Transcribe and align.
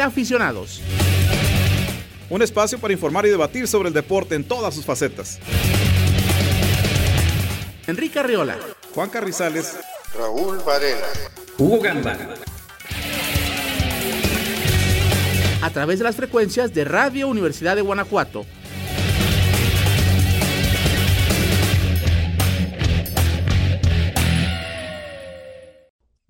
Entre 0.00 0.08
Aficionados. 0.08 0.80
Un 2.30 2.40
espacio 2.40 2.78
para 2.78 2.94
informar 2.94 3.26
y 3.26 3.28
debatir 3.28 3.68
sobre 3.68 3.88
el 3.88 3.94
deporte 3.94 4.34
en 4.34 4.44
todas 4.44 4.74
sus 4.74 4.86
facetas. 4.86 5.38
Enrique 7.86 8.18
Arriola. 8.18 8.56
Juan 8.94 9.10
Carrizales. 9.10 9.76
Raúl 10.16 10.58
Varela. 10.64 11.06
Hugo 11.58 11.80
Gamba. 11.80 12.16
A 15.60 15.68
través 15.68 15.98
de 15.98 16.04
las 16.04 16.16
frecuencias 16.16 16.72
de 16.72 16.86
Radio 16.86 17.28
Universidad 17.28 17.76
de 17.76 17.82
Guanajuato 17.82 18.46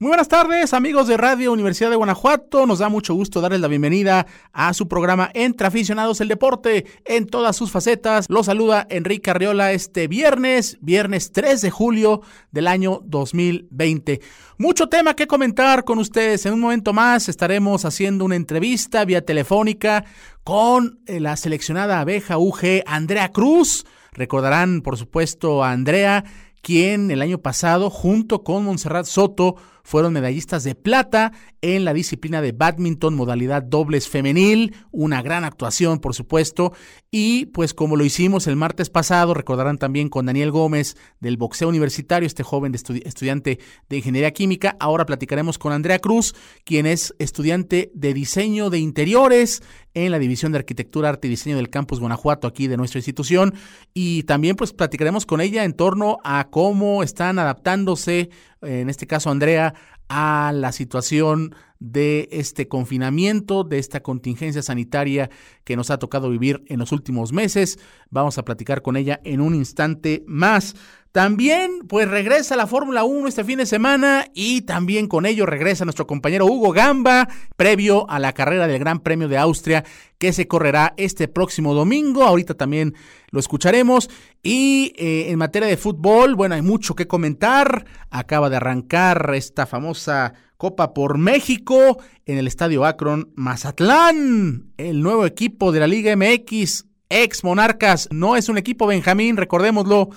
Muy 0.03 0.09
buenas 0.09 0.29
tardes, 0.29 0.73
amigos 0.73 1.09
de 1.09 1.19
Radio 1.19 1.53
Universidad 1.53 1.91
de 1.91 1.97
Guanajuato. 1.97 2.65
Nos 2.65 2.79
da 2.79 2.89
mucho 2.89 3.13
gusto 3.13 3.43
darles 3.43 3.61
la 3.61 3.69
bienvenida 3.69 4.27
a 4.51 4.73
su 4.73 4.89
programa 4.89 5.29
Entre 5.35 5.67
Aficionados 5.67 6.23
el 6.23 6.29
Deporte 6.29 6.87
en 7.05 7.27
todas 7.27 7.55
sus 7.55 7.71
facetas. 7.71 8.25
Los 8.31 8.47
saluda 8.47 8.87
Enrique 8.89 9.31
Arriola 9.31 9.73
este 9.73 10.09
viernes, 10.09 10.79
viernes 10.81 11.33
3 11.33 11.61
de 11.61 11.71
julio 11.71 12.23
del 12.51 12.69
año 12.69 13.03
2020. 13.05 14.23
Mucho 14.57 14.89
tema 14.89 15.13
que 15.13 15.27
comentar 15.27 15.85
con 15.85 15.99
ustedes. 15.99 16.47
En 16.47 16.55
un 16.55 16.61
momento 16.61 16.95
más 16.95 17.29
estaremos 17.29 17.85
haciendo 17.85 18.25
una 18.25 18.37
entrevista 18.37 19.05
vía 19.05 19.23
telefónica 19.23 20.07
con 20.45 21.01
eh, 21.05 21.21
la 21.21 21.37
seleccionada 21.37 22.01
abeja 22.01 22.39
UG 22.39 22.85
Andrea 22.87 23.33
Cruz. 23.33 23.85
Recordarán, 24.13 24.81
por 24.81 24.97
supuesto, 24.97 25.63
a 25.63 25.73
Andrea 25.73 26.25
quien 26.63 27.11
el 27.11 27.23
año 27.23 27.39
pasado, 27.39 27.91
junto 27.91 28.43
con 28.45 28.65
Montserrat 28.65 29.07
Soto, 29.07 29.57
fueron 29.91 30.13
medallistas 30.13 30.63
de 30.63 30.77
plata 30.77 31.33
en 31.63 31.85
la 31.85 31.93
disciplina 31.93 32.41
de 32.41 32.53
badminton 32.53 33.17
modalidad 33.17 33.65
dobles 33.65 34.09
femenil, 34.09 34.77
una 34.93 35.21
gran 35.21 35.43
actuación 35.43 35.99
por 35.99 36.15
supuesto, 36.15 36.73
y 37.11 37.47
pues 37.47 37.75
como 37.75 37.97
lo 37.97 38.05
hicimos 38.05 38.47
el 38.47 38.55
martes 38.55 38.89
pasado, 38.89 39.35
recordarán 39.35 39.79
también 39.79 40.09
con 40.09 40.27
Daniel 40.27 40.53
Gómez 40.53 40.97
del 41.19 41.37
boxeo 41.37 41.69
universitario, 41.69 42.29
este 42.29 42.45
joven 42.45 42.73
estudiante 42.73 43.59
de 43.89 43.97
ingeniería 43.97 44.31
química, 44.31 44.77
ahora 44.79 45.07
platicaremos 45.07 45.59
con 45.59 45.73
Andrea 45.73 45.99
Cruz, 45.99 46.37
quien 46.65 46.87
es 46.87 47.13
estudiante 47.19 47.91
de 47.93 48.15
diseño 48.15 48.71
de 48.71 48.79
interiores 48.79 49.61
en 49.95 50.13
la 50.13 50.21
División 50.21 50.53
de 50.53 50.59
Arquitectura, 50.59 51.09
Arte 51.09 51.27
y 51.27 51.31
Diseño 51.31 51.57
del 51.57 51.69
Campus 51.69 51.99
Guanajuato 51.99 52.47
aquí 52.47 52.69
de 52.69 52.77
nuestra 52.77 52.99
institución. 52.99 53.55
Y 53.93 54.23
también 54.23 54.57
pues 54.57 54.73
platicaremos 54.73 55.27
con 55.27 55.41
ella 55.41 55.65
en 55.65 55.73
torno 55.73 56.19
a 56.23 56.49
cómo 56.51 57.03
están 57.03 57.39
adaptándose 57.39 58.31
en 58.63 58.91
este 58.91 59.07
caso 59.07 59.31
Andrea, 59.31 59.75
a 60.09 60.53
la 60.55 60.73
situación 60.73 61.55
de 61.79 62.29
este 62.31 62.69
confinamiento, 62.69 63.65
de 63.65 63.79
esta 63.79 64.03
contingencia 64.03 64.63
sanitaria 64.63 65.31
que 65.65 65.77
nos 65.77 65.91
ha 65.91 65.99
tocado 65.99 66.29
vivir 66.29 66.63
en 66.67 66.79
los 66.79 66.93
últimos 66.93 67.33
meses. 67.33 67.79
Vamos 68.11 68.37
a 68.37 68.45
platicar 68.45 68.83
con 68.83 68.97
ella 68.97 69.21
en 69.25 69.41
un 69.41 69.55
instante 69.55 70.23
más. 70.27 70.75
También, 71.13 71.81
pues 71.89 72.09
regresa 72.09 72.55
la 72.55 72.69
Fórmula 72.69 73.03
1 73.03 73.27
este 73.27 73.43
fin 73.43 73.59
de 73.59 73.67
semana 73.67 74.27
y 74.33 74.63
también 74.63 75.09
con 75.09 75.27
ello 75.27 75.45
regresa 75.45 75.85
nuestro 75.85 76.07
compañero 76.07 76.47
Hugo 76.47 76.71
Gamba, 76.71 77.29
previo 77.57 78.09
a 78.09 78.21
la 78.21 78.33
carrera 78.33 78.69
del 78.69 78.79
Gran 78.79 79.01
Premio 79.01 79.27
de 79.27 79.37
Austria 79.37 79.85
que 80.19 80.33
se 80.33 80.47
correrá 80.47 80.95
este 80.97 81.27
próximo 81.27 81.75
domingo. 81.75 82.23
Ahorita 82.23 82.55
también 82.55 82.95
lo 83.31 83.41
escucharemos. 83.41 84.09
Y 84.41 84.93
eh, 84.97 85.31
en 85.31 85.39
materia 85.39 85.67
de 85.67 85.77
fútbol, 85.77 86.37
bueno, 86.37 86.55
hay 86.55 86.63
mucho 86.63 86.95
que 86.95 87.09
comentar. 87.09 87.87
Acaba 88.11 88.49
de 88.49 88.57
arrancar 88.57 89.33
esta 89.35 89.67
famosa 89.67 90.35
Copa 90.57 90.95
por 90.95 91.19
México 91.19 92.01
en 92.25 92.39
el 92.39 92.47
Estadio 92.47 92.85
Akron 92.85 93.33
Mazatlán, 93.35 94.75
el 94.77 95.01
nuevo 95.01 95.27
equipo 95.27 95.73
de 95.73 95.81
la 95.81 95.87
Liga 95.87 96.15
MX 96.15 96.90
ex 97.11 97.45
Monarcas, 97.45 98.09
no 98.11 98.37
es 98.37 98.49
un 98.49 98.57
equipo 98.57 98.87
Benjamín, 98.87 99.37
recordémoslo, 99.37 100.09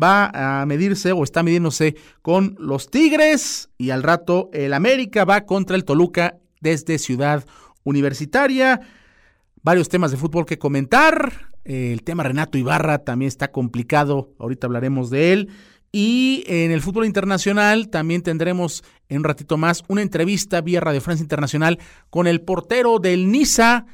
va 0.00 0.60
a 0.60 0.66
medirse 0.66 1.10
o 1.12 1.24
está 1.24 1.42
midiéndose 1.42 1.96
con 2.22 2.54
los 2.58 2.88
Tigres 2.88 3.70
y 3.78 3.90
al 3.90 4.02
rato 4.02 4.50
el 4.52 4.74
América 4.74 5.24
va 5.24 5.46
contra 5.46 5.74
el 5.74 5.84
Toluca 5.84 6.36
desde 6.60 6.98
Ciudad 6.98 7.44
Universitaria. 7.82 8.80
Varios 9.62 9.88
temas 9.88 10.10
de 10.10 10.16
fútbol 10.16 10.46
que 10.46 10.58
comentar. 10.58 11.50
El 11.64 12.02
tema 12.02 12.24
Renato 12.24 12.58
Ibarra 12.58 12.98
también 12.98 13.28
está 13.28 13.52
complicado, 13.52 14.32
ahorita 14.38 14.66
hablaremos 14.66 15.10
de 15.10 15.32
él. 15.32 15.48
Y 15.92 16.44
en 16.46 16.70
el 16.70 16.80
fútbol 16.80 17.04
internacional 17.04 17.88
también 17.90 18.22
tendremos 18.22 18.82
en 19.08 19.18
un 19.18 19.24
ratito 19.24 19.58
más 19.58 19.84
una 19.88 20.00
entrevista 20.00 20.62
vía 20.62 20.80
Radio 20.80 21.02
Francia 21.02 21.22
Internacional 21.22 21.78
con 22.08 22.26
el 22.26 22.40
portero 22.40 22.98
del 22.98 23.30
Niza, 23.30 23.84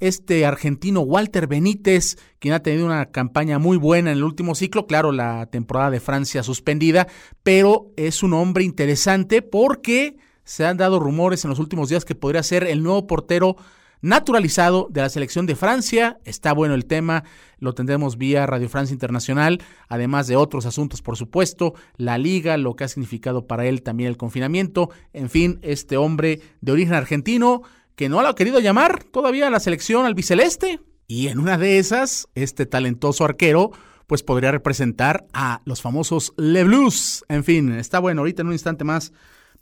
este 0.00 0.46
argentino 0.46 1.00
Walter 1.00 1.46
Benítez, 1.46 2.16
quien 2.38 2.54
ha 2.54 2.62
tenido 2.62 2.86
una 2.86 3.06
campaña 3.06 3.58
muy 3.58 3.76
buena 3.76 4.10
en 4.10 4.18
el 4.18 4.24
último 4.24 4.54
ciclo, 4.54 4.86
claro, 4.86 5.12
la 5.12 5.46
temporada 5.46 5.90
de 5.90 6.00
Francia 6.00 6.42
suspendida, 6.42 7.08
pero 7.42 7.90
es 7.96 8.22
un 8.22 8.32
hombre 8.32 8.64
interesante 8.64 9.42
porque 9.42 10.16
se 10.44 10.64
han 10.64 10.76
dado 10.76 10.98
rumores 10.98 11.44
en 11.44 11.50
los 11.50 11.58
últimos 11.58 11.88
días 11.88 12.04
que 12.04 12.14
podría 12.14 12.42
ser 12.42 12.64
el 12.64 12.82
nuevo 12.82 13.06
portero 13.06 13.56
naturalizado 14.00 14.88
de 14.90 15.00
la 15.00 15.08
selección 15.08 15.46
de 15.46 15.56
Francia. 15.56 16.18
Está 16.24 16.52
bueno 16.52 16.74
el 16.74 16.86
tema, 16.86 17.24
lo 17.58 17.74
tendremos 17.74 18.16
vía 18.16 18.46
Radio 18.46 18.68
Francia 18.68 18.92
Internacional, 18.94 19.60
además 19.88 20.26
de 20.26 20.36
otros 20.36 20.66
asuntos, 20.66 21.02
por 21.02 21.16
supuesto, 21.16 21.74
la 21.96 22.18
liga, 22.18 22.56
lo 22.56 22.76
que 22.76 22.84
ha 22.84 22.88
significado 22.88 23.46
para 23.46 23.66
él 23.66 23.82
también 23.82 24.08
el 24.08 24.16
confinamiento, 24.16 24.90
en 25.12 25.30
fin, 25.30 25.58
este 25.62 25.96
hombre 25.96 26.40
de 26.60 26.72
origen 26.72 26.94
argentino 26.94 27.62
que 27.98 28.08
no 28.08 28.22
lo 28.22 28.28
ha 28.28 28.36
querido 28.36 28.60
llamar 28.60 29.02
todavía 29.02 29.48
a 29.48 29.50
la 29.50 29.58
selección 29.58 30.06
albiceleste. 30.06 30.80
Y 31.08 31.26
en 31.26 31.40
una 31.40 31.58
de 31.58 31.78
esas, 31.78 32.28
este 32.36 32.64
talentoso 32.64 33.24
arquero 33.24 33.72
pues 34.06 34.22
podría 34.22 34.52
representar 34.52 35.26
a 35.32 35.62
los 35.64 35.82
famosos 35.82 36.32
Le 36.36 36.62
Blues. 36.62 37.24
En 37.28 37.42
fin, 37.42 37.72
está 37.72 37.98
bueno, 37.98 38.20
ahorita 38.20 38.42
en 38.42 38.46
un 38.46 38.52
instante 38.52 38.84
más 38.84 39.12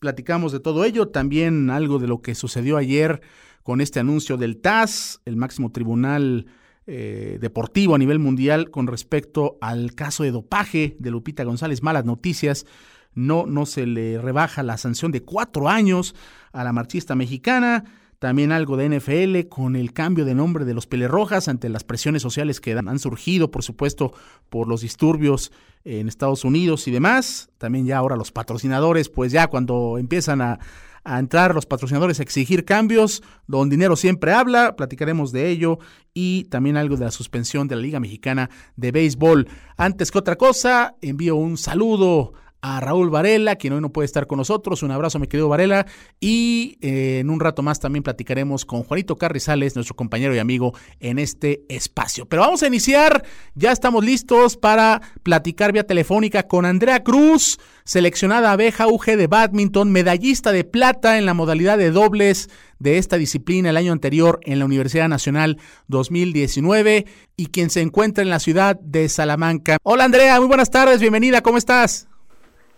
platicamos 0.01 0.53
de 0.53 0.61
todo 0.61 0.85
ello, 0.85 1.09
también 1.09 1.71
algo 1.71 1.99
de 1.99 2.09
lo 2.09 2.21
que 2.21 2.35
sucedió 2.35 2.77
ayer 2.77 3.23
con 3.63 3.81
este 3.81 4.01
anuncio 4.01 4.37
del 4.37 4.59
TAS, 4.59 5.23
el 5.25 5.37
máximo 5.37 5.73
tribunal 5.73 6.45
eh, 6.87 7.39
deportivo 7.41 7.95
a 7.95 7.99
nivel 7.99 8.19
mundial 8.19 8.71
con 8.71 8.87
respecto 8.87 9.57
al 9.63 9.95
caso 9.95 10.25
de 10.25 10.33
dopaje 10.33 10.95
de 10.99 11.11
Lupita 11.11 11.43
González, 11.43 11.83
malas 11.83 12.05
noticias, 12.05 12.67
no, 13.15 13.47
no 13.47 13.65
se 13.65 13.87
le 13.87 14.21
rebaja 14.21 14.63
la 14.63 14.77
sanción 14.77 15.11
de 15.11 15.23
cuatro 15.23 15.71
años 15.71 16.15
a 16.53 16.65
la 16.65 16.75
marchista 16.75 17.15
mexicana 17.15 17.85
también 18.19 18.53
algo 18.53 18.77
de 18.77 18.89
NFL 18.89 19.49
con 19.49 19.77
el 19.77 19.93
cambio 19.93 20.25
de 20.25 20.35
nombre 20.35 20.65
de 20.65 20.75
los 20.75 20.87
Pelerrojas 20.87 21.49
ante 21.49 21.69
las 21.69 21.85
presiones 21.85 22.23
sociales 22.23 22.61
que 22.61 22.73
han 22.73 22.99
surgido, 22.99 23.51
por 23.51 23.63
supuesto, 23.63 24.13
por 24.49 24.69
los 24.69 24.81
disturbios 24.81 25.53
en 25.85 26.09
Estados 26.09 26.45
Unidos 26.45 26.89
y 26.89 26.91
demás. 26.91 27.51
También 27.59 27.87
ya 27.87 27.99
ahora 27.99 28.17
los 28.17 28.33
patrocinadores, 28.33 29.09
pues 29.09 29.33
ya 29.33 29.49
cuando 29.49 29.99
empiezan 29.99 30.41
a, 30.41 30.59
a 31.07 31.19
entrar 31.21 31.55
los 31.55 31.67
patrocinadores 31.67 32.19
a 32.19 32.25
exigir 32.25 32.65
cambios, 32.65 33.23
don 33.47 33.71
Dinero 33.71 33.95
siempre 33.95 34.33
habla, 34.33 34.75
platicaremos 34.75 35.31
de 35.31 35.49
ello 35.49 35.79
y 36.13 36.45
también 36.45 36.77
algo 36.77 36.97
de 36.97 37.05
la 37.05 37.13
suspensión 37.13 37.69
de 37.69 37.77
la 37.77 37.83
Liga 37.83 38.01
Mexicana 38.01 38.51
de 38.75 38.91
Béisbol. 38.91 39.47
Antes 39.77 40.11
que 40.11 40.19
otra 40.19 40.37
cosa, 40.37 40.97
envío 41.01 41.37
un 41.37 41.59
saludo 41.59 42.33
a 42.67 42.81
Raúl 42.81 43.11
Varela, 43.11 43.55
quien 43.55 43.75
hoy 43.75 43.81
no 43.81 43.93
puede 43.93 44.07
estar 44.07 44.27
con 44.27 44.39
nosotros. 44.39 44.83
Un 44.83 44.91
abrazo, 44.91 45.21
mi 45.21 45.29
querido 45.29 45.49
Varela. 45.49 45.87
Y 46.19 46.79
eh, 46.81 47.21
en 47.21 47.31
un 47.31 47.39
rato 47.39 47.63
más 47.63 47.79
también 47.79 48.03
platicaremos 48.03 48.65
con 48.65 48.83
Juanito 48.83 49.17
Carrizales, 49.17 49.77
nuestro 49.77 49.95
compañero 49.95 50.35
y 50.35 50.41
amigo 50.41 50.75
en 50.99 51.21
este 51.21 51.65
espacio. 51.69 52.27
Pero 52.27 52.43
vamos 52.43 52.65
a 52.65 52.67
iniciar. 52.67 53.25
Ya 53.55 53.71
estamos 53.71 54.05
listos 54.05 54.57
para 54.57 55.01
platicar 55.23 55.73
vía 55.73 55.87
telefónica 55.87 56.49
con 56.49 56.65
Andrea 56.65 57.05
Cruz, 57.05 57.61
seleccionada 57.85 58.51
abeja 58.51 58.89
UG 58.89 59.17
de 59.17 59.29
badminton, 59.29 59.93
medallista 59.93 60.51
de 60.51 60.65
plata 60.65 61.19
en 61.19 61.27
la 61.27 61.35
modalidad 61.35 61.79
de 61.79 61.93
dobles 61.93 62.51
de 62.81 62.99
esta 62.99 63.17
disciplina 63.17 63.71
el 63.71 63.77
año 63.77 63.93
anterior 63.93 64.41
en 64.43 64.59
la 64.59 64.65
Universidad 64.65 65.09
Nacional 65.09 65.59
2019 65.87 67.07
y 67.37 67.47
quien 67.47 67.71
se 67.71 67.81
encuentra 67.81 68.23
en 68.23 68.31
la 68.31 68.41
ciudad 68.41 68.79
de 68.81 69.09
Salamanca. 69.09 69.79
Hola 69.85 70.05
Andrea, 70.05 70.39
muy 70.41 70.49
buenas 70.49 70.71
tardes, 70.71 71.01
bienvenida, 71.01 71.43
¿cómo 71.43 71.59
estás? 71.59 72.09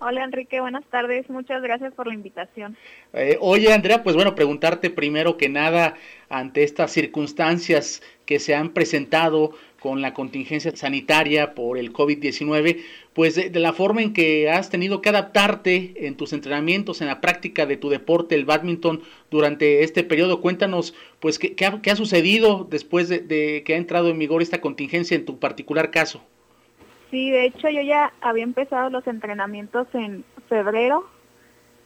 Hola 0.00 0.22
Enrique, 0.22 0.60
buenas 0.60 0.84
tardes. 0.86 1.28
Muchas 1.28 1.60
gracias 1.60 1.92
por 1.92 2.06
la 2.06 2.14
invitación. 2.14 2.76
Eh, 3.14 3.36
oye 3.40 3.72
Andrea, 3.72 4.04
pues 4.04 4.14
bueno, 4.14 4.36
preguntarte 4.36 4.90
primero 4.90 5.36
que 5.36 5.48
nada 5.48 5.94
ante 6.28 6.62
estas 6.62 6.92
circunstancias 6.92 8.00
que 8.24 8.38
se 8.38 8.54
han 8.54 8.70
presentado 8.70 9.52
con 9.80 10.00
la 10.00 10.14
contingencia 10.14 10.74
sanitaria 10.76 11.54
por 11.54 11.78
el 11.78 11.92
COVID-19, 11.92 12.78
pues 13.12 13.34
de, 13.34 13.50
la 13.58 13.72
forma 13.72 14.02
en 14.02 14.12
que 14.12 14.48
has 14.48 14.70
tenido 14.70 15.02
que 15.02 15.08
adaptarte 15.08 16.06
en 16.06 16.16
tus 16.16 16.32
entrenamientos, 16.32 17.00
en 17.00 17.08
la 17.08 17.20
práctica 17.20 17.66
de 17.66 17.76
tu 17.76 17.88
deporte, 17.88 18.36
el 18.36 18.44
badminton, 18.44 19.02
durante 19.30 19.82
este 19.82 20.04
periodo. 20.04 20.40
Cuéntanos, 20.40 20.94
pues, 21.20 21.38
qué, 21.38 21.56
ha, 21.64 21.96
sucedido 21.96 22.66
después 22.70 23.08
de 23.08 23.62
que 23.64 23.74
ha 23.74 23.76
entrado 23.76 24.08
en 24.08 24.18
vigor 24.18 24.42
esta 24.42 24.60
contingencia 24.60 25.16
en 25.16 25.24
tu 25.24 25.38
particular 25.38 25.90
caso. 25.90 26.22
Sí, 27.10 27.30
de 27.30 27.46
hecho 27.46 27.68
yo 27.70 27.80
ya 27.80 28.12
había 28.20 28.44
empezado 28.44 28.90
los 28.90 29.06
entrenamientos 29.06 29.86
en 29.94 30.24
febrero. 30.48 31.08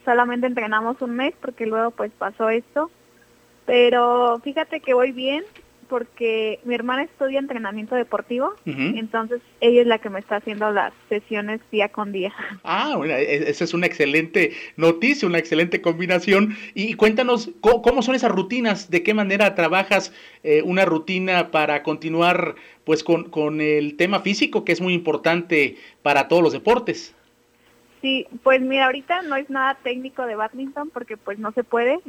Solamente 0.04 0.46
entrenamos 0.46 1.00
un 1.00 1.14
mes 1.14 1.34
porque 1.40 1.66
luego 1.66 1.92
pues 1.92 2.10
pasó 2.12 2.48
esto. 2.48 2.90
Pero 3.66 4.40
fíjate 4.42 4.80
que 4.80 4.94
voy 4.94 5.12
bien 5.12 5.44
porque 5.92 6.58
mi 6.64 6.74
hermana 6.74 7.02
estudia 7.02 7.38
entrenamiento 7.38 7.94
deportivo, 7.94 8.54
entonces 8.64 9.42
ella 9.60 9.82
es 9.82 9.86
la 9.86 9.98
que 9.98 10.08
me 10.08 10.20
está 10.20 10.36
haciendo 10.36 10.70
las 10.70 10.94
sesiones 11.10 11.60
día 11.70 11.90
con 11.90 12.12
día. 12.12 12.32
Ah, 12.64 12.94
bueno, 12.96 13.12
e, 13.12 13.24
e, 13.24 13.50
esa 13.50 13.64
es 13.64 13.74
una 13.74 13.84
excelente 13.84 14.52
noticia, 14.78 15.28
una 15.28 15.36
excelente 15.36 15.82
combinación. 15.82 16.56
Y 16.72 16.94
cuéntanos, 16.94 17.50
¿cómo, 17.60 18.00
son 18.00 18.14
esas 18.14 18.32
rutinas? 18.32 18.88
¿De 18.88 19.02
qué 19.02 19.12
manera 19.12 19.54
trabajas 19.54 20.14
eh, 20.44 20.62
una 20.64 20.86
rutina 20.86 21.50
para 21.50 21.82
continuar 21.82 22.54
pues 22.84 23.04
con, 23.04 23.28
con 23.28 23.60
el 23.60 23.98
tema 23.98 24.20
físico, 24.20 24.64
que 24.64 24.72
es 24.72 24.80
muy 24.80 24.94
importante 24.94 25.76
para 26.00 26.26
todos 26.26 26.42
los 26.42 26.54
deportes? 26.54 27.14
Sí, 28.02 28.26
pues 28.42 28.60
mira, 28.60 28.86
ahorita 28.86 29.22
no 29.22 29.36
es 29.36 29.48
nada 29.48 29.78
técnico 29.84 30.26
de 30.26 30.34
badminton 30.34 30.90
porque 30.90 31.16
pues 31.16 31.38
no 31.38 31.52
se 31.52 31.62
puede. 31.62 32.00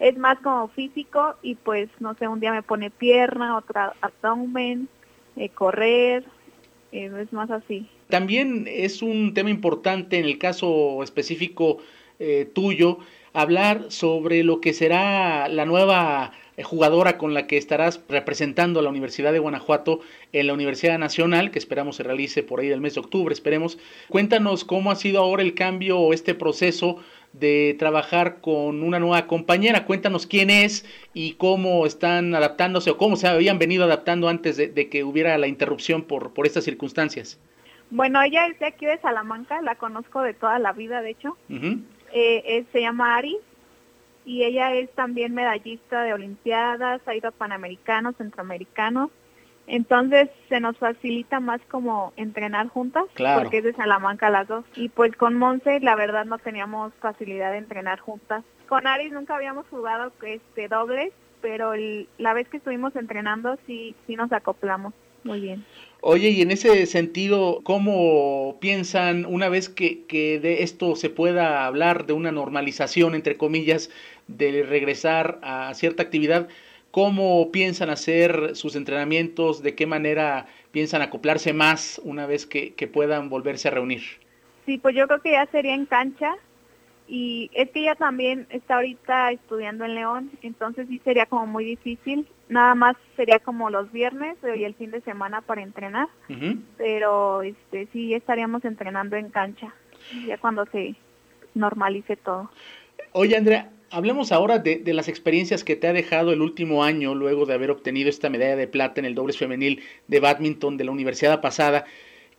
Es 0.00 0.18
más 0.18 0.40
como 0.40 0.66
físico 0.68 1.36
y 1.40 1.54
pues 1.54 1.88
no 2.00 2.14
sé, 2.14 2.26
un 2.26 2.40
día 2.40 2.52
me 2.52 2.64
pone 2.64 2.90
pierna, 2.90 3.56
otra 3.56 3.94
abdomen, 4.00 4.88
eh, 5.36 5.48
correr, 5.50 6.24
eh, 6.90 7.12
es 7.22 7.32
más 7.32 7.50
así. 7.52 7.88
También 8.08 8.66
es 8.66 9.02
un 9.02 9.34
tema 9.34 9.50
importante 9.50 10.18
en 10.18 10.24
el 10.24 10.38
caso 10.38 11.00
específico 11.04 11.78
eh, 12.18 12.50
tuyo 12.52 12.98
hablar 13.32 13.84
sobre 13.90 14.42
lo 14.42 14.60
que 14.60 14.72
será 14.72 15.46
la 15.48 15.64
nueva 15.64 16.32
jugadora 16.64 17.18
con 17.18 17.34
la 17.34 17.46
que 17.46 17.56
estarás 17.56 18.00
representando 18.08 18.80
a 18.80 18.82
la 18.82 18.88
Universidad 18.88 19.32
de 19.32 19.38
Guanajuato 19.38 20.00
en 20.32 20.46
la 20.46 20.54
Universidad 20.54 20.98
Nacional, 20.98 21.50
que 21.50 21.58
esperamos 21.58 21.96
se 21.96 22.02
realice 22.02 22.42
por 22.42 22.60
ahí 22.60 22.68
del 22.68 22.80
mes 22.80 22.94
de 22.94 23.00
octubre, 23.00 23.32
esperemos. 23.32 23.78
Cuéntanos 24.08 24.64
cómo 24.64 24.90
ha 24.90 24.96
sido 24.96 25.20
ahora 25.20 25.42
el 25.42 25.54
cambio 25.54 25.98
o 25.98 26.12
este 26.12 26.34
proceso 26.34 26.98
de 27.32 27.76
trabajar 27.78 28.40
con 28.40 28.82
una 28.82 28.98
nueva 28.98 29.26
compañera. 29.26 29.84
Cuéntanos 29.84 30.26
quién 30.26 30.48
es 30.48 30.86
y 31.12 31.34
cómo 31.34 31.86
están 31.86 32.34
adaptándose 32.34 32.90
o 32.90 32.96
cómo 32.96 33.16
se 33.16 33.26
habían 33.26 33.58
venido 33.58 33.84
adaptando 33.84 34.28
antes 34.28 34.56
de, 34.56 34.88
que 34.88 35.04
hubiera 35.04 35.36
la 35.36 35.46
interrupción 35.46 36.02
por, 36.02 36.32
por 36.32 36.46
estas 36.46 36.64
circunstancias. 36.64 37.38
Bueno, 37.90 38.20
ella 38.22 38.46
es 38.46 38.58
de 38.58 38.66
aquí 38.66 38.86
de 38.86 38.98
Salamanca, 38.98 39.60
la 39.62 39.76
conozco 39.76 40.22
de 40.22 40.34
toda 40.34 40.58
la 40.58 40.72
vida, 40.72 41.02
de 41.02 41.10
hecho. 41.10 41.36
Eh, 42.12 42.64
se 42.72 42.80
llama 42.80 43.16
Ari 43.16 43.36
y 44.26 44.42
ella 44.42 44.74
es 44.74 44.90
también 44.90 45.34
medallista 45.34 46.02
de 46.02 46.12
Olimpiadas, 46.12 47.00
ha 47.06 47.14
ido 47.14 47.28
a 47.28 47.32
Panamericanos, 47.32 48.16
Centroamericanos. 48.16 49.10
Entonces 49.68 50.28
se 50.48 50.60
nos 50.60 50.76
facilita 50.78 51.40
más 51.40 51.60
como 51.70 52.12
entrenar 52.16 52.68
juntas, 52.68 53.04
porque 53.14 53.58
es 53.58 53.64
de 53.64 53.72
Salamanca 53.72 54.28
las 54.28 54.48
dos. 54.48 54.64
Y 54.74 54.88
pues 54.88 55.16
con 55.16 55.34
Monse 55.36 55.80
la 55.80 55.94
verdad 55.94 56.24
no 56.24 56.38
teníamos 56.38 56.92
facilidad 57.00 57.52
de 57.52 57.58
entrenar 57.58 58.00
juntas. 58.00 58.44
Con 58.68 58.86
Ari 58.86 59.10
nunca 59.10 59.36
habíamos 59.36 59.66
jugado 59.68 60.12
este 60.22 60.68
dobles, 60.68 61.12
pero 61.40 61.72
la 62.18 62.34
vez 62.34 62.48
que 62.48 62.56
estuvimos 62.56 62.96
entrenando 62.96 63.56
sí, 63.66 63.94
sí 64.06 64.16
nos 64.16 64.32
acoplamos 64.32 64.92
muy 65.26 65.40
bien. 65.40 65.64
Oye, 66.02 66.30
y 66.30 66.42
en 66.42 66.50
ese 66.50 66.86
sentido, 66.86 67.60
¿cómo 67.64 68.58
piensan 68.60 69.26
una 69.26 69.48
vez 69.48 69.68
que, 69.68 70.04
que 70.04 70.38
de 70.38 70.62
esto 70.62 70.94
se 70.94 71.10
pueda 71.10 71.66
hablar 71.66 72.06
de 72.06 72.12
una 72.12 72.32
normalización, 72.32 73.14
entre 73.14 73.36
comillas, 73.36 73.90
de 74.28 74.62
regresar 74.62 75.38
a 75.42 75.72
cierta 75.74 76.02
actividad? 76.02 76.48
¿Cómo 76.90 77.50
piensan 77.50 77.90
hacer 77.90 78.54
sus 78.54 78.76
entrenamientos? 78.76 79.62
¿De 79.62 79.74
qué 79.74 79.86
manera 79.86 80.46
piensan 80.70 81.02
acoplarse 81.02 81.52
más 81.52 82.00
una 82.04 82.26
vez 82.26 82.46
que, 82.46 82.74
que 82.74 82.86
puedan 82.86 83.28
volverse 83.28 83.68
a 83.68 83.72
reunir? 83.72 84.02
Sí, 84.64 84.78
pues 84.78 84.94
yo 84.94 85.06
creo 85.06 85.20
que 85.20 85.32
ya 85.32 85.46
sería 85.46 85.74
en 85.74 85.86
cancha 85.86 86.36
y 87.08 87.50
es 87.54 87.70
que 87.70 87.80
ella 87.80 87.94
también 87.94 88.46
está 88.50 88.76
ahorita 88.76 89.30
estudiando 89.30 89.84
en 89.84 89.94
León, 89.94 90.30
entonces 90.42 90.88
sí 90.88 91.00
sería 91.04 91.26
como 91.26 91.46
muy 91.46 91.64
difícil. 91.64 92.26
Nada 92.48 92.74
más 92.74 92.96
sería 93.16 93.38
como 93.38 93.70
los 93.70 93.90
viernes 93.92 94.36
y 94.42 94.64
el 94.64 94.74
fin 94.74 94.90
de 94.90 95.00
semana 95.00 95.40
para 95.40 95.62
entrenar, 95.62 96.08
pero 96.76 97.42
este 97.42 97.88
sí 97.92 98.14
estaríamos 98.14 98.64
entrenando 98.64 99.16
en 99.16 99.30
cancha 99.30 99.74
ya 100.26 100.38
cuando 100.38 100.64
se 100.66 100.94
normalice 101.54 102.16
todo. 102.16 102.50
Oye, 103.12 103.36
Andrea, 103.36 103.70
hablemos 103.90 104.30
ahora 104.30 104.58
de, 104.58 104.78
de, 104.78 104.94
las 104.94 105.08
experiencias 105.08 105.64
que 105.64 105.74
te 105.74 105.88
ha 105.88 105.92
dejado 105.92 106.32
el 106.32 106.40
último 106.40 106.84
año 106.84 107.14
luego 107.14 107.46
de 107.46 107.54
haber 107.54 107.70
obtenido 107.70 108.08
esta 108.08 108.30
medalla 108.30 108.56
de 108.56 108.68
plata 108.68 109.00
en 109.00 109.06
el 109.06 109.14
dobles 109.14 109.38
femenil 109.38 109.82
de 110.06 110.20
badminton 110.20 110.76
de 110.76 110.84
la 110.84 110.92
universidad 110.92 111.40
pasada. 111.40 111.84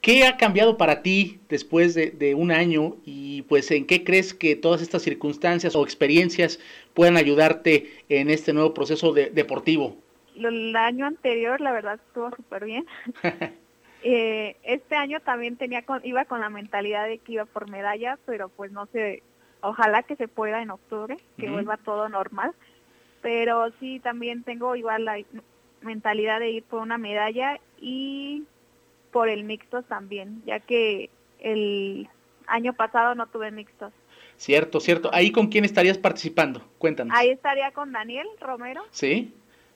¿Qué 0.02 0.26
ha 0.26 0.38
cambiado 0.38 0.78
para 0.78 1.02
ti 1.02 1.40
después 1.50 1.94
de, 1.96 2.36
un 2.36 2.52
año 2.52 2.96
y 3.04 3.42
pues 3.44 3.72
en 3.72 3.86
qué 3.86 4.04
crees 4.04 4.34
que 4.34 4.56
todas 4.56 4.82
estas 4.82 5.02
circunstancias 5.02 5.76
o 5.76 5.84
experiencias 5.84 6.60
puedan 6.94 7.18
ayudarte 7.18 7.92
en 8.08 8.30
este 8.30 8.54
nuevo 8.54 8.74
proceso 8.74 9.12
deportivo? 9.14 9.98
El 10.36 10.76
año 10.76 11.06
anterior 11.08 11.60
la 11.60 11.72
verdad 11.72 12.00
estuvo 12.08 12.32
súper 12.36 12.66
bien. 12.66 12.86
Eh, 14.04 14.56
este 14.64 14.96
año 14.96 15.20
también 15.22 15.58
tenía 15.58 15.84
iba 16.04 16.24
con 16.26 16.40
la 16.40 16.50
mentalidad 16.50 17.08
de 17.08 17.18
que 17.18 17.34
iba 17.34 17.46
por 17.46 17.70
medalla, 17.70 18.18
pero 18.26 18.48
pues 18.48 18.72
no 18.72 18.86
sé, 18.86 19.24
ojalá 19.62 20.04
que 20.04 20.16
se 20.16 20.28
pueda 20.28 20.62
en 20.62 20.70
octubre, 20.70 21.18
que 21.38 21.50
vuelva 21.50 21.78
todo 21.78 22.08
normal. 22.08 22.54
Pero 23.22 23.72
sí, 23.80 24.00
también 24.00 24.44
tengo 24.44 24.76
igual 24.76 25.04
la 25.04 25.18
mentalidad 25.82 26.40
de 26.40 26.52
ir 26.52 26.64
por 26.64 26.82
una 26.82 26.98
medalla 26.98 27.60
y 27.82 28.44
por 29.12 29.30
el 29.30 29.44
mixtos 29.44 29.86
también, 29.86 30.42
ya 30.46 30.60
que 30.60 31.10
el 31.40 32.08
año 32.48 32.74
pasado 32.74 33.16
no 33.16 33.28
tuve 33.28 33.52
mixtos. 33.52 33.94
Cierto, 34.38 34.80
cierto. 34.80 35.10
¿Ahí 35.14 35.32
con 35.32 35.48
quién 35.48 35.66
estarías 35.66 35.98
participando? 35.98 36.62
Cuéntanos. 36.78 37.16
Ahí 37.18 37.30
estaría 37.30 37.72
con 37.72 37.92
Daniel 37.92 38.28
Romero. 38.40 38.84
Sí. 38.92 39.34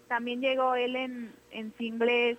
También 0.07 0.42
llegó 0.42 0.75
él 0.75 0.95
en, 0.95 1.31
en 1.51 1.74
singles 1.78 2.38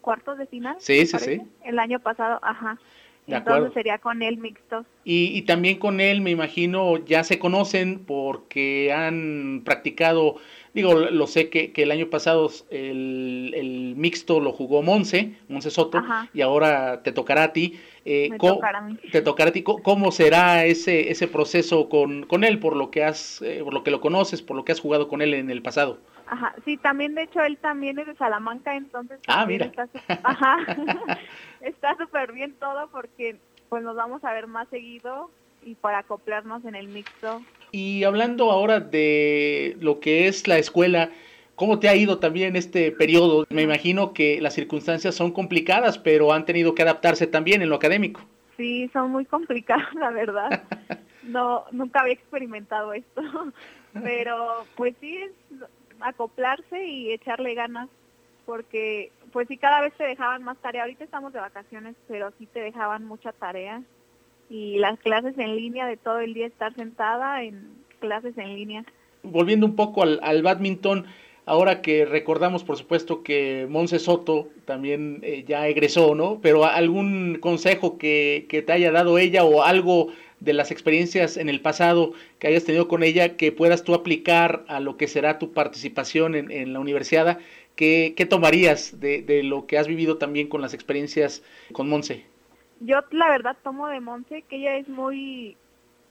cuartos 0.00 0.38
de 0.38 0.46
final. 0.46 0.76
Sí, 0.80 1.06
sí, 1.06 1.18
sí. 1.18 1.42
El 1.64 1.78
año 1.78 2.00
pasado, 2.00 2.40
ajá. 2.42 2.78
Entonces 3.26 3.72
sería 3.74 3.98
con 3.98 4.22
él 4.22 4.38
mixtos. 4.38 4.86
Y, 5.04 5.36
y 5.36 5.42
también 5.42 5.78
con 5.78 6.00
él, 6.00 6.20
me 6.20 6.30
imagino, 6.30 6.96
ya 6.98 7.22
se 7.22 7.38
conocen 7.38 8.00
porque 8.04 8.92
han 8.92 9.62
practicado 9.64 10.36
Digo, 10.72 10.94
lo 10.94 11.26
sé 11.26 11.50
que, 11.50 11.72
que 11.72 11.82
el 11.82 11.90
año 11.90 12.10
pasado 12.10 12.48
el, 12.70 13.52
el, 13.56 13.94
mixto 13.96 14.38
lo 14.38 14.52
jugó 14.52 14.82
Monse, 14.82 15.34
Monse 15.48 15.70
Soto, 15.70 16.02
y 16.32 16.42
ahora 16.42 17.02
te 17.02 17.12
tocará 17.12 17.44
a 17.44 17.52
ti. 17.52 17.80
Eh, 18.04 18.30
tocará 18.38 18.88
Te 19.10 19.20
tocará 19.20 19.50
a 19.50 19.52
ti. 19.52 19.62
¿Cómo 19.62 20.12
será 20.12 20.64
ese, 20.64 21.10
ese 21.10 21.26
proceso 21.26 21.88
con, 21.88 22.24
con 22.24 22.44
él, 22.44 22.60
por 22.60 22.76
lo, 22.76 22.90
que 22.90 23.02
has, 23.02 23.42
eh, 23.42 23.62
por 23.64 23.74
lo 23.74 23.82
que 23.82 23.90
lo 23.90 24.00
conoces, 24.00 24.42
por 24.42 24.56
lo 24.56 24.64
que 24.64 24.72
has 24.72 24.80
jugado 24.80 25.08
con 25.08 25.22
él 25.22 25.34
en 25.34 25.50
el 25.50 25.60
pasado? 25.60 25.98
Ajá, 26.30 26.54
sí, 26.64 26.76
también 26.76 27.16
de 27.16 27.24
hecho 27.24 27.42
él 27.42 27.58
también 27.58 27.98
es 27.98 28.06
de 28.06 28.14
Salamanca, 28.14 28.76
entonces 28.76 29.18
ah, 29.26 29.44
mira. 29.46 29.66
está 29.66 29.88
ajá, 30.22 30.58
está 31.60 31.96
súper 31.96 32.32
bien 32.32 32.54
todo 32.60 32.88
porque 32.92 33.36
pues 33.68 33.82
nos 33.82 33.96
vamos 33.96 34.22
a 34.22 34.32
ver 34.32 34.46
más 34.46 34.68
seguido 34.68 35.30
y 35.64 35.74
para 35.74 35.98
acoplarnos 35.98 36.64
en 36.64 36.76
el 36.76 36.86
mixto 36.86 37.42
y 37.72 38.04
hablando 38.04 38.50
ahora 38.50 38.80
de 38.80 39.76
lo 39.80 40.00
que 40.00 40.26
es 40.26 40.46
la 40.48 40.58
escuela, 40.58 41.10
¿cómo 41.54 41.78
te 41.78 41.88
ha 41.88 41.96
ido 41.96 42.18
también 42.18 42.56
este 42.56 42.92
periodo? 42.92 43.46
Me 43.50 43.62
imagino 43.62 44.12
que 44.12 44.40
las 44.40 44.54
circunstancias 44.54 45.14
son 45.14 45.32
complicadas, 45.32 45.98
pero 45.98 46.32
han 46.32 46.44
tenido 46.44 46.74
que 46.74 46.82
adaptarse 46.82 47.26
también 47.26 47.62
en 47.62 47.68
lo 47.68 47.76
académico. 47.76 48.20
Sí, 48.56 48.90
son 48.92 49.10
muy 49.10 49.24
complicadas, 49.24 49.94
la 49.94 50.10
verdad. 50.10 50.62
No, 51.22 51.66
nunca 51.70 52.00
había 52.00 52.14
experimentado 52.14 52.94
esto, 52.94 53.22
pero 53.92 54.64
pues 54.74 54.94
sí 55.00 55.18
es 55.18 55.32
acoplarse 56.00 56.86
y 56.86 57.12
echarle 57.12 57.54
ganas, 57.54 57.90
porque 58.46 59.12
pues 59.30 59.46
sí 59.46 59.58
cada 59.58 59.82
vez 59.82 59.92
te 59.94 60.04
dejaban 60.04 60.42
más 60.42 60.56
tarea. 60.58 60.82
Ahorita 60.82 61.04
estamos 61.04 61.34
de 61.34 61.38
vacaciones, 61.38 61.94
pero 62.08 62.32
sí 62.38 62.46
te 62.46 62.60
dejaban 62.60 63.04
mucha 63.04 63.32
tarea 63.32 63.82
y 64.50 64.78
las 64.78 64.98
clases 64.98 65.38
en 65.38 65.56
línea 65.56 65.86
de 65.86 65.96
todo 65.96 66.18
el 66.18 66.34
día 66.34 66.46
estar 66.46 66.74
sentada 66.74 67.42
en 67.42 67.68
clases 68.00 68.36
en 68.36 68.56
línea. 68.56 68.84
Volviendo 69.22 69.64
un 69.64 69.76
poco 69.76 70.02
al, 70.02 70.18
al 70.22 70.42
badminton, 70.42 71.06
ahora 71.46 71.80
que 71.82 72.04
recordamos 72.04 72.64
por 72.64 72.76
supuesto 72.76 73.22
que 73.22 73.66
Monse 73.70 73.98
Soto 73.98 74.48
también 74.64 75.20
eh, 75.22 75.44
ya 75.46 75.68
egresó, 75.68 76.14
¿no? 76.14 76.40
Pero 76.42 76.64
algún 76.64 77.38
consejo 77.40 77.96
que, 77.96 78.46
que 78.48 78.60
te 78.62 78.72
haya 78.72 78.90
dado 78.90 79.18
ella 79.18 79.44
o 79.44 79.62
algo 79.62 80.08
de 80.40 80.52
las 80.54 80.70
experiencias 80.70 81.36
en 81.36 81.48
el 81.48 81.60
pasado 81.60 82.12
que 82.38 82.48
hayas 82.48 82.64
tenido 82.64 82.88
con 82.88 83.02
ella 83.02 83.36
que 83.36 83.52
puedas 83.52 83.84
tú 83.84 83.94
aplicar 83.94 84.64
a 84.68 84.80
lo 84.80 84.96
que 84.96 85.06
será 85.06 85.38
tu 85.38 85.52
participación 85.52 86.34
en, 86.34 86.50
en 86.50 86.72
la 86.72 86.80
universidad, 86.80 87.38
¿qué, 87.76 88.14
qué 88.16 88.26
tomarías 88.26 89.00
de, 89.00 89.22
de, 89.22 89.42
lo 89.42 89.66
que 89.66 89.78
has 89.78 89.86
vivido 89.86 90.16
también 90.16 90.48
con 90.48 90.62
las 90.62 90.74
experiencias 90.74 91.42
con 91.72 91.88
Monse? 91.88 92.24
Yo 92.80 93.00
la 93.10 93.28
verdad 93.28 93.56
tomo 93.62 93.88
de 93.88 94.00
Monse 94.00 94.42
que 94.42 94.56
ella 94.56 94.76
es 94.76 94.88
muy 94.88 95.56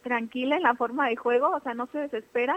tranquila 0.03 0.55
en 0.55 0.63
la 0.63 0.75
forma 0.75 1.09
de 1.09 1.15
juego, 1.15 1.49
o 1.49 1.59
sea, 1.59 1.73
no 1.73 1.87
se 1.91 1.99
desespera 1.99 2.55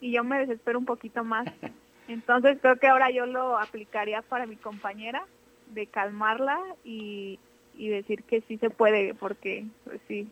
y 0.00 0.12
yo 0.12 0.24
me 0.24 0.40
desespero 0.40 0.78
un 0.78 0.86
poquito 0.86 1.24
más. 1.24 1.46
Entonces 2.08 2.58
creo 2.60 2.76
que 2.76 2.88
ahora 2.88 3.10
yo 3.10 3.26
lo 3.26 3.58
aplicaría 3.58 4.22
para 4.22 4.46
mi 4.46 4.56
compañera, 4.56 5.24
de 5.68 5.86
calmarla 5.86 6.58
y, 6.84 7.38
y 7.76 7.88
decir 7.88 8.24
que 8.24 8.40
sí 8.48 8.58
se 8.58 8.70
puede, 8.70 9.14
porque 9.14 9.64
pues 9.84 10.00
sí, 10.08 10.28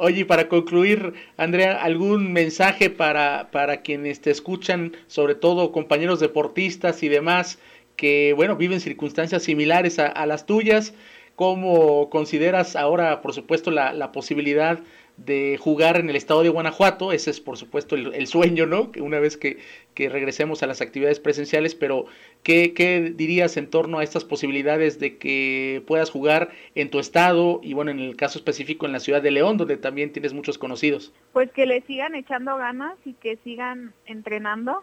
Oye, 0.00 0.24
para 0.24 0.48
concluir, 0.48 1.14
Andrea, 1.36 1.82
¿algún 1.82 2.32
mensaje 2.32 2.88
para, 2.88 3.48
para 3.50 3.82
quienes 3.82 4.20
te 4.20 4.30
escuchan, 4.30 4.92
sobre 5.08 5.34
todo 5.34 5.72
compañeros 5.72 6.20
deportistas 6.20 7.02
y 7.02 7.08
demás, 7.08 7.58
que, 7.96 8.32
bueno, 8.32 8.54
viven 8.54 8.78
circunstancias 8.78 9.42
similares 9.42 9.98
a, 9.98 10.24
las 10.24 10.46
tuyas? 10.46 10.94
¿Cómo 11.38 12.10
consideras 12.10 12.74
ahora, 12.74 13.22
por 13.22 13.32
supuesto, 13.32 13.70
la, 13.70 13.92
la 13.92 14.10
posibilidad 14.10 14.80
de 15.18 15.56
jugar 15.56 15.96
en 15.96 16.10
el 16.10 16.16
estado 16.16 16.42
de 16.42 16.48
Guanajuato, 16.48 17.12
ese 17.12 17.30
es 17.30 17.40
por 17.40 17.56
supuesto 17.56 17.94
el, 17.94 18.26
sueño, 18.26 18.66
¿no? 18.66 18.90
Una 19.00 19.20
vez 19.20 19.36
que, 19.36 19.58
que, 19.94 20.08
regresemos 20.08 20.64
a 20.64 20.66
las 20.66 20.80
actividades 20.80 21.20
presenciales, 21.20 21.76
pero 21.76 22.06
¿qué, 22.42 22.74
¿qué, 22.74 23.12
dirías 23.14 23.56
en 23.56 23.70
torno 23.70 24.00
a 24.00 24.02
estas 24.02 24.24
posibilidades 24.24 24.98
de 24.98 25.16
que 25.16 25.84
puedas 25.86 26.10
jugar 26.10 26.50
en 26.74 26.90
tu 26.90 26.98
estado 26.98 27.60
y 27.62 27.72
bueno, 27.72 27.92
en 27.92 28.00
el 28.00 28.16
caso 28.16 28.40
específico 28.40 28.86
en 28.86 28.90
la 28.90 28.98
ciudad 28.98 29.22
de 29.22 29.30
León, 29.30 29.58
donde 29.58 29.76
también 29.76 30.12
tienes 30.12 30.32
muchos 30.32 30.58
conocidos? 30.58 31.14
Pues 31.32 31.52
que 31.52 31.66
le 31.66 31.82
sigan 31.82 32.16
echando 32.16 32.56
ganas 32.56 32.98
y 33.04 33.12
que 33.14 33.36
sigan 33.44 33.94
entrenando, 34.06 34.82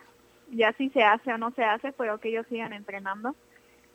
ya 0.53 0.71
si 0.77 0.88
se 0.91 1.03
hace 1.03 1.33
o 1.33 1.38
no 1.38 1.51
se 1.51 1.65
hace, 1.65 1.91
pero 1.91 2.17
que 2.21 2.29
ellos 2.29 2.45
sigan 2.47 2.71
entrenando 2.71 3.35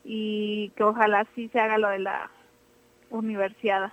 y 0.04 0.72
que 0.76 0.82
ojalá 0.82 1.26
sí 1.34 1.48
se 1.48 1.58
haga 1.58 1.78
lo 1.78 1.88
de 1.88 2.00
la 2.00 2.30
universidad. 3.10 3.92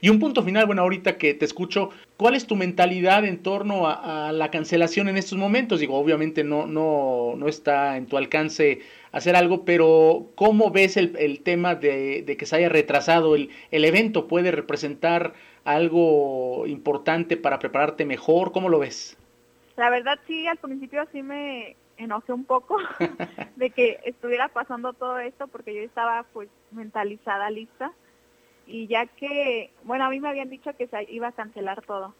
Y 0.00 0.08
un 0.08 0.18
punto 0.18 0.42
final, 0.42 0.66
bueno, 0.66 0.82
ahorita 0.82 1.16
que 1.16 1.34
te 1.34 1.44
escucho, 1.44 1.90
¿cuál 2.16 2.34
es 2.34 2.46
tu 2.46 2.56
mentalidad 2.56 3.24
en 3.24 3.42
torno 3.42 3.88
a, 3.88 4.32
la 4.32 4.50
cancelación 4.50 5.08
en 5.08 5.16
estos 5.16 5.38
momentos? 5.38 5.80
Digo, 5.80 5.96
obviamente 5.96 6.44
no, 6.44 6.66
no, 6.66 7.34
no 7.36 7.48
está 7.48 7.96
en 7.96 8.06
tu 8.06 8.16
alcance 8.16 8.80
hacer 9.12 9.36
algo, 9.36 9.64
pero 9.64 10.26
¿cómo 10.34 10.70
ves 10.70 10.96
el, 10.96 11.40
tema 11.40 11.74
de, 11.74 12.36
que 12.38 12.46
se 12.46 12.56
haya 12.56 12.68
retrasado 12.68 13.34
el, 13.34 13.50
el 13.70 13.84
evento? 13.84 14.28
¿Puede 14.28 14.50
representar 14.50 15.34
algo 15.64 16.66
importante 16.66 17.36
para 17.36 17.58
prepararte 17.58 18.04
mejor? 18.04 18.52
¿Cómo 18.52 18.68
lo 18.68 18.78
ves? 18.78 19.16
La 19.76 19.90
verdad 19.90 20.18
sí, 20.26 20.46
al 20.46 20.58
principio 20.58 21.06
sí 21.12 21.22
me 21.22 21.76
enojé 21.98 22.32
un 22.32 22.44
poco 22.44 22.76
de 23.56 23.70
que 23.70 24.00
estuviera 24.04 24.48
pasando 24.48 24.92
todo 24.92 25.18
esto 25.18 25.46
porque 25.48 25.74
yo 25.74 25.80
estaba 25.80 26.24
pues 26.32 26.48
mentalizada, 26.72 27.50
lista 27.50 27.92
y 28.66 28.86
ya 28.88 29.06
que, 29.06 29.70
bueno, 29.84 30.04
a 30.04 30.10
mí 30.10 30.20
me 30.20 30.28
habían 30.28 30.50
dicho 30.50 30.76
que 30.76 30.86
se 30.88 31.10
iba 31.10 31.28
a 31.28 31.32
cancelar 31.32 31.82
todo. 31.82 32.14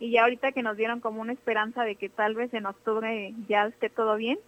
Y 0.00 0.10
ya 0.10 0.22
ahorita 0.22 0.52
que 0.52 0.62
nos 0.62 0.76
dieron 0.76 1.00
como 1.00 1.20
una 1.20 1.32
esperanza 1.32 1.84
de 1.84 1.94
que 1.94 2.08
tal 2.08 2.34
vez 2.34 2.52
en 2.52 2.66
octubre 2.66 3.32
ya 3.48 3.66
esté 3.66 3.90
todo 3.90 4.16
bien, 4.16 4.38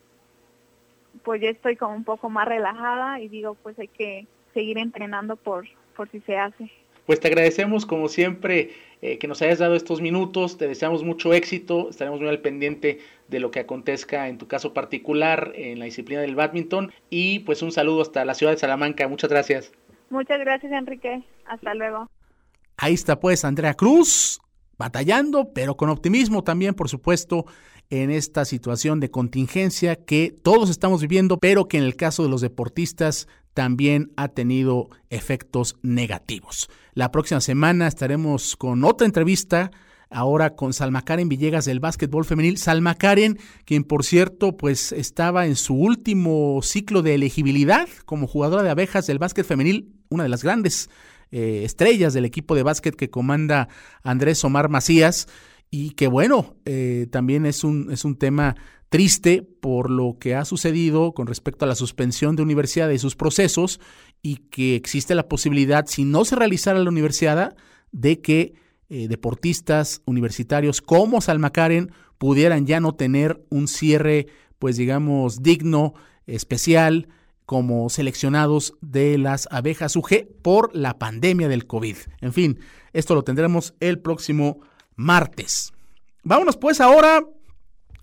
pues 1.25 1.41
ya 1.41 1.51
estoy 1.51 1.77
como 1.77 1.95
un 1.95 2.05
poco 2.05 2.29
más 2.29 2.49
relajada 2.49 3.21
y 3.21 3.29
digo, 3.29 3.55
pues 3.63 3.79
hay 3.79 3.89
que 3.89 4.27
seguir 4.55 4.79
entrenando 4.79 5.37
por, 5.37 5.67
por 5.97 6.09
si 6.11 6.21
se 6.21 6.37
hace. 6.37 6.71
Pues 7.07 7.21
te 7.21 7.29
agradecemos 7.29 7.87
como 7.87 8.09
siempre 8.09 8.73
eh, 9.01 9.19
que 9.19 9.29
nos 9.29 9.41
hayas 9.41 9.61
dado 9.61 9.77
estos 9.77 10.01
minutos, 10.01 10.59
te 10.59 10.67
deseamos 10.67 11.05
mucho 11.05 11.33
éxito, 11.33 11.89
estaremos 11.91 12.19
muy 12.21 12.29
al 12.29 12.41
pendiente 12.41 12.99
de 13.29 13.39
lo 13.39 13.53
que 13.53 13.61
acontezca 13.61 14.29
en 14.29 14.39
tu 14.39 14.49
caso 14.49 14.75
particular 14.75 15.53
en 15.55 15.79
la 15.79 15.85
disciplina 15.85 16.21
del 16.21 16.35
badminton 16.35 16.93
y 17.09 17.41
pues 17.41 17.63
un 17.63 17.71
saludo 17.71 18.03
hasta 18.03 18.25
la 18.25 18.35
ciudad 18.35 18.53
de 18.53 18.59
Salamanca, 18.59 19.07
muchas 19.07 19.31
gracias. 19.31 19.73
Muchas 20.11 20.39
gracias, 20.41 20.73
Enrique. 20.73 21.25
Hasta 21.47 21.75
luego. 21.75 22.11
Ahí 22.77 22.95
está 22.95 23.19
pues 23.19 23.45
Andrea 23.45 23.75
Cruz, 23.75 24.41
batallando, 24.79 25.53
pero 25.55 25.77
con 25.77 25.89
optimismo 25.89 26.45
también, 26.45 26.75
por 26.75 26.89
supuesto, 26.89 27.47
en 27.91 28.11
esta 28.11 28.45
situación 28.45 29.01
de 29.01 29.11
contingencia 29.11 29.97
que 29.97 30.35
todos 30.43 30.71
estamos 30.71 31.01
viviendo, 31.01 31.39
pero 31.39 31.69
que 31.69 31.79
en 31.79 31.85
el 31.85 31.97
caso 31.97 32.23
de 32.23 32.29
los 32.29 32.41
deportistas 32.41 33.29
también 33.55 34.13
ha 34.17 34.29
tenido 34.29 34.89
efectos 35.09 35.77
negativos. 35.83 36.69
La 36.95 37.11
próxima 37.11 37.41
semana 37.41 37.87
estaremos 37.87 38.57
con 38.57 38.85
otra 38.85 39.07
entrevista 39.07 39.71
ahora 40.11 40.55
con 40.55 40.73
Salma 40.73 41.05
Karen 41.05 41.29
Villegas 41.29 41.65
del 41.65 41.81
básquetbol 41.81 42.25
femenil. 42.25 42.59
Salma 42.59 42.95
Karen, 42.95 43.39
quien 43.65 43.85
por 43.85 44.05
cierto, 44.05 44.57
pues 44.57 44.93
estaba 44.93 45.47
en 45.47 45.57
su 45.57 45.75
último 45.75 46.61
ciclo 46.63 47.03
de 47.03 47.15
elegibilidad 47.15 47.89
como 48.05 48.27
jugadora 48.27 48.63
de 48.63 48.71
abejas 48.71 49.07
del 49.07 49.19
básquet 49.19 49.47
femenil, 49.47 49.95
una 50.09 50.23
de 50.23 50.29
las 50.29 50.43
grandes 50.43 50.89
eh, 51.31 51.63
estrellas 51.65 52.15
del 52.15 52.25
equipo 52.25 52.55
de 52.55 52.63
básquet 52.63 52.95
que 52.95 53.11
comanda 53.11 53.69
Andrés 54.03 54.45
Omar 54.45 54.69
Macías. 54.69 55.29
Y 55.69 55.91
que 55.91 56.07
bueno, 56.07 56.57
eh, 56.65 57.09
también 57.11 57.45
es 57.45 57.65
un, 57.65 57.91
es 57.91 58.05
un 58.05 58.17
tema 58.17 58.55
triste 58.89 59.43
por 59.43 59.91
lo 59.91 60.17
que 60.19 60.37
ha 60.37 60.45
sucedido 60.45 61.13
con 61.13 61.27
respecto 61.27 61.65
a 61.65 61.69
la 61.69 61.75
suspensión 61.75 62.37
de 62.37 62.43
universidad 62.43 62.89
y 62.91 62.99
sus 62.99 63.17
procesos 63.17 63.81
y 64.23 64.37
que 64.37 64.77
existe 64.77 65.15
la 65.15 65.29
posibilidad, 65.29 65.87
si 65.87 66.05
no 66.05 66.25
se 66.25 66.37
realizara 66.37 66.79
la 66.79 66.89
universidad, 66.89 67.57
de 67.93 68.21
que 68.21 68.55
eh, 68.89 69.09
deportistas 69.09 70.03
universitarios 70.05 70.81
como 70.81 71.21
Salma 71.21 71.51
Karen 71.51 71.93
pudieran 72.19 72.67
ya 72.67 72.81
no 72.81 72.95
tener 72.95 73.45
un 73.51 73.69
cierre, 73.69 74.27
pues 74.59 74.77
digamos, 74.77 75.43
digno, 75.43 75.95
especial, 76.27 77.09
como 77.47 77.89
seleccionados 77.89 78.75
de 78.81 79.19
las 79.19 79.49
abejas 79.51 79.95
UG 79.97 80.27
por 80.43 80.75
la 80.75 80.99
pandemia 80.99 81.49
del 81.49 81.67
COVID. 81.67 81.97
En 82.21 82.33
fin, 82.33 82.59
esto 82.93 83.15
lo 83.15 83.23
tendremos 83.23 83.75
el 83.81 84.01
próximo 84.01 84.61
martes. 84.97 85.73
Vámonos 86.25 86.57
pues 86.57 86.81
ahora 86.81 87.25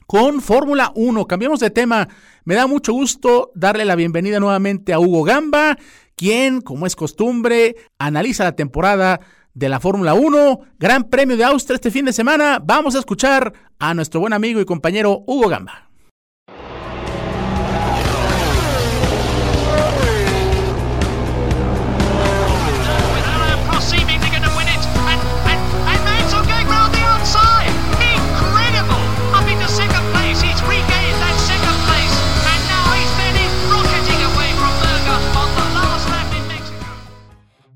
con 0.08 0.42
Fórmula 0.42 0.92
1. 0.96 1.28
Cambiamos 1.28 1.60
de 1.60 1.70
tema. 1.70 2.08
Me 2.46 2.56
da 2.56 2.68
mucho 2.68 2.94
gusto 2.94 3.52
darle 3.54 3.84
la 3.84 3.96
bienvenida 3.96 4.40
nuevamente 4.40 4.94
a 4.94 5.00
Hugo 5.00 5.24
Gamba, 5.24 5.78
quien, 6.16 6.62
como 6.62 6.86
es 6.86 6.96
costumbre, 6.96 7.75
analiza 7.98 8.46
la 8.46 8.56
temporada 8.56 9.20
de 9.53 9.69
la 9.69 9.79
Fórmula 9.79 10.13
1, 10.13 10.60
Gran 10.79 11.05
Premio 11.05 11.38
de 11.38 11.43
Austria 11.43 11.75
este 11.75 11.91
fin 11.91 12.05
de 12.05 12.13
semana. 12.13 12.60
Vamos 12.63 12.95
a 12.95 13.00
escuchar 13.00 13.53
a 13.79 13.93
nuestro 13.93 14.19
buen 14.19 14.33
amigo 14.33 14.60
y 14.60 14.65
compañero 14.65 15.24
Hugo 15.27 15.50
Gamba. 15.50 15.89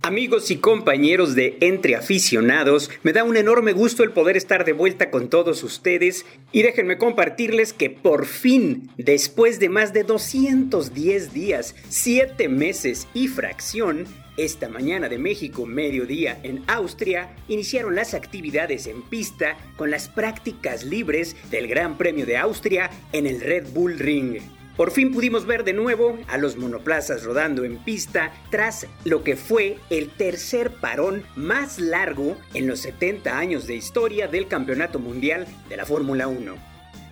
Amigos 0.08 0.52
y 0.52 0.56
compañeros 0.56 1.36
de 1.36 1.58
Entre 1.60 1.98
Aficionados, 1.98 2.90
me 3.04 3.12
da 3.12 3.26
un 3.26 3.36
enorme 3.36 3.74
gusto 3.74 4.04
el 4.04 4.12
poder 4.12 4.38
estar 4.38 4.64
de 4.64 4.72
vuelta 4.72 5.12
con 5.12 5.30
todos 5.30 5.66
ustedes 5.66 6.26
y 6.54 6.62
déjenme 6.62 6.98
compartirles 6.98 7.74
que 7.74 7.90
por 7.90 8.26
fin, 8.26 8.90
después 8.96 9.60
de 9.60 9.68
más 9.68 9.92
de 9.92 10.06
210 10.06 11.34
días, 11.34 11.76
7 11.90 12.48
meses 12.48 13.06
y 13.14 13.28
fracción, 13.28 14.06
esta 14.38 14.70
mañana 14.70 15.10
de 15.10 15.18
México, 15.18 15.66
mediodía 15.66 16.40
en 16.42 16.64
Austria, 16.68 17.36
iniciaron 17.50 17.94
las 17.94 18.14
actividades 18.14 18.88
en 18.88 19.02
pista 19.02 19.58
con 19.76 19.92
las 19.92 20.08
prácticas 20.08 20.86
libres 20.86 21.36
del 21.52 21.68
Gran 21.68 21.98
Premio 21.98 22.26
de 22.26 22.38
Austria 22.38 22.90
en 23.12 23.28
el 23.28 23.42
Red 23.42 23.74
Bull 23.74 24.00
Ring. 24.00 24.38
Por 24.78 24.92
fin 24.92 25.12
pudimos 25.12 25.48
ver 25.48 25.64
de 25.64 25.74
nuevo 25.74 26.20
a 26.28 26.38
los 26.38 26.56
monoplazas 26.56 27.24
rodando 27.24 27.64
en 27.64 27.78
pista 27.78 28.32
tras 28.52 28.86
lo 29.06 29.24
que 29.24 29.36
fue 29.36 29.80
el 29.90 30.10
tercer 30.10 30.70
parón 30.70 31.24
más 31.36 31.80
largo 31.80 32.38
en 32.54 32.68
los 32.68 32.82
70 32.82 33.36
años 33.36 33.66
de 33.66 33.76
historia 33.76 34.28
del 34.28 34.48
Campeonato 34.48 35.00
Mundial 35.00 35.48
de 35.68 35.78
la 35.78 35.86
Fórmula 35.88 36.28
1. 36.28 36.67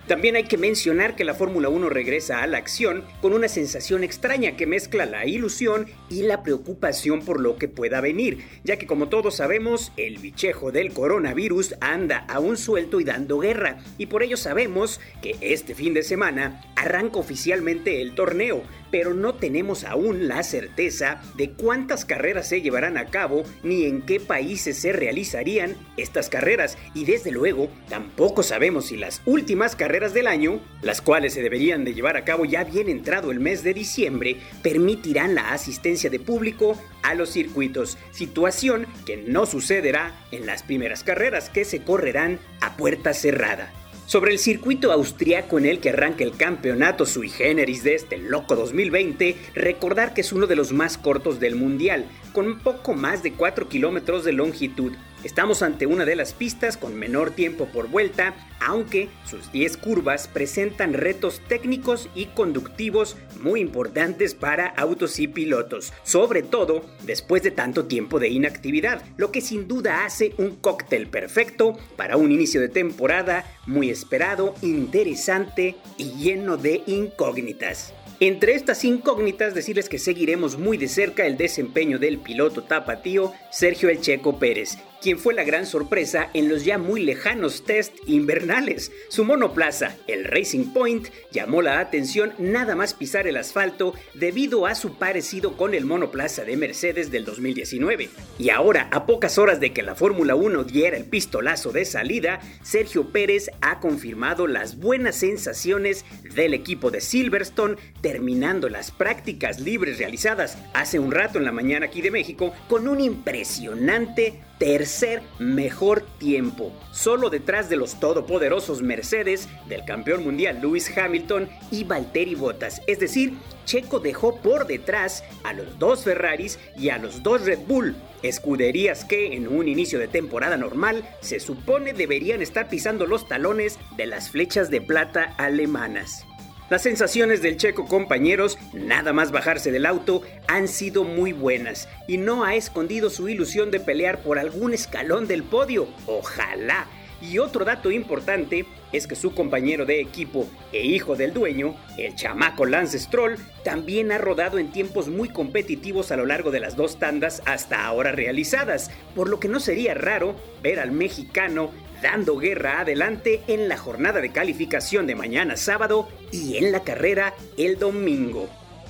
También 0.06 0.36
hay 0.36 0.44
que 0.44 0.56
mencionar 0.56 1.16
que 1.16 1.24
la 1.24 1.34
Fórmula 1.34 1.68
1 1.68 1.88
regresa 1.88 2.40
a 2.40 2.46
la 2.46 2.58
acción 2.58 3.04
con 3.20 3.32
una 3.32 3.48
sensación 3.48 4.04
extraña 4.04 4.56
que 4.56 4.64
mezcla 4.64 5.04
la 5.04 5.26
ilusión 5.26 5.86
y 6.08 6.22
la 6.22 6.44
preocupación 6.44 7.24
por 7.24 7.40
lo 7.40 7.56
que 7.56 7.66
pueda 7.66 8.00
venir, 8.00 8.38
ya 8.62 8.76
que 8.76 8.86
como 8.86 9.08
todos 9.08 9.34
sabemos, 9.34 9.92
el 9.96 10.18
bichejo 10.18 10.70
del 10.70 10.92
coronavirus 10.92 11.74
anda 11.80 12.24
aún 12.28 12.56
suelto 12.56 13.00
y 13.00 13.04
dando 13.04 13.40
guerra, 13.40 13.78
y 13.98 14.06
por 14.06 14.22
ello 14.22 14.36
sabemos 14.36 15.00
que 15.22 15.36
este 15.40 15.74
fin 15.74 15.92
de 15.92 16.04
semana 16.04 16.62
arranca 16.76 17.18
oficialmente 17.18 18.00
el 18.00 18.14
torneo, 18.14 18.62
pero 18.92 19.12
no 19.12 19.34
tenemos 19.34 19.82
aún 19.82 20.28
la 20.28 20.44
certeza 20.44 21.20
de 21.36 21.50
cuántas 21.50 22.04
carreras 22.04 22.48
se 22.48 22.62
llevarán 22.62 22.96
a 22.96 23.06
cabo 23.06 23.42
ni 23.64 23.84
en 23.84 24.02
qué 24.02 24.20
países 24.20 24.78
se 24.78 24.92
realizarían 24.92 25.74
estas 25.96 26.28
carreras 26.28 26.78
y 26.94 27.04
desde 27.04 27.32
luego 27.32 27.68
tampoco 27.88 28.44
sabemos 28.44 28.86
si 28.86 28.96
las 28.96 29.20
últimas 29.26 29.74
carreras 29.74 29.95
del 29.96 30.26
año, 30.26 30.60
las 30.82 31.00
cuales 31.00 31.32
se 31.32 31.42
deberían 31.42 31.84
de 31.84 31.94
llevar 31.94 32.18
a 32.18 32.24
cabo 32.24 32.44
ya 32.44 32.64
bien 32.64 32.90
entrado 32.90 33.30
el 33.30 33.40
mes 33.40 33.62
de 33.62 33.72
diciembre, 33.72 34.36
permitirán 34.62 35.34
la 35.34 35.52
asistencia 35.52 36.10
de 36.10 36.20
público 36.20 36.78
a 37.02 37.14
los 37.14 37.30
circuitos, 37.30 37.96
situación 38.10 38.86
que 39.06 39.16
no 39.16 39.46
sucederá 39.46 40.14
en 40.32 40.44
las 40.44 40.62
primeras 40.62 41.02
carreras 41.02 41.48
que 41.48 41.64
se 41.64 41.82
correrán 41.82 42.38
a 42.60 42.76
puerta 42.76 43.14
cerrada. 43.14 43.72
Sobre 44.04 44.32
el 44.32 44.38
circuito 44.38 44.92
austriaco 44.92 45.58
en 45.58 45.64
el 45.64 45.80
que 45.80 45.88
arranca 45.88 46.24
el 46.24 46.36
campeonato 46.36 47.06
sui 47.06 47.30
generis 47.30 47.82
de 47.82 47.94
este 47.94 48.18
loco 48.18 48.54
2020, 48.54 49.34
recordar 49.54 50.12
que 50.12 50.20
es 50.20 50.32
uno 50.32 50.46
de 50.46 50.56
los 50.56 50.72
más 50.72 50.98
cortos 50.98 51.40
del 51.40 51.56
mundial, 51.56 52.04
con 52.34 52.60
poco 52.60 52.92
más 52.92 53.22
de 53.22 53.32
4 53.32 53.68
kilómetros 53.68 54.24
de 54.24 54.32
longitud, 54.32 54.92
Estamos 55.26 55.62
ante 55.62 55.86
una 55.86 56.04
de 56.04 56.14
las 56.14 56.34
pistas 56.34 56.76
con 56.76 56.94
menor 56.94 57.32
tiempo 57.32 57.66
por 57.66 57.88
vuelta, 57.88 58.36
aunque 58.60 59.08
sus 59.24 59.50
10 59.50 59.76
curvas 59.76 60.28
presentan 60.28 60.92
retos 60.92 61.40
técnicos 61.48 62.08
y 62.14 62.26
conductivos 62.26 63.16
muy 63.40 63.60
importantes 63.60 64.36
para 64.36 64.68
autos 64.68 65.18
y 65.18 65.26
pilotos, 65.26 65.92
sobre 66.04 66.44
todo 66.44 66.86
después 67.02 67.42
de 67.42 67.50
tanto 67.50 67.86
tiempo 67.86 68.20
de 68.20 68.28
inactividad, 68.28 69.02
lo 69.16 69.32
que 69.32 69.40
sin 69.40 69.66
duda 69.66 70.04
hace 70.04 70.32
un 70.38 70.54
cóctel 70.54 71.08
perfecto 71.08 71.76
para 71.96 72.16
un 72.16 72.30
inicio 72.30 72.60
de 72.60 72.68
temporada 72.68 73.52
muy 73.66 73.90
esperado, 73.90 74.54
interesante 74.62 75.74
y 75.98 76.12
lleno 76.12 76.56
de 76.56 76.84
incógnitas. 76.86 77.92
Entre 78.18 78.54
estas 78.54 78.82
incógnitas, 78.84 79.54
decirles 79.54 79.90
que 79.90 79.98
seguiremos 79.98 80.56
muy 80.56 80.78
de 80.78 80.88
cerca 80.88 81.26
el 81.26 81.36
desempeño 81.36 81.98
del 81.98 82.16
piloto 82.16 82.62
tapatío 82.62 83.34
Sergio 83.50 83.90
El 83.90 84.00
Checo 84.00 84.38
Pérez, 84.38 84.78
quien 85.00 85.18
fue 85.18 85.34
la 85.34 85.44
gran 85.44 85.66
sorpresa 85.66 86.30
en 86.34 86.48
los 86.48 86.64
ya 86.64 86.78
muy 86.78 87.02
lejanos 87.02 87.64
test 87.64 87.94
invernales. 88.06 88.92
Su 89.08 89.24
monoplaza, 89.24 89.96
el 90.06 90.24
Racing 90.24 90.72
Point, 90.72 91.08
llamó 91.32 91.62
la 91.62 91.80
atención 91.80 92.32
nada 92.38 92.74
más 92.74 92.94
pisar 92.94 93.26
el 93.26 93.36
asfalto 93.36 93.94
debido 94.14 94.66
a 94.66 94.74
su 94.74 94.98
parecido 94.98 95.56
con 95.56 95.74
el 95.74 95.84
monoplaza 95.84 96.44
de 96.44 96.56
Mercedes 96.56 97.10
del 97.10 97.24
2019. 97.24 98.08
Y 98.38 98.50
ahora, 98.50 98.88
a 98.92 99.06
pocas 99.06 99.38
horas 99.38 99.60
de 99.60 99.72
que 99.72 99.82
la 99.82 99.94
Fórmula 99.94 100.34
1 100.34 100.64
diera 100.64 100.96
el 100.96 101.04
pistolazo 101.04 101.72
de 101.72 101.84
salida, 101.84 102.40
Sergio 102.62 103.10
Pérez 103.12 103.50
ha 103.60 103.80
confirmado 103.80 104.46
las 104.46 104.78
buenas 104.78 105.16
sensaciones 105.16 106.04
del 106.34 106.54
equipo 106.54 106.90
de 106.90 107.00
Silverstone 107.00 107.76
terminando 108.00 108.68
las 108.68 108.90
prácticas 108.90 109.60
libres 109.60 109.98
realizadas 109.98 110.58
hace 110.74 110.98
un 110.98 111.12
rato 111.12 111.38
en 111.38 111.44
la 111.44 111.52
mañana 111.52 111.86
aquí 111.86 112.02
de 112.02 112.10
México 112.10 112.52
con 112.68 112.88
un 112.88 113.00
impresionante 113.00 114.40
tercer 114.58 115.22
mejor 115.38 116.02
tiempo, 116.18 116.72
solo 116.92 117.30
detrás 117.30 117.68
de 117.68 117.76
los 117.76 118.00
todopoderosos 118.00 118.82
Mercedes, 118.82 119.48
del 119.68 119.84
campeón 119.84 120.24
mundial 120.24 120.60
Lewis 120.60 120.96
Hamilton 120.96 121.48
y 121.70 121.84
Valtteri 121.84 122.34
Bottas. 122.34 122.80
Es 122.86 122.98
decir, 122.98 123.34
Checo 123.64 124.00
dejó 124.00 124.36
por 124.36 124.66
detrás 124.66 125.24
a 125.44 125.52
los 125.52 125.78
dos 125.78 126.04
Ferraris 126.04 126.58
y 126.76 126.88
a 126.90 126.98
los 126.98 127.22
dos 127.22 127.44
Red 127.44 127.60
Bull, 127.66 127.96
escuderías 128.22 129.04
que 129.04 129.34
en 129.34 129.48
un 129.48 129.68
inicio 129.68 129.98
de 129.98 130.08
temporada 130.08 130.56
normal 130.56 131.04
se 131.20 131.40
supone 131.40 131.92
deberían 131.92 132.42
estar 132.42 132.68
pisando 132.68 133.06
los 133.06 133.28
talones 133.28 133.78
de 133.96 134.06
las 134.06 134.30
flechas 134.30 134.70
de 134.70 134.80
plata 134.80 135.34
alemanas. 135.36 136.24
Las 136.68 136.82
sensaciones 136.82 137.42
del 137.42 137.58
checo 137.58 137.86
compañeros, 137.86 138.58
nada 138.72 139.12
más 139.12 139.30
bajarse 139.30 139.70
del 139.70 139.86
auto, 139.86 140.22
han 140.48 140.66
sido 140.66 141.04
muy 141.04 141.32
buenas 141.32 141.88
y 142.08 142.18
no 142.18 142.42
ha 142.42 142.56
escondido 142.56 143.08
su 143.08 143.28
ilusión 143.28 143.70
de 143.70 143.78
pelear 143.78 144.20
por 144.20 144.36
algún 144.36 144.74
escalón 144.74 145.28
del 145.28 145.44
podio. 145.44 145.86
Ojalá. 146.06 146.88
Y 147.22 147.38
otro 147.38 147.64
dato 147.64 147.92
importante 147.92 148.66
es 148.92 149.06
que 149.06 149.14
su 149.14 149.32
compañero 149.32 149.86
de 149.86 150.00
equipo 150.00 150.48
e 150.72 150.84
hijo 150.84 151.14
del 151.14 151.32
dueño, 151.32 151.76
el 151.98 152.14
chamaco 152.16 152.66
Lance 152.66 152.98
Stroll, 152.98 153.36
también 153.62 154.10
ha 154.10 154.18
rodado 154.18 154.58
en 154.58 154.72
tiempos 154.72 155.08
muy 155.08 155.28
competitivos 155.28 156.10
a 156.10 156.16
lo 156.16 156.26
largo 156.26 156.50
de 156.50 156.60
las 156.60 156.76
dos 156.76 156.98
tandas 156.98 157.42
hasta 157.46 157.86
ahora 157.86 158.10
realizadas, 158.12 158.90
por 159.14 159.28
lo 159.28 159.40
que 159.40 159.48
no 159.48 159.60
sería 159.60 159.94
raro 159.94 160.34
ver 160.62 160.80
al 160.80 160.90
mexicano 160.90 161.70
dando 162.02 162.38
guerra 162.38 162.80
adelante 162.80 163.42
en 163.46 163.68
la 163.68 163.76
jornada 163.76 164.20
de 164.20 164.32
calificación 164.32 165.06
de 165.06 165.14
mañana 165.14 165.56
sábado 165.56 166.08
y 166.32 166.56
en 166.56 166.72
la 166.72 166.82
carrera 166.82 167.34
el 167.56 167.78
domingo. 167.78 168.48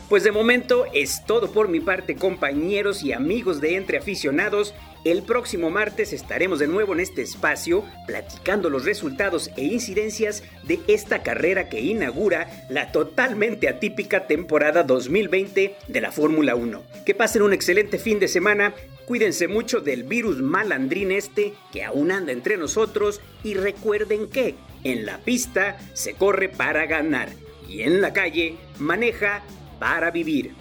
Pues 0.08 0.22
de 0.22 0.30
momento 0.30 0.84
es 0.92 1.24
todo 1.26 1.50
por 1.50 1.68
mi 1.68 1.80
parte 1.80 2.14
compañeros 2.14 3.02
y 3.02 3.12
amigos 3.12 3.60
de 3.60 3.74
Entre 3.74 3.98
Aficionados. 3.98 4.72
El 5.04 5.24
próximo 5.24 5.68
martes 5.68 6.12
estaremos 6.12 6.60
de 6.60 6.68
nuevo 6.68 6.94
en 6.94 7.00
este 7.00 7.22
espacio 7.22 7.84
platicando 8.06 8.70
los 8.70 8.84
resultados 8.84 9.50
e 9.56 9.64
incidencias 9.64 10.44
de 10.62 10.78
esta 10.86 11.24
carrera 11.24 11.68
que 11.68 11.80
inaugura 11.80 12.66
la 12.68 12.92
totalmente 12.92 13.68
atípica 13.68 14.28
temporada 14.28 14.84
2020 14.84 15.74
de 15.88 16.00
la 16.00 16.12
Fórmula 16.12 16.54
1. 16.54 16.84
Que 17.04 17.14
pasen 17.16 17.42
un 17.42 17.52
excelente 17.52 17.98
fin 17.98 18.20
de 18.20 18.28
semana 18.28 18.74
Cuídense 19.06 19.46
mucho 19.46 19.80
del 19.80 20.02
virus 20.02 20.38
malandrín 20.38 21.12
este 21.12 21.54
que 21.72 21.84
aún 21.84 22.10
anda 22.10 22.32
entre 22.32 22.56
nosotros 22.56 23.20
y 23.44 23.54
recuerden 23.54 24.28
que 24.28 24.56
en 24.82 25.06
la 25.06 25.18
pista 25.18 25.78
se 25.94 26.14
corre 26.14 26.48
para 26.48 26.86
ganar 26.86 27.28
y 27.68 27.82
en 27.82 28.00
la 28.00 28.12
calle 28.12 28.56
maneja 28.80 29.44
para 29.78 30.10
vivir. 30.10 30.54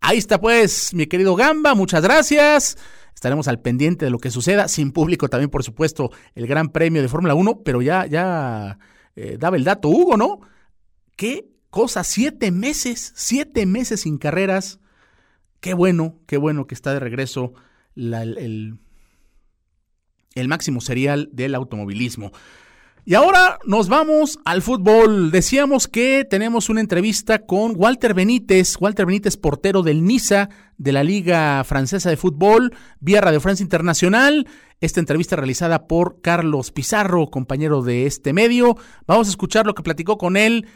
Ahí 0.00 0.18
está 0.18 0.38
pues, 0.38 0.92
mi 0.92 1.06
querido 1.06 1.34
Gamba, 1.34 1.74
muchas 1.74 2.02
gracias. 2.02 2.76
Estaremos 3.14 3.48
al 3.48 3.60
pendiente 3.60 4.04
de 4.04 4.10
lo 4.10 4.18
que 4.18 4.30
suceda, 4.30 4.68
sin 4.68 4.92
público 4.92 5.28
también, 5.28 5.48
por 5.48 5.62
supuesto, 5.62 6.10
el 6.34 6.46
Gran 6.46 6.68
Premio 6.68 7.00
de 7.00 7.08
Fórmula 7.08 7.34
1, 7.34 7.62
pero 7.64 7.80
ya, 7.80 8.04
ya 8.04 8.78
eh, 9.16 9.38
daba 9.38 9.56
el 9.56 9.64
dato 9.64 9.88
Hugo, 9.88 10.18
¿no? 10.18 10.40
¿Qué 11.16 11.54
cosa, 11.74 12.04
siete 12.04 12.52
meses, 12.52 13.12
siete 13.16 13.66
meses 13.66 14.02
sin 14.02 14.16
carreras. 14.16 14.78
Qué 15.58 15.74
bueno, 15.74 16.20
qué 16.28 16.36
bueno 16.36 16.68
que 16.68 16.74
está 16.76 16.92
de 16.92 17.00
regreso 17.00 17.52
el, 17.96 18.78
el 20.36 20.48
máximo 20.48 20.80
serial 20.80 21.30
del 21.32 21.56
automovilismo. 21.56 22.30
Y 23.06 23.12
ahora 23.14 23.58
nos 23.66 23.90
vamos 23.90 24.38
al 24.46 24.62
fútbol. 24.62 25.30
Decíamos 25.30 25.88
que 25.88 26.24
tenemos 26.24 26.70
una 26.70 26.80
entrevista 26.80 27.40
con 27.40 27.74
Walter 27.76 28.14
Benítez, 28.14 28.76
Walter 28.80 29.04
Benítez, 29.04 29.36
portero 29.36 29.82
del 29.82 30.04
Niza 30.04 30.48
de 30.78 30.92
la 30.92 31.04
Liga 31.04 31.62
Francesa 31.64 32.08
de 32.08 32.16
Fútbol, 32.16 32.74
vía 33.00 33.20
Radio 33.20 33.42
France 33.42 33.62
Internacional. 33.62 34.46
Esta 34.80 35.00
entrevista 35.00 35.36
realizada 35.36 35.86
por 35.86 36.22
Carlos 36.22 36.72
Pizarro, 36.72 37.26
compañero 37.26 37.82
de 37.82 38.06
este 38.06 38.32
medio. 38.32 38.78
Vamos 39.06 39.26
a 39.26 39.30
escuchar 39.30 39.66
lo 39.66 39.74
que 39.74 39.82
platicó 39.82 40.16
con 40.16 40.38
él 40.38 40.66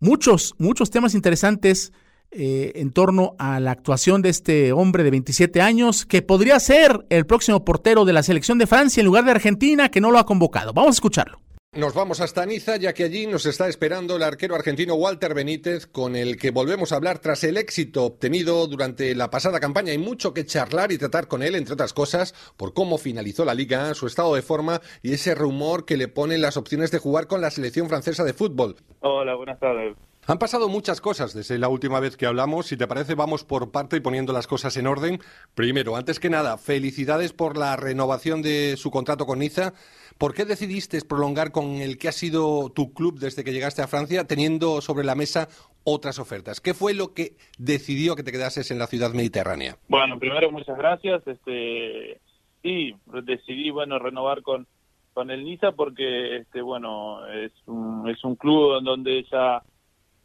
muchos, 0.00 0.56
muchos 0.58 0.90
temas 0.90 1.14
interesantes 1.14 1.92
eh, 2.30 2.72
en 2.76 2.92
torno 2.92 3.34
a 3.38 3.60
la 3.60 3.70
actuación 3.70 4.22
de 4.22 4.28
este 4.28 4.72
hombre 4.72 5.02
de 5.02 5.10
27 5.10 5.60
años 5.60 6.06
que 6.06 6.22
podría 6.22 6.60
ser 6.60 7.06
el 7.08 7.26
próximo 7.26 7.64
portero 7.64 8.04
de 8.04 8.12
la 8.12 8.22
selección 8.22 8.58
de 8.58 8.66
Francia 8.66 9.00
en 9.00 9.06
lugar 9.06 9.24
de 9.24 9.30
Argentina 9.30 9.90
que 9.90 10.00
no 10.00 10.10
lo 10.10 10.18
ha 10.18 10.26
convocado. 10.26 10.72
Vamos 10.72 10.90
a 10.90 10.98
escucharlo. 10.98 11.40
Nos 11.72 11.92
vamos 11.92 12.22
hasta 12.22 12.46
Niza, 12.46 12.76
ya 12.76 12.94
que 12.94 13.04
allí 13.04 13.26
nos 13.26 13.44
está 13.44 13.68
esperando 13.68 14.16
el 14.16 14.22
arquero 14.22 14.54
argentino 14.54 14.94
Walter 14.94 15.34
Benítez, 15.34 15.86
con 15.86 16.16
el 16.16 16.38
que 16.38 16.50
volvemos 16.50 16.90
a 16.90 16.96
hablar 16.96 17.18
tras 17.18 17.44
el 17.44 17.58
éxito 17.58 18.04
obtenido 18.04 18.66
durante 18.66 19.14
la 19.14 19.28
pasada 19.28 19.60
campaña. 19.60 19.92
Hay 19.92 19.98
mucho 19.98 20.32
que 20.32 20.46
charlar 20.46 20.92
y 20.92 20.98
tratar 20.98 21.28
con 21.28 21.42
él, 21.42 21.54
entre 21.54 21.74
otras 21.74 21.92
cosas, 21.92 22.34
por 22.56 22.72
cómo 22.72 22.96
finalizó 22.96 23.44
la 23.44 23.54
liga, 23.54 23.92
su 23.92 24.06
estado 24.06 24.34
de 24.34 24.42
forma 24.42 24.80
y 25.02 25.12
ese 25.12 25.34
rumor 25.34 25.84
que 25.84 25.98
le 25.98 26.08
ponen 26.08 26.40
las 26.40 26.56
opciones 26.56 26.90
de 26.90 26.98
jugar 26.98 27.26
con 27.26 27.42
la 27.42 27.50
selección 27.50 27.88
francesa 27.88 28.24
de 28.24 28.32
fútbol. 28.32 28.76
Hola, 29.00 29.34
buenas 29.34 29.60
tardes. 29.60 29.94
Han 30.30 30.38
pasado 30.38 30.68
muchas 30.68 31.00
cosas 31.00 31.32
desde 31.32 31.58
la 31.58 31.70
última 31.70 32.00
vez 32.00 32.18
que 32.18 32.26
hablamos. 32.26 32.66
Si 32.66 32.76
te 32.76 32.86
parece, 32.86 33.14
vamos 33.14 33.44
por 33.44 33.72
parte 33.72 33.96
y 33.96 34.00
poniendo 34.00 34.34
las 34.34 34.46
cosas 34.46 34.76
en 34.76 34.86
orden. 34.86 35.20
Primero, 35.54 35.96
antes 35.96 36.20
que 36.20 36.28
nada, 36.28 36.58
felicidades 36.58 37.32
por 37.32 37.56
la 37.56 37.76
renovación 37.76 38.42
de 38.42 38.76
su 38.76 38.90
contrato 38.90 39.24
con 39.24 39.38
Niza. 39.38 39.72
¿Por 40.18 40.34
qué 40.34 40.44
decidiste 40.44 41.00
prolongar 41.00 41.50
con 41.50 41.76
el 41.76 41.96
que 41.96 42.08
ha 42.08 42.12
sido 42.12 42.70
tu 42.70 42.92
club 42.92 43.18
desde 43.18 43.42
que 43.42 43.54
llegaste 43.54 43.80
a 43.80 43.86
Francia, 43.86 44.26
teniendo 44.26 44.82
sobre 44.82 45.02
la 45.06 45.14
mesa 45.14 45.48
otras 45.82 46.18
ofertas? 46.18 46.60
¿Qué 46.60 46.74
fue 46.74 46.92
lo 46.92 47.14
que 47.14 47.32
decidió 47.56 48.14
que 48.14 48.22
te 48.22 48.30
quedases 48.30 48.70
en 48.70 48.78
la 48.78 48.86
ciudad 48.86 49.14
mediterránea? 49.14 49.78
Bueno, 49.88 50.18
primero 50.18 50.52
muchas 50.52 50.76
gracias. 50.76 51.26
Este, 51.26 52.20
sí, 52.62 52.94
decidí 53.24 53.70
bueno 53.70 53.98
renovar 53.98 54.42
con 54.42 54.66
con 55.14 55.30
el 55.30 55.42
Niza 55.42 55.72
porque 55.72 56.36
este 56.36 56.60
bueno 56.60 57.26
es 57.28 57.50
un, 57.66 58.08
es 58.08 58.22
un 58.22 58.36
club 58.36 58.78
en 58.78 58.84
donde 58.84 59.24
ya 59.32 59.62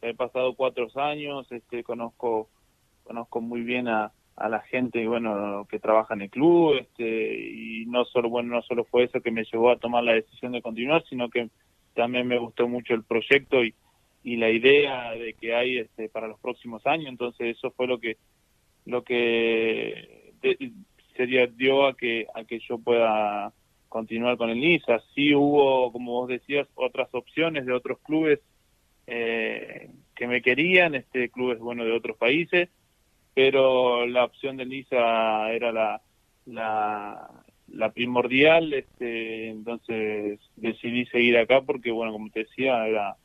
he 0.04 0.14
pasado 0.14 0.54
cuatro 0.54 0.86
años, 0.96 1.50
este, 1.50 1.82
conozco, 1.82 2.48
conozco 3.02 3.40
muy 3.40 3.62
bien 3.62 3.88
a, 3.88 4.12
a 4.36 4.48
la 4.48 4.60
gente 4.60 5.06
bueno 5.06 5.66
que 5.70 5.78
trabaja 5.78 6.14
en 6.14 6.22
el 6.22 6.30
club 6.30 6.74
este 6.76 7.52
y 7.52 7.86
no 7.86 8.04
solo 8.04 8.28
bueno 8.28 8.56
no 8.56 8.62
solo 8.62 8.84
fue 8.84 9.04
eso 9.04 9.20
que 9.20 9.30
me 9.30 9.44
llevó 9.44 9.70
a 9.70 9.78
tomar 9.78 10.02
la 10.02 10.14
decisión 10.14 10.50
de 10.50 10.60
continuar 10.60 11.04
sino 11.08 11.30
que 11.30 11.50
también 11.94 12.26
me 12.26 12.38
gustó 12.38 12.68
mucho 12.68 12.94
el 12.94 13.04
proyecto 13.04 13.64
y, 13.64 13.74
y 14.22 14.36
la 14.36 14.50
idea 14.50 15.12
de 15.12 15.34
que 15.34 15.54
hay 15.54 15.78
este 15.78 16.08
para 16.08 16.28
los 16.28 16.40
próximos 16.40 16.84
años. 16.86 17.08
Entonces 17.08 17.56
eso 17.56 17.70
fue 17.70 17.86
lo 17.86 17.98
que 17.98 18.16
lo 18.84 19.02
que 19.02 20.32
sería 21.16 21.46
dio 21.46 21.86
a 21.86 21.96
que 21.96 22.26
a 22.34 22.44
que 22.44 22.58
yo 22.58 22.78
pueda 22.78 23.52
continuar 23.88 24.36
con 24.36 24.50
el 24.50 24.58
NISA 24.58 25.00
sí 25.14 25.34
hubo 25.34 25.92
como 25.92 26.12
vos 26.12 26.28
decías 26.28 26.66
otras 26.74 27.08
opciones 27.12 27.64
de 27.64 27.72
otros 27.72 27.98
clubes 28.00 28.40
eh, 29.06 29.90
que 30.14 30.26
me 30.26 30.42
querían, 30.42 30.94
este 30.94 31.30
clubes 31.30 31.58
bueno 31.58 31.84
de 31.84 31.92
otros 31.92 32.16
países, 32.16 32.68
pero 33.34 34.06
la 34.06 34.24
opción 34.24 34.56
de 34.56 34.64
Lisa 34.64 35.50
era 35.52 35.72
la, 35.72 36.00
la, 36.46 37.92
primordial, 37.92 38.72
este, 38.72 39.48
entonces 39.48 40.38
decidí 40.56 41.06
seguir 41.06 41.36
acá 41.36 41.62
porque 41.62 41.90
bueno, 41.90 42.12
como 42.12 42.30
te 42.30 42.40
decía, 42.40 42.86
era 42.86 43.16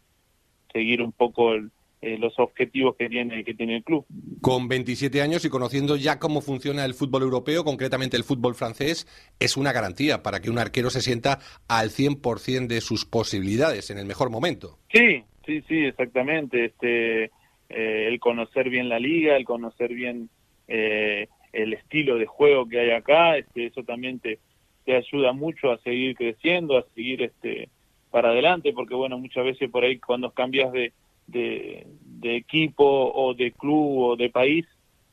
seguir 0.74 1.02
un 1.02 1.12
poco 1.12 1.54
el, 1.54 1.72
eh, 2.02 2.18
los 2.18 2.34
objetivos 2.40 2.96
que 2.96 3.10
tiene, 3.10 3.44
que 3.44 3.54
tiene 3.54 3.78
el 3.78 3.84
club. 3.84 4.06
Con 4.40 4.70
27 4.70 5.22
años 5.22 5.44
y 5.44 5.50
conociendo 5.50 5.98
ya 5.98 6.18
cómo 6.18 6.40
funciona 6.40 6.86
el 6.86 6.94
fútbol 6.94 7.24
europeo, 7.24 7.66
concretamente 7.66 8.16
el 8.16 8.24
fútbol 8.24 8.56
francés, 8.56 9.06
es 9.38 9.58
una 9.58 9.74
garantía 9.74 10.24
para 10.24 10.40
que 10.40 10.50
un 10.50 10.60
arquero 10.60 10.90
se 10.92 11.02
sienta 11.02 11.40
al 11.68 11.90
100% 11.90 12.68
de 12.68 12.80
sus 12.80 13.06
posibilidades 13.06 13.90
en 13.90 13.98
el 13.98 14.06
mejor 14.06 14.30
momento. 14.30 14.80
Sí, 14.94 15.24
sí, 15.50 15.64
sí, 15.68 15.86
exactamente. 15.86 16.66
Este, 16.66 17.24
eh, 17.70 18.08
el 18.08 18.20
conocer 18.20 18.70
bien 18.70 18.90
la 18.90 19.00
liga, 19.00 19.36
el 19.36 19.46
conocer 19.46 19.94
bien 19.94 20.30
eh, 20.68 21.28
el 21.52 21.74
estilo 21.74 22.18
de 22.18 22.26
juego 22.26 22.68
que 22.68 22.80
hay 22.80 22.92
acá, 22.92 23.38
este, 23.38 23.66
eso 23.66 23.84
también 23.84 24.20
te, 24.20 24.40
te 24.86 24.96
ayuda 24.96 25.34
mucho 25.34 25.72
a 25.72 25.80
seguir 25.80 26.16
creciendo, 26.16 26.78
a 26.78 26.86
seguir 26.94 27.24
este, 27.24 27.70
para 28.12 28.30
adelante, 28.30 28.74
porque 28.74 28.96
bueno, 28.96 29.18
muchas 29.18 29.44
veces 29.44 29.70
por 29.70 29.84
ahí 29.84 29.98
cuando 30.00 30.32
cambias 30.32 30.72
de 30.72 30.94
de, 31.32 32.36
equipo 32.36 32.86
o 32.86 33.34
de 33.34 33.52
club 33.52 33.98
o 34.00 34.16
de 34.16 34.30
país, 34.30 34.66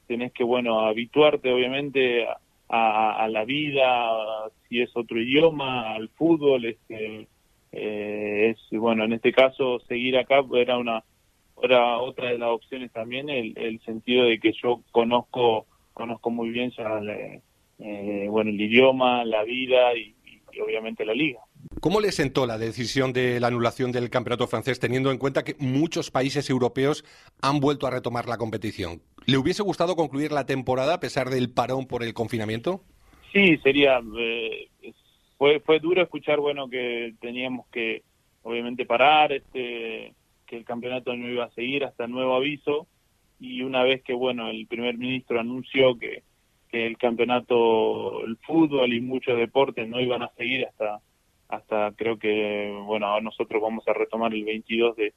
tenés 0.07 0.33
que, 0.33 0.45
bueno, 0.45 0.81
habituarte 0.81 1.53
obviamente 1.53 2.27
a, 2.69 3.29
la 3.31 3.45
vida, 3.45 4.51
si 4.69 4.81
es 4.81 4.91
otro 4.97 5.21
idioma, 5.21 5.95
al 5.95 6.09
fútbol, 6.11 6.65
este, 6.65 7.29
eh, 7.77 8.51
es, 8.51 8.79
bueno, 8.79 9.05
en 9.05 9.13
este 9.13 9.33
caso 9.33 9.81
seguir 9.89 10.17
acá 10.19 10.37
era 10.55 10.79
una 10.79 11.05
era 11.63 11.99
otra 11.99 12.31
de 12.31 12.39
las 12.39 12.51
opciones 12.51 12.93
también 12.93 13.31
el, 13.31 13.57
el 13.57 13.81
sentido 13.81 14.25
de 14.25 14.39
que 14.39 14.53
yo 14.63 14.83
conozco 14.93 15.67
conozco 15.95 16.31
muy 16.31 16.51
bien 16.51 16.71
ya 16.77 17.01
eh, 17.79 18.27
bueno 18.29 18.51
el 18.51 18.61
idioma 18.61 19.25
la 19.25 19.43
vida 19.43 19.95
y 19.95 20.15
obviamente 20.61 21.07
la 21.07 21.15
liga 21.15 21.41
¿Cómo 21.81 22.01
le 22.01 22.11
sentó 22.13 22.47
la 22.47 22.59
decisión 22.59 23.13
de 23.13 23.39
la 23.39 23.49
anulación 23.49 23.93
del 23.93 24.11
campeonato 24.11 24.47
francés, 24.47 24.81
teniendo 24.81 25.11
en 25.11 25.19
cuenta 25.19 25.45
que 25.45 25.57
muchos 25.59 26.11
países 26.11 26.49
europeos 26.49 27.05
han 27.43 27.61
vuelto 27.61 27.87
a 27.87 27.91
retomar 27.91 28.29
la 28.29 28.39
competición? 28.39 29.03
¿Le 29.27 29.37
hubiese 29.37 29.63
gustado 29.63 29.95
concluir 29.97 30.33
la 30.33 30.47
temporada 30.47 30.95
a 30.95 31.01
pesar 31.01 31.29
del 31.29 31.51
parón 31.51 31.87
por 31.87 32.03
el 32.03 32.15
confinamiento? 32.15 32.83
Sí, 33.33 33.57
sería. 33.59 34.01
Eh, 34.19 34.69
fue, 35.39 35.61
fue 35.61 35.81
duro 35.81 36.03
escuchar, 36.03 36.41
bueno, 36.41 36.69
que 36.69 37.15
teníamos 37.21 37.67
que, 37.69 38.03
obviamente, 38.43 38.87
parar, 38.87 39.33
este, 39.33 40.15
que 40.47 40.57
el 40.57 40.65
campeonato 40.65 41.15
no 41.15 41.29
iba 41.29 41.45
a 41.45 41.51
seguir 41.51 41.85
hasta 41.85 42.07
nuevo 42.07 42.35
aviso. 42.35 42.87
Y 43.39 43.63
una 43.63 43.83
vez 43.83 44.03
que, 44.03 44.15
bueno, 44.15 44.49
el 44.49 44.67
primer 44.67 44.97
ministro 44.97 45.39
anunció 45.39 45.99
que, 45.99 46.23
que 46.71 46.87
el 46.87 46.97
campeonato, 46.97 48.25
el 48.25 48.37
fútbol 48.39 48.93
y 48.93 49.01
muchos 49.01 49.37
deportes 49.37 49.89
no 49.89 50.01
iban 50.01 50.23
a 50.23 50.33
seguir 50.37 50.67
hasta 50.67 51.01
hasta 51.49 51.93
creo 51.97 52.19
que, 52.19 52.77
bueno, 52.85 53.21
nosotros 53.21 53.63
vamos 53.63 53.87
a 53.87 53.93
retomar 53.93 54.35
el 54.35 54.45
22 54.45 54.97
de, 54.97 55.15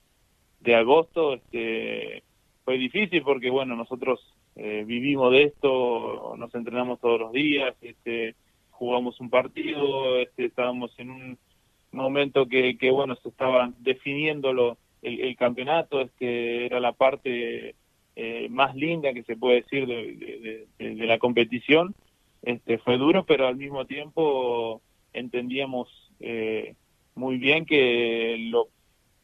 de 0.60 0.76
agosto. 0.76 1.34
Este, 1.34 2.24
fue 2.64 2.78
difícil 2.78 3.24
porque, 3.24 3.50
bueno, 3.50 3.76
nosotros 3.76 4.20
eh, 4.56 4.84
vivimos 4.86 5.32
de 5.32 5.44
esto, 5.44 6.36
nos 6.38 6.54
entrenamos 6.54 7.00
todos 7.00 7.20
los 7.20 7.32
días, 7.32 7.76
este, 7.82 8.36
jugamos 8.80 9.20
un 9.20 9.30
partido, 9.30 10.18
este, 10.20 10.46
estábamos 10.46 10.98
en 10.98 11.12
un 11.12 11.38
momento 11.92 12.48
que, 12.48 12.78
que 12.78 12.90
bueno, 12.90 13.16
se 13.18 13.28
estaba 13.28 13.72
definiendo 13.80 14.54
lo, 14.54 14.78
el, 15.02 15.36
campeonato, 15.36 16.00
este, 16.02 16.66
era 16.66 16.80
la 16.80 16.94
parte 16.94 17.76
eh, 18.16 18.48
más 18.50 18.76
linda 18.76 19.14
que 19.14 19.24
se 19.24 19.36
puede 19.36 19.62
decir 19.64 19.86
de, 19.86 20.68
la 21.06 21.20
competición. 21.20 21.94
Este, 22.42 22.78
fue 22.78 22.98
duro, 22.98 23.26
pero 23.26 23.48
al 23.48 23.58
mismo 23.58 23.86
tiempo 23.86 24.82
entendíamos 25.12 25.90
eh, 26.22 26.76
muy 27.16 27.38
bien 27.38 27.66
que 27.66 28.38
lo 28.50 28.70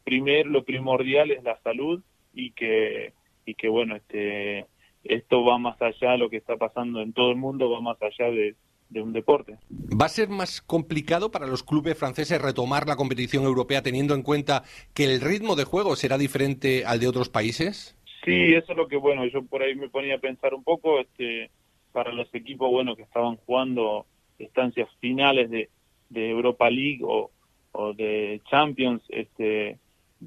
primer, 0.04 0.46
lo 0.46 0.64
primordial 0.64 1.30
es 1.30 1.42
la 1.42 1.58
salud 1.62 2.02
y 2.34 2.50
que 2.50 3.14
y 3.46 3.54
que 3.54 3.68
bueno 3.68 3.94
este 3.94 4.66
esto 5.04 5.44
va 5.44 5.56
más 5.56 5.80
allá 5.80 6.12
de 6.12 6.18
lo 6.18 6.28
que 6.28 6.36
está 6.36 6.56
pasando 6.56 7.00
en 7.00 7.12
todo 7.12 7.30
el 7.30 7.36
mundo 7.36 7.70
va 7.70 7.80
más 7.80 7.96
allá 8.02 8.30
de, 8.30 8.56
de 8.88 9.02
un 9.02 9.12
deporte. 9.12 9.58
¿Va 9.70 10.06
a 10.06 10.10
ser 10.10 10.28
más 10.28 10.60
complicado 10.60 11.30
para 11.30 11.46
los 11.46 11.62
clubes 11.62 11.98
franceses 11.98 12.40
retomar 12.40 12.86
la 12.86 12.96
competición 12.96 13.44
europea 13.44 13.82
teniendo 13.82 14.14
en 14.14 14.22
cuenta 14.22 14.62
que 14.94 15.04
el 15.04 15.20
ritmo 15.20 15.56
de 15.56 15.64
juego 15.64 15.96
será 15.96 16.18
diferente 16.18 16.84
al 16.84 17.00
de 17.00 17.08
otros 17.08 17.28
países? 17.28 17.96
Sí, 18.24 18.54
eso 18.54 18.72
es 18.72 18.78
lo 18.78 18.88
que 18.88 18.96
bueno, 18.96 19.26
yo 19.26 19.44
por 19.44 19.62
ahí 19.62 19.74
me 19.74 19.88
ponía 19.88 20.16
a 20.16 20.18
pensar 20.18 20.54
un 20.54 20.64
poco, 20.64 21.00
este, 21.00 21.50
para 21.96 22.12
los 22.12 22.28
equipos 22.34 22.70
bueno 22.70 22.94
que 22.94 23.04
estaban 23.04 23.36
jugando 23.36 24.04
estancias 24.38 24.86
finales 25.00 25.48
de, 25.48 25.70
de 26.10 26.28
Europa 26.28 26.68
League 26.68 27.00
o, 27.02 27.30
o 27.72 27.94
de 27.94 28.42
Champions 28.50 29.02
este 29.08 29.78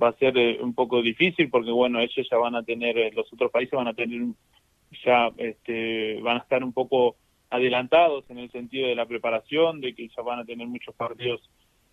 va 0.02 0.08
a 0.10 0.18
ser 0.18 0.36
eh, 0.36 0.58
un 0.60 0.74
poco 0.74 1.04
difícil 1.04 1.48
porque 1.52 1.70
bueno 1.70 2.00
ellos 2.00 2.28
ya 2.28 2.38
van 2.38 2.56
a 2.56 2.64
tener 2.64 2.98
eh, 2.98 3.12
los 3.14 3.32
otros 3.32 3.52
países 3.52 3.74
van 3.74 3.88
a 3.88 3.94
tener 3.94 4.20
ya 5.06 5.30
este 5.38 6.20
van 6.22 6.38
a 6.38 6.40
estar 6.40 6.64
un 6.64 6.74
poco 6.74 7.18
adelantados 7.50 8.30
en 8.30 8.40
el 8.40 8.52
sentido 8.52 8.88
de 8.88 8.96
la 8.96 9.06
preparación 9.06 9.82
de 9.82 9.96
que 9.96 10.08
ya 10.08 10.22
van 10.22 10.40
a 10.40 10.46
tener 10.46 10.68
muchos 10.68 10.96
partidos 10.96 11.50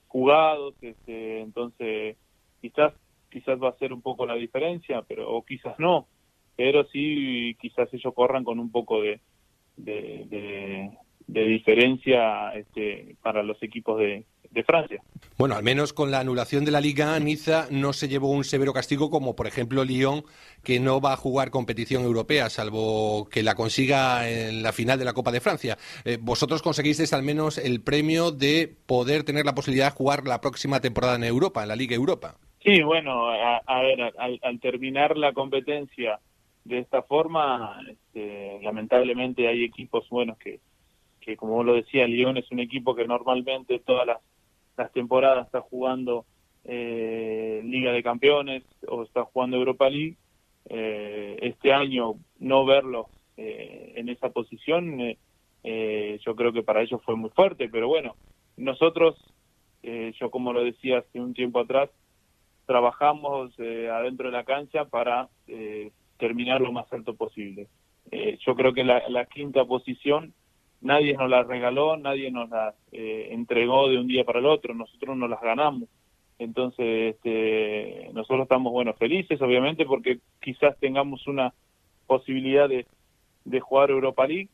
jugados 0.07 0.75
este 0.83 1.41
entonces 1.41 2.17
quizás 2.61 2.93
quizás 3.31 3.63
va 3.63 3.71
a 3.71 3.79
ser 3.79 3.93
un 3.93 4.03
poco 4.03 4.27
la 4.27 4.35
diferencia 4.35 5.03
pero 5.03 5.31
o 5.31 5.45
quizás 5.45 5.79
no. 5.79 6.07
Pero 6.57 6.85
sí 6.85 7.55
quizás 7.61 7.93
ellos 7.93 8.15
corran 8.15 8.45
con 8.45 8.59
un 8.59 8.71
poco 8.71 9.03
de, 9.03 9.21
de, 9.77 10.91
de 11.27 11.45
diferencia 11.45 12.51
este, 12.55 13.17
para 13.23 13.43
los 13.43 13.63
equipos 13.63 13.99
de, 13.99 14.25
de, 14.51 14.65
Francia. 14.65 15.03
Bueno, 15.39 15.55
al 15.55 15.63
menos 15.63 15.93
con 15.93 16.11
la 16.11 16.21
anulación 16.21 16.65
de 16.65 16.71
la 16.71 16.81
Liga, 16.81 17.19
Niza 17.21 17.67
no 17.71 17.93
se 17.93 18.09
llevó 18.09 18.31
un 18.31 18.45
severo 18.45 18.73
castigo 18.73 19.11
como, 19.11 19.37
por 19.37 19.47
ejemplo, 19.47 19.85
Lyon, 19.85 20.25
que 20.65 20.81
no 20.81 21.01
va 21.01 21.13
a 21.13 21.17
jugar 21.17 21.51
competición 21.51 22.03
europea, 22.05 22.51
salvo 22.51 23.29
que 23.31 23.43
la 23.43 23.55
consiga 23.55 24.29
en 24.29 24.63
la 24.63 24.73
final 24.73 24.99
de 24.99 25.05
la 25.05 25.13
Copa 25.13 25.33
de 25.33 25.41
Francia. 25.41 25.77
Eh, 26.05 26.19
vosotros 26.21 26.63
conseguisteis 26.63 27.13
al 27.13 27.23
menos 27.23 27.59
el 27.59 27.83
premio 27.83 28.31
de 28.31 28.75
poder 28.87 29.25
tener 29.25 29.45
la 29.45 29.55
posibilidad 29.55 29.87
de 29.87 29.97
jugar 29.97 30.27
la 30.27 30.41
próxima 30.41 30.81
temporada 30.81 31.17
en 31.17 31.25
Europa, 31.25 31.63
en 31.63 31.69
la 31.69 31.77
Liga 31.77 31.95
Europa. 31.95 32.37
Sí, 32.63 32.83
bueno, 32.83 33.29
a, 33.29 33.83
ver, 33.83 34.13
al, 34.19 34.41
al, 34.43 34.61
terminar 34.61 35.17
la 35.17 35.33
competencia 35.33 36.19
de 36.65 36.79
esta 36.81 37.03
forma, 37.03 37.79
este, 37.89 38.59
lamentablemente 38.63 39.47
hay 39.47 39.63
equipos 39.63 40.09
buenos 40.11 40.37
que 40.39 40.59
que 41.27 41.37
como 41.37 41.65
lo 41.65 41.75
decía, 41.75 42.07
Lyon 42.07 42.37
es 42.37 42.51
un 42.53 42.61
equipo 42.61 42.95
que 42.95 43.05
normalmente 43.05 43.81
todas 43.81 44.07
las, 44.07 44.19
temporadas 44.93 45.47
está 45.47 45.61
jugando 45.61 46.25
eh, 46.65 47.61
Liga 47.65 47.93
de 47.93 48.03
Campeones 48.03 48.65
o 48.89 49.05
está 49.05 49.25
jugando 49.25 49.57
Europa 49.57 49.89
League. 49.89 50.17
Eh, 50.69 51.39
este 51.43 51.73
año 51.73 52.15
no 52.39 52.67
verlo 52.67 53.09
eh, 53.37 53.93
en 53.97 54.09
esa 54.09 54.31
posición, 54.31 55.17
yo 55.65 56.37
creo 56.37 56.53
que 56.53 56.63
para 56.63 56.83
ellos 56.83 57.03
fue 57.05 57.17
muy 57.17 57.31
fuerte, 57.31 57.69
pero 57.69 57.89
bueno, 57.89 58.15
nosotros, 58.57 59.17
yo 59.83 60.31
como 60.31 60.53
lo 60.53 60.63
decía 60.63 60.99
hace 60.99 61.21
un 61.21 61.35
tiempo 61.35 61.59
atrás, 61.59 61.91
trabajamos 62.67 63.53
adentro 63.59 64.27
de 64.27 64.33
la 64.33 64.45
cancha 64.45 64.85
para 64.85 65.29
terminar 66.19 66.61
lo 66.61 66.71
más 66.71 66.93
alto 66.93 67.17
posible. 67.17 67.67
yo 68.13 68.55
creo 68.55 68.73
que 68.75 68.85
la 68.85 69.27
quinta 69.27 69.65
posición 69.65 70.35
nadie 70.81 71.15
nos 71.15 71.31
las 71.31 71.47
regaló, 71.47 71.97
nadie 71.97 72.31
nos 72.31 72.49
las 72.51 72.75
eh, 72.93 73.29
entregó 73.31 73.89
de 73.89 73.99
un 73.99 74.07
día 74.07 74.25
para 74.25 74.39
el 74.39 74.47
otro, 74.47 74.75
nosotros 74.75 75.17
nos 75.17 75.31
las 75.31 75.41
ganamos. 75.41 75.89
Entonces, 76.39 77.15
este, 77.15 78.11
nosotros 78.13 78.43
estamos, 78.43 78.73
bueno, 78.73 78.93
felices, 78.95 79.41
obviamente, 79.41 79.87
porque 79.87 80.19
quizás 80.41 80.79
tengamos 80.79 81.27
una 81.27 81.55
posibilidad 82.07 82.69
de, 82.69 82.87
de 83.45 83.61
jugar 83.61 83.91
Europa 83.91 84.27
League. 84.27 84.49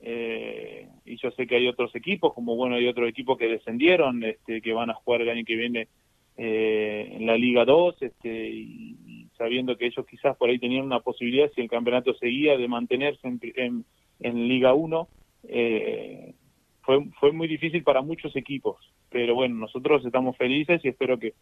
Eh, 0.00 0.88
y 1.04 1.16
yo 1.16 1.30
sé 1.32 1.46
que 1.46 1.56
hay 1.56 1.68
otros 1.68 1.94
equipos, 1.94 2.34
como 2.34 2.56
bueno, 2.56 2.76
hay 2.76 2.86
otros 2.86 3.08
equipos 3.08 3.38
que 3.38 3.48
descendieron, 3.48 4.22
este, 4.24 4.60
que 4.60 4.72
van 4.72 4.90
a 4.90 4.94
jugar 4.94 5.22
el 5.22 5.30
año 5.30 5.44
que 5.44 5.56
viene 5.56 5.88
eh, 6.36 7.10
en 7.14 7.26
la 7.26 7.36
Liga 7.36 7.64
2, 7.64 8.02
este, 8.02 8.48
y, 8.50 9.28
sabiendo 9.36 9.76
que 9.76 9.86
ellos 9.86 10.04
quizás 10.06 10.36
por 10.36 10.50
ahí 10.50 10.58
tenían 10.58 10.84
una 10.84 11.00
posibilidad, 11.00 11.50
si 11.54 11.60
el 11.60 11.70
campeonato 11.70 12.14
seguía, 12.14 12.56
de 12.56 12.68
mantenerse 12.68 13.26
en, 13.26 13.40
en, 13.56 13.84
en 14.20 14.48
Liga 14.48 14.74
1 14.74 15.08
eh, 15.44 16.34
fue, 16.82 17.04
fue 17.20 17.32
muy 17.32 17.48
difícil 17.48 17.82
para 17.82 18.02
muchos 18.02 18.34
equipos, 18.36 18.76
pero 19.10 19.34
bueno, 19.34 19.54
nosotros 19.56 20.04
estamos 20.04 20.36
felices 20.36 20.80
y 20.84 20.88
espero 20.88 21.18
que, 21.18 21.34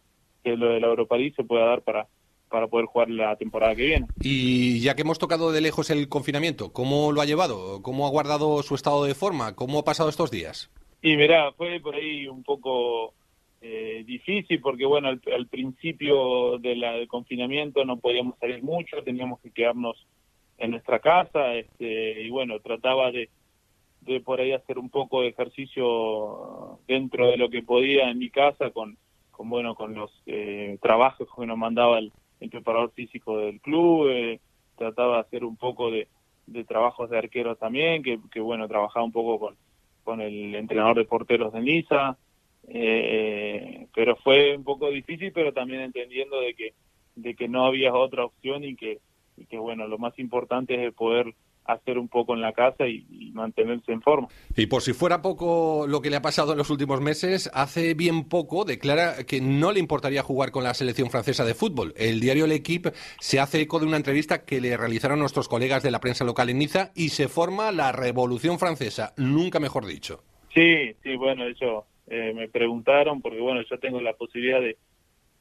lo 0.43 0.69
de 0.69 0.79
la 0.79 0.87
Europa 0.87 1.17
League 1.17 1.33
se 1.35 1.43
pueda 1.43 1.65
dar 1.65 1.81
para, 1.81 2.07
para 2.49 2.67
poder 2.67 2.85
jugar 2.85 3.09
la 3.09 3.35
temporada 3.35 3.75
que 3.75 3.85
viene. 3.85 4.07
Y 4.21 4.79
ya 4.79 4.95
que 4.95 5.01
hemos 5.01 5.19
tocado 5.19 5.51
de 5.51 5.59
lejos 5.59 5.89
el 5.89 6.07
confinamiento, 6.07 6.71
¿cómo 6.71 7.11
lo 7.11 7.19
ha 7.19 7.25
llevado? 7.25 7.81
¿Cómo 7.81 8.07
ha 8.07 8.09
guardado 8.09 8.63
su 8.63 8.75
estado 8.75 9.03
de 9.03 9.13
forma? 9.13 9.55
¿Cómo 9.55 9.79
ha 9.79 9.83
pasado 9.83 10.09
estos 10.09 10.31
días? 10.31 10.71
Y 11.01 11.17
mira, 11.17 11.51
fue 11.53 11.79
por 11.81 11.95
ahí 11.95 12.27
un 12.27 12.43
poco 12.43 13.13
eh, 13.61 14.03
difícil 14.05 14.61
porque 14.61 14.85
bueno, 14.85 15.09
al, 15.09 15.47
principio 15.47 16.57
de 16.59 16.75
del 16.75 17.07
confinamiento 17.07 17.83
no 17.83 17.97
podíamos 17.97 18.37
salir 18.39 18.63
mucho, 18.63 19.03
teníamos 19.03 19.39
que 19.41 19.51
quedarnos 19.51 20.05
en 20.57 20.71
nuestra 20.71 20.99
casa 20.99 21.55
este, 21.55 22.21
y 22.21 22.29
bueno, 22.29 22.59
trataba 22.59 23.11
de, 23.11 23.29
por 24.23 24.39
ahí 24.39 24.53
hacer 24.53 24.79
un 24.79 24.89
poco 24.89 25.21
de 25.21 25.29
ejercicio 25.29 26.79
dentro 26.87 27.27
de 27.27 27.37
lo 27.37 27.49
que 27.49 27.61
podía 27.61 28.09
en 28.09 28.17
mi 28.17 28.29
casa 28.29 28.71
con, 28.71 28.97
con 29.31 29.49
bueno 29.49 29.75
con 29.75 29.93
los 29.93 30.11
eh, 30.25 30.77
trabajos 30.81 31.27
que 31.35 31.45
nos 31.45 31.57
mandaba 31.57 31.99
el, 31.99 32.11
preparador 32.49 32.91
físico 32.91 33.37
del 33.39 33.59
club, 33.61 34.09
eh, 34.09 34.39
trataba 34.77 35.15
de 35.15 35.21
hacer 35.21 35.43
un 35.43 35.57
poco 35.57 35.91
de, 35.91 36.07
trabajos 36.65 37.09
de 37.09 37.17
arqueros 37.17 37.57
también, 37.57 38.03
que, 38.03 38.19
que, 38.31 38.39
bueno, 38.39 38.67
trabajaba 38.67 39.05
un 39.05 39.11
poco 39.11 39.39
con, 39.39 39.55
con 40.03 40.21
el 40.21 40.55
entrenador 40.55 40.97
de 40.97 41.05
porteros 41.05 41.51
de 41.51 41.61
Niza, 41.61 42.17
eh, 42.67 43.87
pero 43.93 44.15
fue 44.17 44.55
un 44.55 44.63
poco 44.63 44.89
difícil, 44.89 45.31
pero 45.33 45.51
también 45.51 45.81
entendiendo 45.81 46.39
de 46.39 46.53
que, 46.53 46.73
de 47.15 47.35
que 47.35 47.47
no 47.47 47.65
había 47.65 47.93
otra 47.93 48.25
opción 48.25 48.63
y 48.63 48.75
que, 48.75 48.99
y 49.35 49.45
que 49.45 49.57
bueno, 49.57 49.87
lo 49.87 49.97
más 49.97 50.17
importante 50.19 50.85
es 50.85 50.93
poder 50.93 51.33
hacer 51.67 51.97
un 51.97 52.07
poco 52.07 52.33
en 52.33 52.41
la 52.41 52.53
casa 52.53 52.87
y, 52.87 53.05
mantenerse 53.33 53.91
en 53.91 54.01
forma. 54.01 54.27
Y 54.55 54.65
por 54.65 54.81
si 54.81 54.93
fuera 54.93 55.21
poco 55.21 55.85
lo 55.87 56.01
que 56.01 56.09
le 56.09 56.15
ha 56.15 56.21
pasado 56.21 56.53
en 56.53 56.57
los 56.57 56.71
últimos 56.71 57.01
meses, 57.01 57.51
hace 57.53 57.93
bien 57.93 58.27
poco 58.27 58.65
declara 58.65 59.25
que 59.25 59.41
no 59.41 59.71
le 59.71 59.79
importaría 59.79 60.23
jugar 60.23 60.49
con 60.49 60.63
la 60.63 60.73
selección 60.73 61.11
francesa 61.11 61.45
de 61.45 61.53
fútbol. 61.53 61.93
El 61.97 62.19
diario 62.19 62.47
L'Equipe 62.47 62.93
se 63.19 63.39
hace 63.39 63.61
eco 63.61 63.79
de 63.79 63.85
una 63.85 63.97
entrevista 63.97 64.43
que 64.43 64.59
le 64.59 64.75
realizaron 64.75 65.19
nuestros 65.19 65.47
colegas 65.47 65.83
de 65.83 65.91
la 65.91 65.99
prensa 65.99 66.25
local 66.25 66.49
en 66.49 66.57
Niza 66.57 66.91
y 66.95 67.09
se 67.09 67.27
forma 67.27 67.71
la 67.71 67.91
Revolución 67.91 68.57
Francesa, 68.57 69.13
nunca 69.17 69.59
mejor 69.59 69.85
dicho. 69.85 70.23
Sí, 70.53 70.95
sí, 71.03 71.15
bueno, 71.15 71.45
eso 71.45 71.85
eh, 72.07 72.33
me 72.33 72.47
preguntaron 72.47 73.21
porque 73.21 73.39
bueno, 73.39 73.61
yo 73.69 73.77
tengo 73.77 74.01
la 74.01 74.13
posibilidad 74.13 74.61
de, 74.61 74.77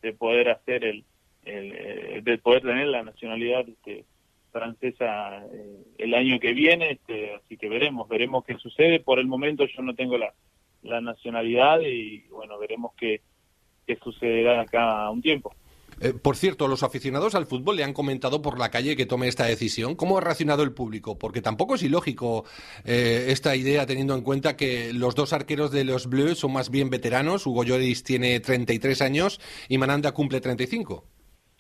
de 0.03 0.13
poder 0.13 0.51
hacer 0.51 0.85
el, 0.85 1.05
el, 1.45 1.73
eh, 1.73 2.21
de 2.23 2.39
poder 2.39 2.63
tener 2.63 2.89
la 2.89 3.03
nacionalidad 3.03 3.67
este, 3.69 4.05
francesa 4.57 5.45
eh, 5.53 5.85
el 5.99 6.15
año 6.15 6.41
que 6.41 6.53
viene, 6.53 6.93
este, 6.93 7.35
así 7.35 7.59
que 7.59 7.69
veremos, 7.69 8.09
veremos 8.09 8.45
qué 8.45 8.55
sucede. 8.57 9.01
Por 9.01 9.19
el 9.19 9.27
momento 9.27 9.67
yo 9.67 9.83
no 9.83 9.95
tengo 9.95 10.17
la, 10.17 10.33
la 10.83 11.03
nacionalidad 11.03 11.81
y 11.81 12.21
bueno, 12.31 12.59
veremos 12.59 12.93
qué, 12.97 13.21
qué 13.87 13.97
sucederá 13.97 14.63
acá 14.63 15.11
un 15.11 15.21
tiempo. 15.21 15.55
Eh, 16.01 16.13
por 16.13 16.37
cierto, 16.37 16.69
los 16.69 16.83
aficionados 16.83 17.35
al 17.35 17.47
fútbol 17.47 17.77
le 17.77 17.85
han 17.85 17.95
comentado 17.95 18.43
por 18.43 18.59
la 18.59 18.71
calle 18.71 18.97
que 18.97 19.07
tome 19.07 19.29
esta 19.29 19.45
decisión. 19.47 19.95
¿Cómo 19.95 20.19
ha 20.19 20.21
reaccionado 20.21 20.63
el 20.63 20.73
público? 20.73 21.19
Porque 21.19 21.41
tampoco 21.43 21.75
es 21.75 21.83
ilógico 21.83 22.45
eh, 22.85 23.27
esta 23.29 23.57
idea 23.57 23.87
teniendo 23.87 24.15
en 24.15 24.23
cuenta 24.23 24.57
que 24.57 24.93
los 24.93 25.15
dos 25.15 25.33
arqueros 25.33 25.71
de 25.71 25.85
los 25.85 26.09
Bleus 26.09 26.39
son 26.39 26.53
más 26.53 26.71
bien 26.71 26.91
veteranos. 26.91 27.47
Hugo 27.47 27.65
Lloris 27.65 28.05
tiene 28.05 28.41
33 28.41 29.03
años 29.03 29.41
y 29.69 29.79
Mananda 29.79 30.13
cumple 30.13 30.41
35. 30.41 31.05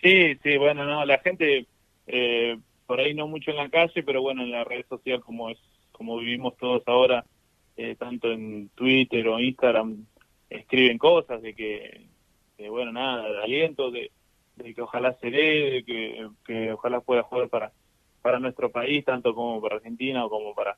Sí, 0.02 0.34
sí, 0.42 0.56
bueno, 0.58 0.84
no, 0.84 1.04
la 1.06 1.18
gente 1.18 1.66
eh, 2.06 2.58
por 2.86 3.00
ahí 3.00 3.14
no 3.14 3.26
mucho 3.26 3.50
en 3.50 3.56
la 3.58 3.68
calle, 3.68 4.02
pero 4.02 4.22
bueno, 4.22 4.42
en 4.42 4.50
la 4.50 4.64
red 4.64 4.84
social 4.88 5.20
como 5.20 5.50
es 5.50 5.58
como 5.92 6.18
vivimos 6.18 6.56
todos 6.58 6.82
ahora, 6.86 7.24
eh, 7.76 7.96
tanto 7.96 8.30
en 8.30 8.68
Twitter 8.70 9.26
o 9.28 9.40
Instagram, 9.40 10.04
escriben 10.50 10.98
cosas 10.98 11.40
de 11.40 11.54
que, 11.54 12.06
bueno, 12.68 12.92
nada, 12.92 13.30
de 13.30 13.42
aliento, 13.42 13.90
de, 13.90 14.10
que 14.74 14.82
ojalá 14.82 15.14
se 15.20 15.30
dé, 15.30 15.70
de 15.70 15.84
que, 15.84 16.28
que 16.44 16.72
ojalá 16.72 17.00
pueda 17.00 17.22
jugar 17.22 17.48
para 17.48 17.72
para 18.26 18.40
nuestro 18.40 18.72
país, 18.72 19.04
tanto 19.04 19.36
como 19.36 19.60
para 19.62 19.76
Argentina 19.76 20.24
o 20.24 20.28
como 20.28 20.52
para 20.52 20.76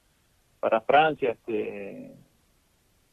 para 0.60 0.82
Francia, 0.82 1.30
este 1.30 2.12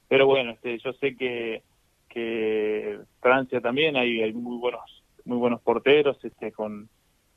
pero 0.09 0.27
bueno, 0.27 0.51
este 0.51 0.77
yo 0.79 0.91
sé 0.93 1.15
que 1.15 1.63
que 2.09 2.99
Francia 3.21 3.61
también 3.61 3.95
hay, 3.95 4.21
hay 4.21 4.33
muy 4.33 4.57
buenos 4.57 5.03
muy 5.23 5.37
buenos 5.37 5.61
porteros 5.61 6.17
este 6.23 6.51
con 6.51 6.89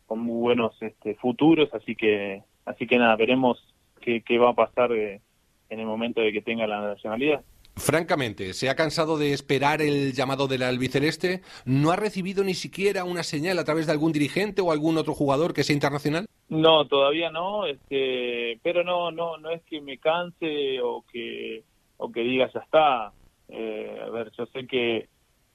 con 0.09 0.21
muy 0.21 0.41
buenos 0.41 0.75
este, 0.81 1.15
futuros, 1.17 1.69
así 1.75 1.95
que 1.95 2.43
así 2.65 2.87
que 2.87 2.99
nada, 2.99 3.15
veremos 3.15 3.63
qué, 4.01 4.23
qué 4.23 4.39
va 4.39 4.51
a 4.51 4.55
pasar 4.55 4.91
eh, 4.93 5.21
en 5.69 5.81
el 5.81 5.87
momento 5.87 6.21
de 6.21 6.33
que 6.33 6.43
tenga 6.43 6.67
la 6.67 6.81
nacionalidad. 6.81 7.43
Francamente, 7.77 8.55
¿se 8.55 8.69
ha 8.69 8.75
cansado 8.75 9.19
de 9.19 9.33
esperar 9.33 9.83
el 9.83 10.13
llamado 10.13 10.49
del 10.49 10.65
albiceleste? 10.65 11.43
¿No 11.65 11.93
ha 11.93 11.97
recibido 11.97 12.43
ni 12.43 12.55
siquiera 12.55 13.05
una 13.05 13.23
señal 13.23 13.59
a 13.59 13.65
través 13.65 13.87
de 13.87 13.93
algún 13.93 14.11
dirigente 14.11 14.63
o 14.63 14.73
algún 14.73 14.97
otro 14.97 15.15
jugador 15.15 15.55
que 15.55 15.63
sea 15.63 15.75
internacional? 15.75 16.27
No, 16.49 16.87
todavía 16.87 17.31
no, 17.31 17.67
este, 17.67 18.59
pero 18.65 18.83
no, 18.83 19.13
no, 19.13 19.37
no 19.37 19.51
es 19.51 19.63
que 19.63 19.81
me 19.81 19.99
canse 19.99 20.81
o 20.83 21.05
que 21.13 21.63
o 21.99 22.11
que 22.11 22.23
diga 22.23 22.51
ya 22.53 22.61
está. 22.61 23.13
Eh, 23.49 24.01
a 24.05 24.11
ver, 24.11 24.33
yo 24.37 24.47
sé 24.47 24.67
que 24.67 25.09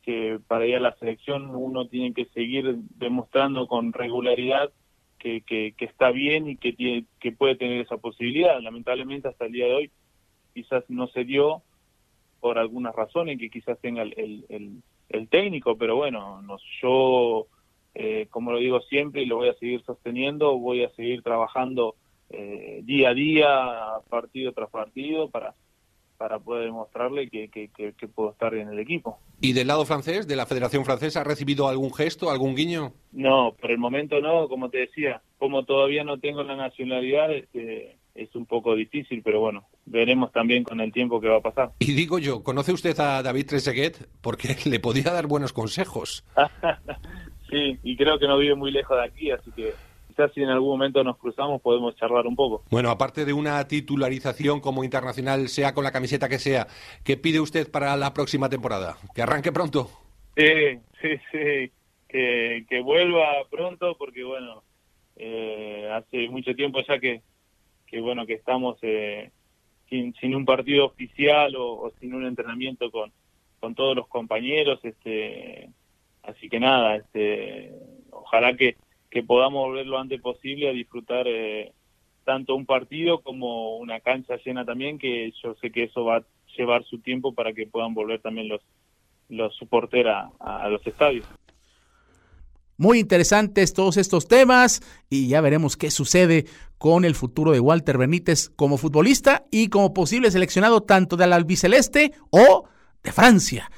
que 0.03 0.39
para 0.47 0.67
ir 0.67 0.75
a 0.75 0.81
la 0.81 0.95
selección 0.97 1.55
uno 1.55 1.87
tiene 1.87 2.13
que 2.13 2.25
seguir 2.25 2.75
demostrando 2.97 3.67
con 3.67 3.93
regularidad 3.93 4.71
que, 5.17 5.41
que, 5.41 5.73
está 5.85 6.11
bien 6.11 6.49
y 6.49 6.57
que, 6.57 6.73
tiene, 6.73 7.05
que 7.21 7.31
puede 7.31 7.55
tener 7.55 7.79
esa 7.79 7.97
posibilidad. 7.97 8.59
Lamentablemente 8.59 9.29
hasta 9.29 9.45
el 9.45 9.53
día 9.53 9.67
de 9.67 9.73
hoy 9.73 9.91
quizás 10.53 10.83
no 10.89 11.07
se 11.07 11.23
dio 11.23 11.63
por 12.41 12.59
algunas 12.59 12.93
razones 12.93 13.39
que 13.39 13.49
quizás 13.49 13.79
tenga 13.79 14.01
el, 14.01 14.45
el, 14.49 14.83
el, 15.07 15.29
técnico, 15.29 15.77
pero 15.77 15.95
bueno, 15.95 16.41
no, 16.41 16.57
yo, 16.81 17.47
eh, 17.95 18.27
como 18.29 18.51
lo 18.51 18.57
digo 18.57 18.81
siempre 18.81 19.23
y 19.23 19.25
lo 19.25 19.37
voy 19.37 19.47
a 19.47 19.53
seguir 19.55 19.81
sosteniendo, 19.85 20.57
voy 20.59 20.83
a 20.83 20.89
seguir 20.89 21.23
trabajando 21.23 21.95
eh, 22.29 22.81
día 22.83 23.09
a 23.09 23.13
día, 23.13 23.71
partido 24.09 24.51
tras 24.51 24.69
partido, 24.69 25.29
para, 25.29 25.55
para 26.23 26.39
poder 26.39 26.67
demostrarle 26.67 27.29
que, 27.29 27.49
que, 27.49 27.67
que, 27.69 28.07
puedo 28.07 28.31
estar 28.31 28.53
en 28.53 28.69
el 28.69 28.79
equipo. 28.79 29.19
¿Y 29.41 29.51
del 29.51 29.67
lado 29.67 29.83
francés, 29.83 30.25
de 30.25 30.37
la 30.37 30.45
Federación 30.45 30.85
Francesa, 30.85 31.19
ha 31.19 31.25
recibido 31.25 31.67
algún 31.67 31.93
gesto, 31.93 32.31
algún 32.31 32.55
guiño? 32.55 32.93
No, 33.11 33.53
por 33.59 33.71
el 33.71 33.77
momento 33.77 34.21
no, 34.21 34.47
como 34.47 34.69
te 34.69 34.77
decía, 34.77 35.21
como 35.37 35.65
todavía 35.65 36.05
no 36.05 36.19
tengo 36.19 36.41
la 36.43 36.55
nacionalidad, 36.55 37.29
este, 37.33 37.97
es 38.15 38.33
un 38.35 38.45
poco 38.45 38.73
difícil, 38.73 39.21
pero 39.21 39.41
bueno, 39.41 39.65
veremos 39.85 40.31
también 40.31 40.63
con 40.63 40.79
el 40.79 40.93
tiempo 40.93 41.19
que 41.19 41.27
va 41.27 41.39
a 41.39 41.41
pasar. 41.41 41.71
Y 41.79 41.91
digo 41.91 42.19
yo, 42.19 42.41
¿conoce 42.41 42.71
usted 42.71 42.97
a 43.01 43.21
David 43.21 43.47
Trezeguet? 43.47 44.07
Porque 44.21 44.55
le 44.65 44.79
podía 44.79 45.11
dar 45.11 45.27
buenos 45.27 45.51
consejos. 45.51 46.23
sí, 47.49 47.77
y 47.83 47.97
creo 47.97 48.17
que 48.17 48.29
no 48.29 48.37
vive 48.37 48.55
muy 48.55 48.71
lejos 48.71 48.95
de 48.95 49.03
aquí, 49.03 49.29
así 49.29 49.51
que 49.51 49.73
quizás 50.13 50.31
si 50.33 50.41
en 50.41 50.49
algún 50.49 50.69
momento 50.69 51.03
nos 51.03 51.17
cruzamos 51.17 51.61
podemos 51.61 51.95
charlar 51.95 52.27
un 52.27 52.35
poco. 52.35 52.63
Bueno, 52.69 52.89
aparte 52.89 53.25
de 53.25 53.33
una 53.33 53.67
titularización 53.67 54.59
como 54.59 54.83
internacional, 54.83 55.49
sea 55.49 55.73
con 55.73 55.83
la 55.83 55.91
camiseta 55.91 56.29
que 56.29 56.39
sea, 56.39 56.67
¿qué 57.03 57.17
pide 57.17 57.39
usted 57.39 57.69
para 57.71 57.97
la 57.97 58.13
próxima 58.13 58.49
temporada? 58.49 58.97
¿Que 59.15 59.23
arranque 59.23 59.51
pronto? 59.51 59.89
Sí, 60.35 60.79
sí, 61.01 61.09
sí, 61.31 61.71
que, 62.07 62.65
que 62.69 62.81
vuelva 62.81 63.25
pronto 63.49 63.95
porque, 63.97 64.23
bueno, 64.23 64.63
eh, 65.15 65.89
hace 65.91 66.29
mucho 66.29 66.55
tiempo 66.55 66.79
ya 66.87 66.99
que, 66.99 67.21
que 67.87 67.99
bueno, 67.99 68.25
que 68.25 68.33
estamos 68.33 68.77
eh, 68.83 69.31
sin, 69.89 70.13
sin 70.15 70.35
un 70.35 70.45
partido 70.45 70.85
oficial 70.85 71.55
o, 71.55 71.73
o 71.73 71.91
sin 71.99 72.13
un 72.13 72.25
entrenamiento 72.25 72.91
con, 72.91 73.11
con 73.59 73.73
todos 73.73 73.95
los 73.95 74.07
compañeros, 74.07 74.79
este 74.83 75.69
así 76.23 76.49
que 76.49 76.59
nada, 76.59 76.95
este 76.95 77.71
ojalá 78.11 78.55
que 78.55 78.77
que 79.13 79.21
podamos 79.21 79.67
volver 79.67 79.85
lo 79.85 79.99
antes 79.99 80.19
posible 80.19 80.67
a 80.67 80.73
disfrutar 80.73 81.27
eh, 81.27 81.71
tanto 82.25 82.55
un 82.55 82.65
partido 82.65 83.21
como 83.21 83.77
una 83.77 83.99
cancha 83.99 84.37
llena 84.43 84.65
también, 84.65 84.97
que 84.97 85.31
yo 85.43 85.53
sé 85.61 85.69
que 85.69 85.83
eso 85.83 86.03
va 86.03 86.17
a 86.17 86.23
llevar 86.57 86.83
su 86.85 86.97
tiempo 86.97 87.31
para 87.31 87.53
que 87.53 87.67
puedan 87.67 87.93
volver 87.93 88.21
también 88.21 88.47
los, 88.47 88.61
los 89.29 89.55
a, 90.07 90.31
a 90.39 90.67
los 90.67 90.85
estadios. 90.87 91.27
Muy 92.75 92.97
interesantes 92.97 93.75
todos 93.75 93.97
estos 93.97 94.27
temas 94.27 94.81
y 95.11 95.27
ya 95.27 95.41
veremos 95.41 95.77
qué 95.77 95.91
sucede 95.91 96.45
con 96.79 97.05
el 97.05 97.13
futuro 97.13 97.51
de 97.51 97.59
Walter 97.59 97.99
Benítez 97.99 98.49
como 98.49 98.79
futbolista 98.79 99.45
y 99.51 99.69
como 99.69 99.93
posible 99.93 100.31
seleccionado 100.31 100.81
tanto 100.81 101.17
del 101.17 101.33
albiceleste 101.33 102.13
o 102.31 102.67
de 103.03 103.11
Francia. 103.11 103.69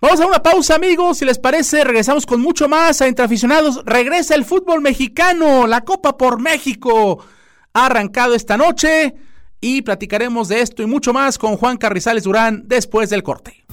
Vamos 0.00 0.20
a 0.20 0.26
una 0.26 0.42
pausa, 0.42 0.76
amigos. 0.76 1.18
Si 1.18 1.24
les 1.24 1.38
parece, 1.38 1.82
regresamos 1.82 2.24
con 2.24 2.40
mucho 2.40 2.68
más 2.68 3.02
a 3.02 3.08
Intraficionados. 3.08 3.82
Regresa 3.84 4.36
el 4.36 4.44
fútbol 4.44 4.80
mexicano, 4.80 5.66
la 5.66 5.80
Copa 5.80 6.16
por 6.16 6.40
México. 6.40 7.24
Ha 7.72 7.86
arrancado 7.86 8.34
esta 8.34 8.56
noche 8.56 9.14
y 9.60 9.82
platicaremos 9.82 10.46
de 10.48 10.60
esto 10.60 10.84
y 10.84 10.86
mucho 10.86 11.12
más 11.12 11.36
con 11.36 11.56
Juan 11.56 11.78
Carrizales 11.78 12.22
Durán 12.22 12.62
después 12.66 13.10
del 13.10 13.24
corte. 13.24 13.64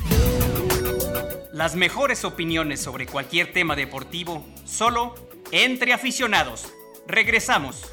Las 1.53 1.75
mejores 1.75 2.25
opiniones 2.25 2.81
sobre 2.81 3.05
cualquier 3.05 3.53
tema 3.53 3.75
deportivo, 3.75 4.43
solo 4.65 5.13
entre 5.51 5.93
aficionados. 5.93 6.73
Regresamos. 7.07 7.83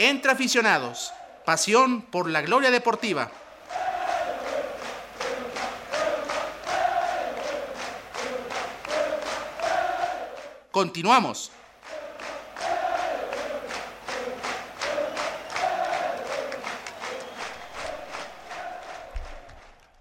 Entre 0.00 0.30
aficionados, 0.30 1.12
pasión 1.44 2.02
por 2.02 2.30
la 2.30 2.40
gloria 2.40 2.70
deportiva. 2.70 3.32
Continuamos. 10.70 11.50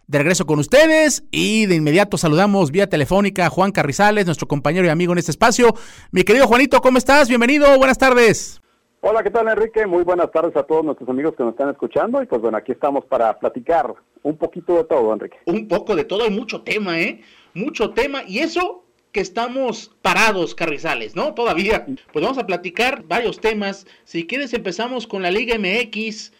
De 0.06 0.20
regreso 0.20 0.46
con 0.46 0.60
ustedes 0.60 1.24
y 1.32 1.66
de 1.66 1.74
inmediato 1.74 2.20
saludamos 2.20 2.70
vía 2.70 2.88
telefónica 2.88 3.48
a 3.48 3.50
Juan 3.50 3.72
Carrizales, 3.72 4.28
nuestro 4.28 4.48
compañero 4.48 4.86
y 4.86 4.90
amigo 4.90 5.14
en 5.14 5.18
este 5.18 5.32
espacio. 5.32 5.74
Mi 6.12 6.22
querido 6.22 6.46
Juanito, 6.46 6.82
¿cómo 6.82 7.00
estás? 7.00 7.28
Bienvenido, 7.28 7.76
buenas 7.80 7.98
tardes. 7.98 8.62
Hola, 9.10 9.24
¿qué 9.24 9.32
tal 9.32 9.48
Enrique? 9.48 9.88
Muy 9.88 10.04
buenas 10.04 10.30
tardes 10.34 10.54
a 10.58 10.64
todos 10.64 10.84
nuestros 10.84 11.08
amigos 11.08 11.34
que 11.34 11.42
nos 11.42 11.54
están 11.54 11.70
escuchando 11.70 12.22
y 12.22 12.26
pues 12.26 12.42
bueno, 12.42 12.58
aquí 12.58 12.74
estamos 12.74 13.06
para 13.06 13.40
platicar 13.40 13.94
un 14.22 14.36
poquito 14.36 14.76
de 14.76 14.84
todo, 14.84 15.14
Enrique. 15.14 15.38
Un 15.46 15.70
poco 15.70 15.96
de 15.96 16.04
todo, 16.04 16.26
hay 16.26 16.30
mucho 16.30 16.62
tema, 16.64 17.00
¿eh? 17.00 17.22
Mucho 17.54 17.92
tema 17.92 18.24
y 18.28 18.40
eso 18.40 18.84
que 19.14 19.22
estamos 19.22 19.96
parados, 20.02 20.54
Carrizales, 20.54 21.16
¿no? 21.16 21.34
Todavía. 21.34 21.86
Pues 22.12 22.22
vamos 22.22 22.38
a 22.38 22.46
platicar 22.46 23.04
varios 23.08 23.40
temas. 23.40 23.88
Si 24.04 24.28
quieres 24.28 24.54
empezamos 24.54 25.08
con 25.08 25.22
la 25.22 25.32
Liga 25.32 25.58
MX, 25.58 26.34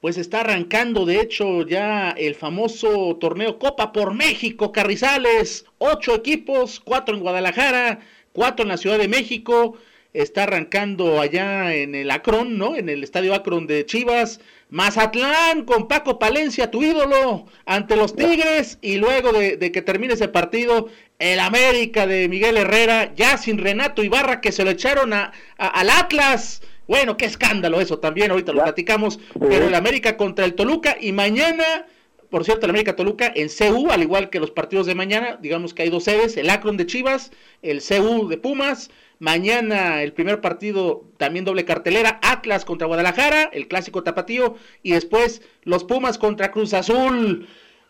pues 0.00 0.16
está 0.16 0.42
arrancando 0.42 1.06
de 1.06 1.20
hecho 1.20 1.66
ya 1.66 2.10
el 2.10 2.36
famoso 2.36 3.16
torneo 3.16 3.58
Copa 3.58 3.90
por 3.90 4.14
México, 4.14 4.70
Carrizales. 4.70 5.66
Ocho 5.78 6.14
equipos, 6.14 6.78
cuatro 6.78 7.16
en 7.16 7.22
Guadalajara, 7.22 7.98
cuatro 8.32 8.62
en 8.62 8.68
la 8.68 8.76
Ciudad 8.76 8.98
de 8.98 9.08
México 9.08 9.76
está 10.14 10.44
arrancando 10.44 11.20
allá 11.20 11.74
en 11.74 11.94
el 11.94 12.10
Acron, 12.10 12.56
¿no? 12.56 12.76
En 12.76 12.88
el 12.88 13.02
estadio 13.02 13.34
Acron 13.34 13.66
de 13.66 13.84
Chivas. 13.84 14.40
Mazatlán 14.70 15.64
con 15.64 15.86
Paco 15.88 16.18
Palencia, 16.18 16.70
tu 16.70 16.82
ídolo, 16.82 17.46
ante 17.66 17.96
los 17.96 18.16
Tigres. 18.16 18.78
Y 18.80 18.96
luego 18.96 19.32
de, 19.32 19.58
que 19.72 19.82
termine 19.82 20.14
ese 20.14 20.28
partido, 20.28 20.88
el 21.18 21.40
América 21.40 22.06
de 22.06 22.28
Miguel 22.28 22.56
Herrera, 22.56 23.12
ya 23.14 23.36
sin 23.36 23.58
Renato 23.58 24.02
Ibarra, 24.02 24.40
que 24.40 24.52
se 24.52 24.64
lo 24.64 24.70
echaron 24.70 25.12
a, 25.12 25.32
al 25.58 25.90
Atlas. 25.90 26.62
Bueno, 26.86 27.16
qué 27.16 27.24
escándalo 27.24 27.80
eso 27.80 27.98
también, 27.98 28.30
ahorita 28.30 28.52
lo 28.52 28.62
platicamos. 28.62 29.18
Pero 29.38 29.66
el 29.66 29.74
América 29.74 30.16
contra 30.16 30.44
el 30.44 30.54
Toluca 30.54 30.96
y 31.00 31.12
mañana 31.12 31.86
por 32.34 32.44
cierto, 32.44 32.66
el 32.66 32.70
América 32.70 32.96
Toluca 32.96 33.32
en 33.32 33.48
CU, 33.48 33.92
al 33.92 34.02
igual 34.02 34.28
que 34.28 34.40
los 34.40 34.50
partidos 34.50 34.86
de 34.86 34.96
mañana, 34.96 35.38
digamos 35.40 35.72
que 35.72 35.82
hay 35.82 35.88
dos 35.88 36.02
sedes, 36.02 36.36
el 36.36 36.50
Akron 36.50 36.76
de 36.76 36.84
Chivas, 36.84 37.30
el 37.62 37.80
CU 37.80 38.26
de 38.26 38.38
Pumas, 38.38 38.90
Mañana 39.20 40.02
el 40.02 40.12
primer 40.12 40.40
partido, 40.40 41.04
también 41.16 41.44
doble 41.44 41.64
cartelera, 41.64 42.18
Atlas 42.24 42.64
contra 42.64 42.88
Guadalajara, 42.88 43.44
el 43.52 43.68
clásico 43.68 44.02
tapatío, 44.02 44.56
y 44.82 44.90
después 44.90 45.42
los 45.62 45.84
Pumas 45.84 46.18
contra 46.18 46.50
Cruz 46.50 46.74
Azul. 46.74 47.46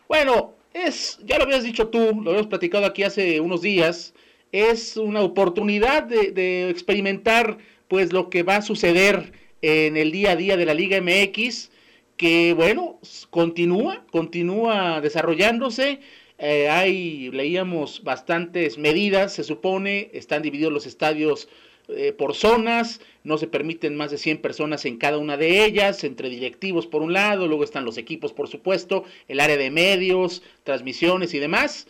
Bueno, 0.07 0.53
es, 0.75 1.17
ya 1.25 1.39
lo 1.39 1.45
habías 1.45 1.63
dicho 1.63 1.87
tú, 1.87 1.97
lo 2.21 2.29
habíamos 2.29 2.45
platicado 2.45 2.85
aquí 2.85 3.01
hace 3.01 3.39
unos 3.39 3.63
días, 3.63 4.13
es 4.51 4.95
una 4.95 5.21
oportunidad 5.21 6.03
de, 6.03 6.31
de 6.31 6.69
experimentar 6.69 7.57
pues 7.87 8.13
lo 8.13 8.29
que 8.29 8.43
va 8.43 8.57
a 8.57 8.61
suceder 8.61 9.31
en 9.63 9.97
el 9.97 10.11
día 10.11 10.33
a 10.33 10.35
día 10.35 10.55
de 10.55 10.67
la 10.67 10.75
Liga 10.75 11.01
MX, 11.01 11.71
que 12.17 12.53
bueno, 12.53 12.99
continúa, 13.29 14.05
continúa 14.11 15.01
desarrollándose 15.01 15.99
eh, 16.37 16.67
hay, 16.69 17.31
leíamos 17.31 18.03
bastantes 18.03 18.77
medidas, 18.77 19.33
se 19.33 19.43
supone, 19.43 20.09
están 20.13 20.41
divididos 20.41 20.73
los 20.73 20.85
estadios 20.85 21.47
eh, 21.87 22.11
por 22.11 22.35
zonas, 22.35 22.99
no 23.23 23.37
se 23.37 23.47
permiten 23.47 23.95
más 23.95 24.11
de 24.11 24.17
100 24.17 24.41
personas 24.41 24.85
en 24.85 24.97
cada 24.97 25.17
una 25.17 25.37
de 25.37 25.63
ellas, 25.63 26.03
entre 26.03 26.29
directivos 26.29 26.87
por 26.87 27.01
un 27.01 27.13
lado, 27.13 27.47
luego 27.47 27.63
están 27.63 27.85
los 27.85 27.97
equipos 27.97 28.33
por 28.33 28.49
supuesto, 28.49 29.05
el 29.29 29.39
área 29.39 29.55
de 29.55 29.71
medios, 29.71 30.43
transmisiones 30.63 31.33
y 31.33 31.39
demás. 31.39 31.87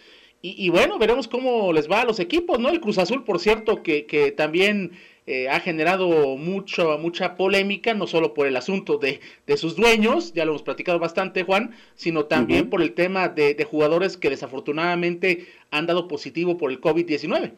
Y, 0.48 0.70
bueno, 0.70 1.00
veremos 1.00 1.28
cómo 1.28 1.74
les 1.74 1.90
va 1.90 2.02
a 2.02 2.06
los 2.06 2.20
equipos, 2.20 2.60
¿no? 2.60 2.70
El 2.70 2.80
Cruz 2.80 3.00
Azul, 3.00 3.24
por 3.24 3.40
cierto, 3.40 3.82
que, 3.82 4.06
que 4.06 4.32
también 4.32 4.92
eh, 5.28 5.50
ha 5.50 5.60
generado 5.60 6.38
mucho, 6.38 7.00
mucha 7.00 7.36
polémica, 7.36 7.96
no 7.96 8.06
solo 8.06 8.36
por 8.36 8.46
el 8.46 8.56
asunto 8.56 9.00
de, 9.00 9.22
de, 9.48 9.58
sus 9.58 9.76
dueños, 9.76 10.34
ya 10.34 10.46
lo 10.46 10.52
hemos 10.52 10.62
platicado 10.62 11.00
bastante, 11.00 11.42
Juan, 11.42 11.72
sino 11.96 12.26
también 12.26 12.70
por 12.70 12.84
el 12.84 12.94
tema 12.94 13.28
de, 13.28 13.68
jugadores 13.68 14.18
que 14.18 14.30
desafortunadamente 14.30 15.48
han 15.72 15.88
dado 15.88 16.08
positivo 16.08 16.60
por 16.60 16.70
el 16.70 16.80
COVID-19. 16.80 17.54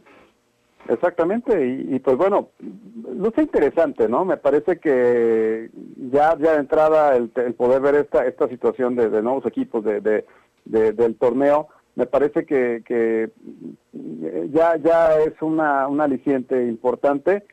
Exactamente, 0.87 1.85
y, 1.89 1.99
pues 1.99 2.15
bueno, 2.15 2.51
luce 3.13 3.41
interesante, 3.41 4.07
¿no? 4.07 4.23
Me 4.23 4.37
parece 4.37 4.79
que 4.79 5.69
ya, 6.09 6.37
ya 6.39 6.53
de 6.53 6.59
entrada 6.59 7.17
el, 7.17 7.29
poder 7.29 7.81
ver 7.81 7.95
esta, 7.95 8.25
esta 8.25 8.47
situación 8.47 8.95
de, 8.95 9.09
nuevos 9.21 9.45
equipos 9.45 9.83
de, 9.83 10.23
del 10.63 11.15
torneo, 11.17 11.67
me 11.95 12.05
parece 12.05 12.45
que, 12.45 12.81
que 12.85 13.29
ya, 14.53 14.77
ya 14.77 15.19
es 15.19 15.33
una, 15.41 15.89
un 15.89 15.99
aliciente 15.99 16.65
importante 16.65 17.43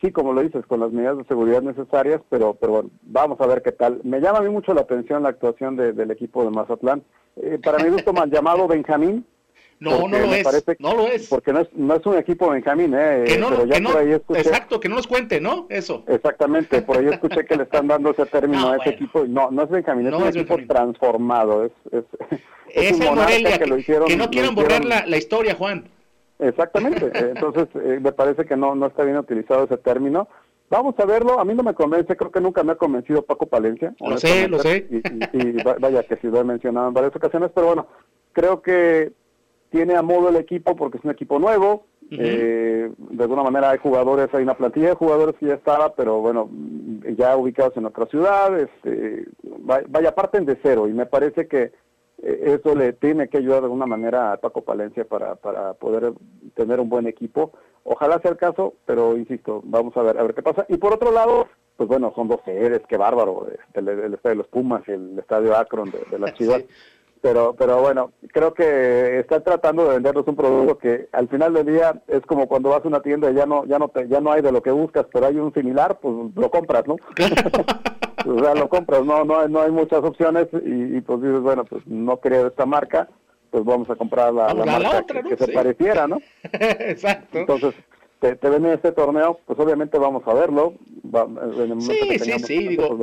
sí, 0.00 0.12
como 0.12 0.32
lo 0.32 0.42
dices, 0.42 0.66
con 0.66 0.80
las 0.80 0.92
medidas 0.92 1.18
de 1.18 1.24
seguridad 1.24 1.62
necesarias, 1.62 2.20
pero, 2.28 2.54
pero 2.54 2.72
bueno, 2.72 2.90
vamos 3.02 3.40
a 3.40 3.46
ver 3.46 3.62
qué 3.62 3.72
tal. 3.72 4.00
Me 4.04 4.20
llama 4.20 4.38
a 4.38 4.42
mí 4.42 4.50
mucho 4.50 4.74
la 4.74 4.82
atención 4.82 5.22
la 5.22 5.30
actuación 5.30 5.76
del 5.76 6.10
equipo 6.10 6.44
de 6.44 6.50
Mazatlán. 6.50 7.02
Eh, 7.36 7.58
para 7.62 7.82
mi 7.82 7.90
gusto, 7.90 8.12
mal 8.12 8.30
llamado 8.30 8.68
Benjamín. 8.68 9.24
No, 9.80 10.06
no 10.06 10.18
lo 10.18 10.32
es. 10.32 10.46
no 10.78 10.94
lo 10.94 11.08
es. 11.08 11.28
Porque 11.28 11.52
no 11.52 11.60
es, 11.60 11.68
no 11.72 11.96
es 11.96 12.06
un 12.06 12.16
equipo 12.16 12.50
Benjamín, 12.50 12.94
¿eh? 12.94 13.24
Que 13.26 13.36
no, 13.36 13.48
pero 13.48 13.64
ya 13.64 13.80
por 13.80 13.96
ahí 13.96 14.12
escuché, 14.12 14.40
exacto, 14.40 14.78
que 14.78 14.88
no 14.88 14.94
nos 14.94 15.08
cuente, 15.08 15.40
¿no? 15.40 15.66
Eso. 15.70 16.04
Exactamente, 16.06 16.82
por 16.82 16.98
ahí 16.98 17.08
escuché 17.08 17.44
que 17.44 17.56
le 17.56 17.64
están 17.64 17.88
dando 17.88 18.10
ese 18.10 18.26
término 18.26 18.68
a 18.72 18.76
ese 18.76 18.90
equipo. 18.90 19.24
No, 19.26 19.50
no 19.50 19.64
es 19.64 19.70
Benjamín, 19.70 20.06
es 20.06 20.14
un 20.14 20.28
equipo 20.28 20.56
transformado. 20.68 21.64
Es, 21.64 21.72
es, 21.90 22.04
es, 22.74 23.00
el 23.00 23.12
Morelia, 23.12 23.58
que, 23.58 23.66
lo 23.66 23.76
hicieron, 23.76 24.06
que 24.06 24.16
no 24.16 24.30
quieran 24.30 24.54
borrar 24.54 24.84
la, 24.84 25.04
la 25.04 25.16
historia, 25.16 25.56
Juan. 25.56 25.88
Exactamente, 26.42 27.10
entonces 27.14 27.68
eh, 27.74 27.98
me 28.00 28.12
parece 28.12 28.44
que 28.44 28.56
no, 28.56 28.74
no 28.74 28.86
está 28.86 29.04
bien 29.04 29.16
utilizado 29.16 29.64
ese 29.64 29.76
término. 29.76 30.28
Vamos 30.70 30.94
a 30.98 31.04
verlo, 31.04 31.38
a 31.38 31.44
mí 31.44 31.54
no 31.54 31.62
me 31.62 31.74
convence, 31.74 32.16
creo 32.16 32.30
que 32.30 32.40
nunca 32.40 32.62
me 32.62 32.72
ha 32.72 32.76
convencido 32.76 33.22
Paco 33.22 33.46
Palencia. 33.46 33.94
Lo 34.00 34.16
sé, 34.16 34.48
lo 34.48 34.58
sé. 34.58 34.86
Y, 34.90 35.62
vaya 35.62 36.02
que 36.04 36.16
sí 36.16 36.28
lo 36.28 36.40
he 36.40 36.44
mencionado 36.44 36.88
en 36.88 36.94
varias 36.94 37.14
ocasiones, 37.14 37.50
pero 37.54 37.66
bueno, 37.66 37.86
creo 38.32 38.62
que 38.62 39.12
tiene 39.70 39.96
a 39.96 40.02
modo 40.02 40.30
el 40.30 40.36
equipo 40.36 40.74
porque 40.74 40.96
es 40.96 41.04
un 41.04 41.10
equipo 41.10 41.38
nuevo, 41.38 41.84
eh, 42.10 42.90
de 42.96 43.22
alguna 43.22 43.42
manera 43.42 43.70
hay 43.70 43.78
jugadores, 43.78 44.28
hay 44.34 44.42
una 44.42 44.56
plantilla 44.56 44.88
de 44.88 44.94
jugadores 44.94 45.36
que 45.36 45.46
ya 45.46 45.54
estaba, 45.54 45.94
pero 45.94 46.20
bueno, 46.20 46.50
ya 47.16 47.36
ubicados 47.36 47.76
en 47.76 47.86
otra 47.86 48.06
ciudad, 48.06 48.58
este, 48.58 49.26
vaya, 49.88 50.14
parten 50.14 50.44
de 50.44 50.58
cero 50.62 50.88
y 50.88 50.92
me 50.92 51.06
parece 51.06 51.46
que 51.46 51.72
eso 52.22 52.74
le 52.74 52.92
tiene 52.92 53.28
que 53.28 53.38
ayudar 53.38 53.60
de 53.60 53.66
alguna 53.66 53.86
manera 53.86 54.32
a 54.32 54.36
Paco 54.36 54.62
Palencia 54.62 55.04
para, 55.04 55.34
para 55.34 55.74
poder 55.74 56.12
tener 56.54 56.78
un 56.78 56.88
buen 56.88 57.06
equipo. 57.06 57.52
Ojalá 57.84 58.20
sea 58.20 58.30
el 58.30 58.36
caso, 58.36 58.74
pero 58.86 59.16
insisto, 59.16 59.60
vamos 59.64 59.96
a 59.96 60.02
ver 60.02 60.18
a 60.18 60.22
ver 60.22 60.34
qué 60.34 60.42
pasa. 60.42 60.64
Y 60.68 60.76
por 60.76 60.94
otro 60.94 61.10
lado, 61.10 61.48
pues 61.76 61.88
bueno, 61.88 62.12
son 62.14 62.28
dos 62.28 62.40
sedes, 62.44 62.82
qué 62.88 62.96
bárbaro, 62.96 63.48
este, 63.48 63.80
el, 63.80 64.14
estadio 64.14 64.20
de 64.30 64.34
los 64.36 64.46
Pumas 64.46 64.82
y 64.86 64.92
el 64.92 65.18
estadio 65.18 65.56
Akron 65.56 65.90
de, 65.90 65.98
de 66.10 66.18
las 66.18 66.34
Chivas. 66.38 66.64
Pero, 67.22 67.54
pero 67.56 67.80
bueno, 67.80 68.10
creo 68.32 68.52
que 68.52 69.20
está 69.20 69.38
tratando 69.38 69.84
de 69.84 69.94
vendernos 69.94 70.26
un 70.26 70.34
producto 70.34 70.76
que 70.76 71.08
al 71.12 71.28
final 71.28 71.54
del 71.54 71.66
día 71.66 72.02
es 72.08 72.20
como 72.22 72.48
cuando 72.48 72.70
vas 72.70 72.84
a 72.84 72.88
una 72.88 73.00
tienda 73.00 73.30
y 73.30 73.34
ya 73.34 73.46
no, 73.46 73.64
ya 73.64 73.78
no, 73.78 73.88
te, 73.88 74.08
ya 74.08 74.20
no 74.20 74.32
hay 74.32 74.42
de 74.42 74.50
lo 74.50 74.60
que 74.60 74.72
buscas, 74.72 75.06
pero 75.12 75.26
hay 75.26 75.36
un 75.36 75.54
similar, 75.54 76.00
pues 76.00 76.34
lo 76.34 76.50
compras, 76.50 76.82
¿no? 76.88 76.96
o 78.26 78.38
sea, 78.40 78.56
lo 78.56 78.68
compras, 78.68 79.04
no, 79.04 79.24
no, 79.24 79.46
no 79.46 79.60
hay 79.60 79.70
muchas 79.70 80.02
opciones 80.02 80.48
y, 80.64 81.00
pues 81.00 81.22
dices, 81.22 81.40
bueno, 81.40 81.64
pues 81.64 81.86
no 81.86 82.16
creo 82.16 82.48
esta 82.48 82.66
marca, 82.66 83.08
pues 83.50 83.64
vamos 83.64 83.88
a 83.88 83.94
comprar 83.94 84.34
la, 84.34 84.52
marca 84.52 85.04
que, 85.04 85.36
se 85.36 85.52
pareciera, 85.52 86.08
¿no? 86.08 86.18
Exacto. 86.52 87.38
Entonces, 87.38 87.74
te, 88.22 88.36
te 88.36 88.48
ven 88.48 88.64
en 88.64 88.74
este 88.74 88.92
torneo, 88.92 89.40
pues 89.44 89.58
obviamente 89.58 89.98
vamos 89.98 90.22
a 90.26 90.32
verlo. 90.32 90.74
sí, 91.80 92.18
sí, 92.20 92.32
sí, 92.38 92.68
digo, 92.68 92.96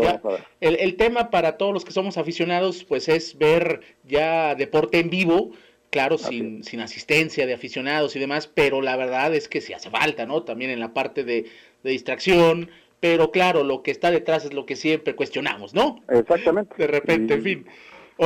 el, 0.62 0.78
el 0.80 0.96
tema 0.96 1.30
para 1.30 1.58
todos 1.58 1.74
los 1.74 1.84
que 1.84 1.92
somos 1.92 2.18
aficionados, 2.18 2.86
pues 2.86 3.10
es 3.10 3.38
ver 3.38 3.82
ya 4.06 4.56
deporte 4.56 5.00
en 5.00 5.10
vivo, 5.10 5.52
claro, 5.90 6.18
sin, 6.18 6.64
sin 6.64 6.80
asistencia 6.80 7.46
de 7.46 7.54
aficionados 7.54 8.16
y 8.16 8.20
demás, 8.20 8.48
pero 8.48 8.82
la 8.82 8.96
verdad 8.96 9.36
es 9.36 9.50
que 9.50 9.60
sí 9.60 9.74
hace 9.74 9.90
falta, 9.90 10.26
¿no? 10.26 10.44
También 10.44 10.72
en 10.72 10.80
la 10.80 10.94
parte 10.94 11.26
de, 11.26 11.48
de 11.84 11.92
distracción, 11.92 12.70
pero 13.02 13.32
claro, 13.32 13.66
lo 13.66 13.84
que 13.84 13.92
está 13.92 14.12
detrás 14.12 14.46
es 14.46 14.54
lo 14.54 14.66
que 14.66 14.78
siempre 14.78 15.18
cuestionamos, 15.18 15.74
¿no? 15.74 16.02
Exactamente. 16.08 16.76
De 16.78 16.88
repente, 16.88 17.34
en 17.34 17.44
fin. 17.44 17.66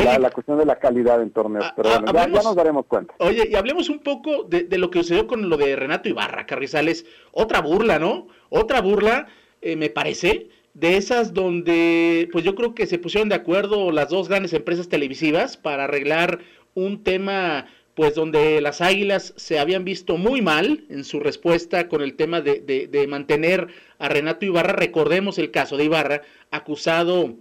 La, 0.02 0.32
cuestión 0.32 0.58
de 0.58 0.66
la 0.66 0.78
calidad 0.80 1.22
en 1.22 1.30
torneos, 1.32 1.72
pero 1.76 1.90
bueno, 1.90 2.12
ya, 2.14 2.28
nos 2.28 2.56
daremos 2.56 2.86
cuenta. 2.88 3.14
Oye, 3.20 3.48
y 3.50 3.56
hablemos 3.56 3.90
un 3.90 4.00
poco 4.00 4.44
de, 4.44 4.66
lo 4.78 4.90
que 4.90 5.00
sucedió 5.00 5.28
con 5.28 5.50
lo 5.50 5.58
de 5.58 5.76
Renato 5.76 6.10
Ibarra, 6.10 6.46
Carrizales. 6.46 7.06
Otra 7.32 7.62
burla, 7.62 8.00
¿no? 8.00 8.28
Otra 8.50 8.82
burla, 8.82 9.28
eh, 9.62 9.76
me 9.76 9.90
parece, 9.90 10.50
de 10.74 10.98
esas 10.98 11.34
donde, 11.34 12.28
pues 12.32 12.44
yo 12.44 12.56
creo 12.56 12.74
que 12.74 12.88
se 12.88 12.98
pusieron 12.98 13.30
de 13.30 13.36
acuerdo 13.36 13.92
las 13.92 14.10
dos 14.10 14.30
grandes 14.30 14.54
empresas 14.54 14.90
televisivas 14.90 15.58
para 15.58 15.84
arreglar 15.84 16.40
un 16.74 17.04
tema 17.04 17.68
pues 17.94 18.16
donde 18.16 18.60
las 18.60 18.82
Águilas 18.82 19.34
se 19.38 19.60
habían 19.60 19.86
visto 19.86 20.18
muy 20.18 20.42
mal 20.42 20.84
en 20.90 21.04
su 21.04 21.20
respuesta 21.20 21.88
con 21.88 22.02
el 22.02 22.16
tema 22.16 22.42
de, 22.42 22.60
de, 22.90 23.08
mantener 23.08 23.68
a 24.00 24.10
Renato 24.10 24.46
Ibarra. 24.46 24.74
Recordemos 24.74 25.38
el 25.38 25.52
caso 25.52 25.78
de 25.78 25.84
Ibarra, 25.84 26.22
acusado 26.50 27.36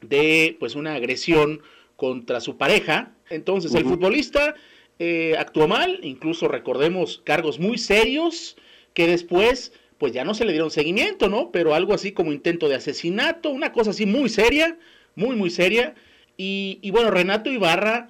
de 0.00 0.56
pues 0.58 0.76
una 0.76 0.94
agresión 0.94 1.60
contra 1.98 2.40
su 2.40 2.56
pareja. 2.56 3.10
Entonces 3.28 3.74
el 3.74 3.82
futbolista 3.82 4.54
eh, 5.00 5.34
actuó 5.36 5.66
mal, 5.66 5.98
incluso 6.04 6.46
recordemos 6.46 7.20
cargos 7.24 7.58
muy 7.58 7.76
serios 7.76 8.56
que 8.94 9.08
después 9.08 9.72
pues 9.98 10.12
ya 10.12 10.22
no 10.22 10.32
se 10.32 10.44
le 10.44 10.52
dieron 10.52 10.70
seguimiento, 10.70 11.28
¿no? 11.28 11.50
Pero 11.50 11.74
algo 11.74 11.92
así 11.92 12.12
como 12.12 12.32
intento 12.32 12.68
de 12.68 12.76
asesinato, 12.76 13.50
una 13.50 13.72
cosa 13.72 13.90
así 13.90 14.06
muy 14.06 14.28
seria, 14.28 14.78
muy, 15.16 15.34
muy 15.34 15.50
seria. 15.50 15.96
Y, 16.36 16.78
y 16.82 16.92
bueno, 16.92 17.10
Renato 17.10 17.50
Ibarra 17.50 18.06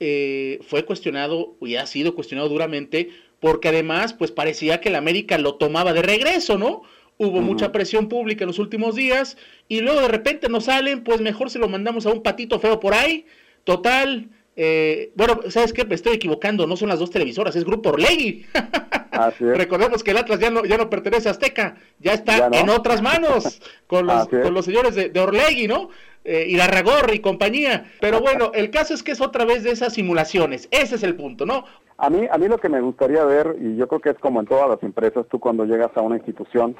eh, 0.00 0.58
fue 0.60 0.84
cuestionado 0.84 1.56
y 1.62 1.76
ha 1.76 1.86
sido 1.86 2.14
cuestionado 2.14 2.50
duramente 2.50 3.08
porque 3.40 3.68
además 3.68 4.12
pues 4.12 4.32
parecía 4.32 4.82
que 4.82 4.90
el 4.90 4.96
América 4.96 5.38
lo 5.38 5.54
tomaba 5.54 5.94
de 5.94 6.02
regreso, 6.02 6.58
¿no? 6.58 6.82
Hubo 7.18 7.40
mucha 7.40 7.72
presión 7.72 8.08
pública 8.08 8.44
en 8.44 8.48
los 8.48 8.58
últimos 8.58 8.94
días 8.94 9.36
y 9.68 9.80
luego 9.80 10.00
de 10.00 10.08
repente 10.08 10.48
no 10.48 10.60
salen, 10.60 11.04
pues 11.04 11.20
mejor 11.20 11.50
se 11.50 11.58
lo 11.58 11.68
mandamos 11.68 12.06
a 12.06 12.10
un 12.10 12.22
patito 12.22 12.58
feo 12.58 12.80
por 12.80 12.94
ahí. 12.94 13.26
Total, 13.64 14.28
eh, 14.56 15.12
bueno, 15.14 15.40
¿sabes 15.48 15.72
qué? 15.72 15.84
Me 15.84 15.94
estoy 15.94 16.14
equivocando, 16.14 16.66
no 16.66 16.76
son 16.76 16.88
las 16.88 16.98
dos 16.98 17.10
televisoras, 17.10 17.56
es 17.56 17.64
Grupo 17.64 17.90
Orlegui. 17.90 18.46
Recordemos 19.40 20.02
que 20.02 20.10
el 20.10 20.18
Atlas 20.18 20.40
ya 20.40 20.50
no, 20.50 20.64
ya 20.64 20.76
no 20.76 20.90
pertenece 20.90 21.28
a 21.28 21.32
Azteca, 21.32 21.76
ya 22.00 22.12
está 22.12 22.48
en 22.52 22.68
otras 22.68 23.00
manos, 23.00 23.60
con 23.86 24.06
los, 24.06 24.28
con 24.28 24.52
los 24.52 24.64
señores 24.64 24.94
de, 24.94 25.08
de 25.08 25.20
Orlegui, 25.20 25.68
¿no? 25.68 25.90
Eh, 26.24 26.46
y 26.48 26.56
Larragor 26.56 27.12
y 27.12 27.20
compañía. 27.20 27.92
Pero 28.00 28.20
bueno, 28.20 28.50
el 28.54 28.70
caso 28.70 28.94
es 28.94 29.02
que 29.02 29.12
es 29.12 29.20
otra 29.20 29.44
vez 29.44 29.62
de 29.62 29.70
esas 29.70 29.92
simulaciones, 29.92 30.68
ese 30.70 30.96
es 30.96 31.02
el 31.02 31.16
punto, 31.16 31.46
¿no? 31.46 31.64
A 31.96 32.10
mí, 32.10 32.26
a 32.30 32.38
mí 32.38 32.48
lo 32.48 32.58
que 32.58 32.68
me 32.68 32.80
gustaría 32.80 33.24
ver, 33.24 33.56
y 33.60 33.76
yo 33.76 33.86
creo 33.86 34.00
que 34.00 34.10
es 34.10 34.18
como 34.18 34.40
en 34.40 34.46
todas 34.46 34.68
las 34.68 34.82
empresas, 34.82 35.26
tú 35.30 35.38
cuando 35.38 35.64
llegas 35.64 35.90
a 35.96 36.00
una 36.00 36.16
institución, 36.16 36.76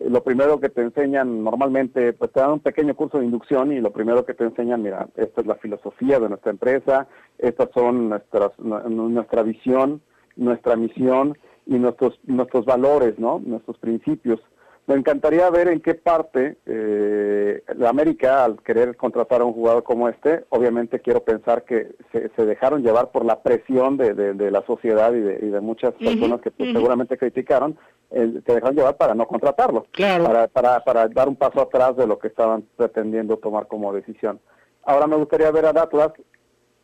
lo 0.00 0.22
primero 0.22 0.58
que 0.60 0.68
te 0.68 0.82
enseñan 0.82 1.44
normalmente, 1.44 2.12
pues 2.12 2.32
te 2.32 2.40
dan 2.40 2.52
un 2.52 2.60
pequeño 2.60 2.94
curso 2.94 3.18
de 3.18 3.24
inducción 3.24 3.72
y 3.72 3.80
lo 3.80 3.92
primero 3.92 4.24
que 4.24 4.34
te 4.34 4.44
enseñan, 4.44 4.82
mira, 4.82 5.08
esta 5.16 5.40
es 5.40 5.46
la 5.46 5.54
filosofía 5.56 6.18
de 6.18 6.28
nuestra 6.28 6.50
empresa, 6.50 7.06
estas 7.38 7.70
son 7.72 8.08
nuestras, 8.08 8.58
nuestra 8.58 9.42
visión, 9.42 10.02
nuestra 10.36 10.76
misión 10.76 11.38
y 11.66 11.78
nuestros, 11.78 12.18
nuestros 12.24 12.64
valores, 12.64 13.18
¿no? 13.18 13.40
Nuestros 13.44 13.78
principios. 13.78 14.40
Me 14.86 14.96
encantaría 14.96 15.48
ver 15.48 15.68
en 15.68 15.80
qué 15.80 15.94
parte 15.94 16.58
eh, 16.66 17.62
la 17.74 17.88
América, 17.88 18.44
al 18.44 18.60
querer 18.62 18.96
contratar 18.96 19.40
a 19.40 19.44
un 19.44 19.54
jugador 19.54 19.82
como 19.82 20.10
este, 20.10 20.44
obviamente 20.50 21.00
quiero 21.00 21.24
pensar 21.24 21.64
que 21.64 21.94
se, 22.12 22.44
dejaron 22.44 22.82
llevar 22.82 23.10
por 23.10 23.24
la 23.24 23.40
presión 23.42 23.96
de, 23.96 24.12
de, 24.12 24.50
la 24.50 24.60
sociedad 24.66 25.14
y 25.14 25.20
de, 25.20 25.38
y 25.40 25.48
de 25.48 25.60
muchas 25.62 25.94
personas 25.94 26.42
que 26.42 26.50
pues, 26.50 26.72
seguramente 26.72 27.16
criticaron, 27.16 27.78
eh, 28.10 28.42
se 28.44 28.54
dejaron 28.54 28.76
llevar 28.76 28.98
para 28.98 29.14
no 29.14 29.26
contratarlo, 29.26 29.86
para, 29.96 30.48
para, 30.48 30.84
para 30.84 31.08
dar 31.08 31.28
un 31.30 31.36
paso 31.36 31.62
atrás 31.62 31.96
de 31.96 32.06
lo 32.06 32.18
que 32.18 32.28
estaban 32.28 32.66
pretendiendo 32.76 33.38
tomar 33.38 33.66
como 33.68 33.90
decisión. 33.94 34.38
Ahora 34.84 35.06
me 35.06 35.16
gustaría 35.16 35.50
ver 35.50 35.64
a 35.64 35.70
Atlas, 35.70 36.12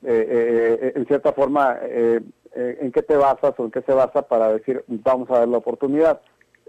eh, 0.05 0.79
eh, 0.83 0.93
en 0.97 1.05
cierta 1.05 1.35
forma, 1.35 1.79
en 1.83 2.93
qué 2.93 3.03
te 3.03 3.17
basas 3.17 3.53
o 3.59 3.65
en 3.67 3.71
qué 3.71 3.83
se 3.83 3.93
basa 3.93 4.23
para 4.23 4.55
decir 4.55 4.83
vamos 4.89 5.31
a 5.31 5.41
dar 5.41 5.49
la 5.49 5.59
oportunidad 5.59 6.23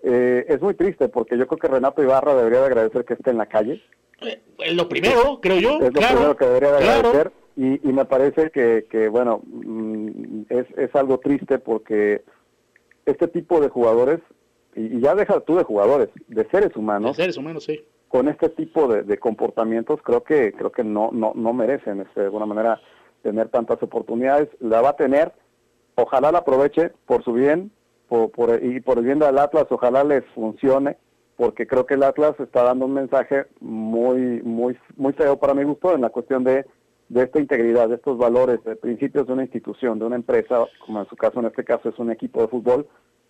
eh, 0.03 0.45
es 0.47 0.61
muy 0.61 0.73
triste 0.73 1.09
porque 1.09 1.37
yo 1.37 1.47
creo 1.47 1.59
que 1.59 1.67
Renato 1.67 2.01
Ibarra 2.01 2.35
debería 2.35 2.59
de 2.59 2.65
agradecer 2.65 3.05
que 3.05 3.13
esté 3.13 3.31
en 3.31 3.37
la 3.37 3.45
calle. 3.45 3.81
Eh, 4.21 4.73
lo 4.73 4.87
primero, 4.87 5.39
creo 5.41 5.59
yo. 5.59 5.79
Es 5.79 5.93
lo 5.93 6.01
primero 6.01 6.35
que 6.35 6.45
debería 6.45 6.71
de 6.71 6.77
agradecer. 6.77 7.31
Y, 7.55 7.87
y, 7.87 7.91
me 7.91 8.05
parece 8.05 8.49
que, 8.49 8.87
que 8.89 9.09
bueno, 9.09 9.41
mm, 9.45 10.43
es, 10.49 10.65
es 10.77 10.95
algo 10.95 11.19
triste 11.19 11.59
porque 11.59 12.23
este 13.05 13.27
tipo 13.27 13.59
de 13.59 13.69
jugadores, 13.69 14.19
y, 14.75 15.01
ya 15.01 15.15
deja 15.15 15.39
tú 15.41 15.57
de 15.57 15.63
jugadores, 15.63 16.09
de 16.27 16.47
seres 16.49 16.75
humanos. 16.75 17.17
De 17.17 17.23
seres 17.23 17.37
humanos, 17.37 17.65
sí. 17.65 17.81
Con 18.07 18.29
este 18.29 18.49
tipo 18.49 18.87
de, 18.87 19.03
de 19.03 19.17
comportamientos 19.17 20.01
creo 20.01 20.23
que 20.23 20.51
creo 20.53 20.71
que 20.71 20.83
no 20.83 21.11
no 21.13 21.31
no 21.33 21.53
merecen 21.53 22.01
este, 22.01 22.19
de 22.19 22.25
alguna 22.25 22.45
manera 22.45 22.81
tener 23.21 23.49
tantas 23.49 23.81
oportunidades. 23.83 24.49
La 24.59 24.81
va 24.81 24.89
a 24.89 24.95
tener, 24.95 25.31
ojalá 25.95 26.31
la 26.31 26.39
aproveche 26.39 26.91
por 27.05 27.23
su 27.23 27.33
bien, 27.33 27.71
por, 28.11 28.61
y 28.61 28.81
por 28.81 28.97
el 28.97 29.05
bien 29.05 29.19
del 29.19 29.37
Atlas, 29.37 29.67
ojalá 29.69 30.03
les 30.03 30.25
funcione, 30.35 30.97
porque 31.37 31.65
creo 31.65 31.85
que 31.85 31.93
el 31.93 32.03
Atlas 32.03 32.37
está 32.39 32.63
dando 32.63 32.85
un 32.85 32.93
mensaje 32.93 33.45
muy, 33.61 34.41
muy, 34.43 34.77
muy 34.97 35.13
feo 35.13 35.37
para 35.37 35.53
mi 35.53 35.63
gusto 35.63 35.95
en 35.95 36.01
la 36.01 36.09
cuestión 36.09 36.43
de, 36.43 36.65
de 37.07 37.23
esta 37.23 37.39
integridad, 37.39 37.87
de 37.87 37.95
estos 37.95 38.17
valores, 38.17 38.61
de 38.65 38.75
principios 38.75 39.27
de 39.27 39.33
una 39.33 39.43
institución, 39.43 39.97
de 39.97 40.05
una 40.05 40.17
empresa, 40.17 40.65
como 40.85 40.99
en 40.99 41.07
su 41.07 41.15
caso, 41.15 41.39
en 41.39 41.45
este 41.45 41.63
caso 41.63 41.87
es 41.87 41.97
un 41.99 42.11
equipo 42.11 42.41
de 42.41 42.49
fútbol, 42.49 42.85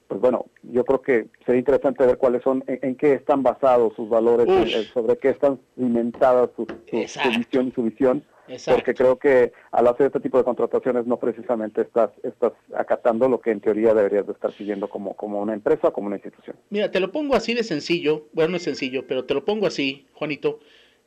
pues 0.07 0.19
bueno, 0.19 0.47
yo 0.63 0.84
creo 0.84 1.01
que 1.01 1.27
sería 1.45 1.59
interesante 1.59 2.05
ver 2.05 2.17
cuáles 2.17 2.41
son, 2.41 2.63
en, 2.67 2.95
qué 2.95 3.13
están 3.13 3.43
basados 3.43 3.93
sus 3.95 4.09
valores, 4.09 4.47
sobre 4.93 5.15
qué 5.17 5.29
están 5.29 5.59
cimentadas 5.75 6.49
su, 6.55 6.65
su, 6.65 7.29
visión 7.38 7.67
y 7.67 7.71
su 7.71 7.84
visión, 7.84 8.23
porque 8.65 8.93
creo 8.93 9.17
que 9.17 9.51
al 9.71 9.87
hacer 9.87 10.07
este 10.07 10.19
tipo 10.19 10.37
de 10.37 10.43
contrataciones 10.43 11.05
no 11.05 11.17
precisamente 11.17 11.81
estás, 11.81 12.11
estás 12.23 12.53
acatando 12.75 13.27
lo 13.29 13.39
que 13.39 13.51
en 13.51 13.59
teoría 13.59 13.93
deberías 13.93 14.25
de 14.25 14.33
estar 14.33 14.51
siguiendo 14.53 14.89
como, 14.89 15.15
como 15.15 15.41
una 15.41 15.53
empresa 15.53 15.89
o 15.89 15.93
como 15.93 16.07
una 16.07 16.17
institución. 16.17 16.55
Mira, 16.69 16.91
te 16.91 16.99
lo 16.99 17.11
pongo 17.11 17.35
así 17.35 17.53
de 17.53 17.63
sencillo, 17.63 18.27
bueno, 18.33 18.51
no 18.51 18.57
es 18.57 18.63
sencillo, 18.63 19.05
pero 19.07 19.25
te 19.25 19.33
lo 19.33 19.45
pongo 19.45 19.67
así, 19.67 20.05
Juanito. 20.13 20.59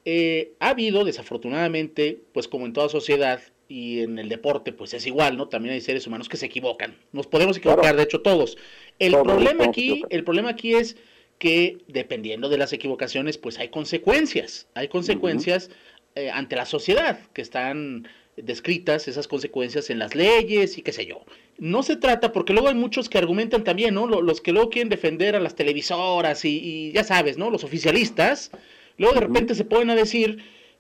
Eh, 0.05 0.53
ha 0.61 0.71
habido, 0.71 1.05
desafortunadamente, 1.05 2.21
pues 2.33 2.49
como 2.49 2.67
en 2.67 2.73
toda 2.73 2.89
sociedad 2.89 3.41
y 3.69 4.01
en 4.01 4.19
el 4.19 4.29
deporte, 4.29 4.73
pues 4.73 4.93
es 4.95 5.07
igual, 5.07 5.37
¿no? 5.37 5.49
También 5.49 5.75
hay 5.75 5.81
seres 5.81 6.07
humanos 6.07 6.29
que 6.29 6.37
se 6.37 6.47
equivocan. 6.47 6.97
Nos 7.13 7.27
podemos 7.27 7.57
equivocar, 7.57 7.97
de 7.97 8.03
hecho, 8.03 8.21
todos. 8.21 8.59
El 8.99 9.13
problema 9.13 9.65
aquí, 9.65 10.03
el 10.11 10.25
problema 10.25 10.51
aquí 10.51 10.75
es 10.75 10.97
que 11.39 11.79
dependiendo 11.89 12.49
de 12.49 12.59
las 12.59 12.73
equivocaciones, 12.73 13.39
pues 13.39 13.59
hay 13.59 13.69
consecuencias. 13.69 14.69
Hay 14.75 14.89
consecuencias 14.89 15.71
eh, 16.15 16.31
ante 16.31 16.57
la 16.57 16.65
sociedad, 16.65 17.19
que 17.33 17.43
están 17.43 18.07
descritas 18.37 19.09
esas 19.09 19.29
consecuencias 19.29 19.91
en 19.91 19.99
las 19.99 20.15
leyes 20.15 20.79
y 20.79 20.83
qué 20.83 20.93
sé 20.93 21.07
yo. 21.07 21.25
No 21.59 21.83
se 21.83 21.97
trata, 21.97 22.33
porque 22.33 22.53
luego 22.53 22.69
hay 22.69 22.75
muchos 22.75 23.09
que 23.09 23.19
argumentan 23.19 23.65
también, 23.65 23.95
¿no? 23.95 24.07
Los 24.07 24.41
que 24.41 24.53
luego 24.53 24.71
quieren 24.71 24.89
defender 24.89 25.37
a 25.37 25.41
las 25.41 25.55
televisoras 25.55 26.45
y, 26.45 26.93
ya 26.93 27.05
sabes, 27.05 27.39
¿no? 27.39 27.51
Los 27.51 27.65
oficialistas, 27.65 28.51
luego 28.97 29.15
de 29.15 29.21
repente 29.21 29.55
se 29.55 29.65
pueden 29.65 29.91
a 29.91 29.95
decir 29.95 30.39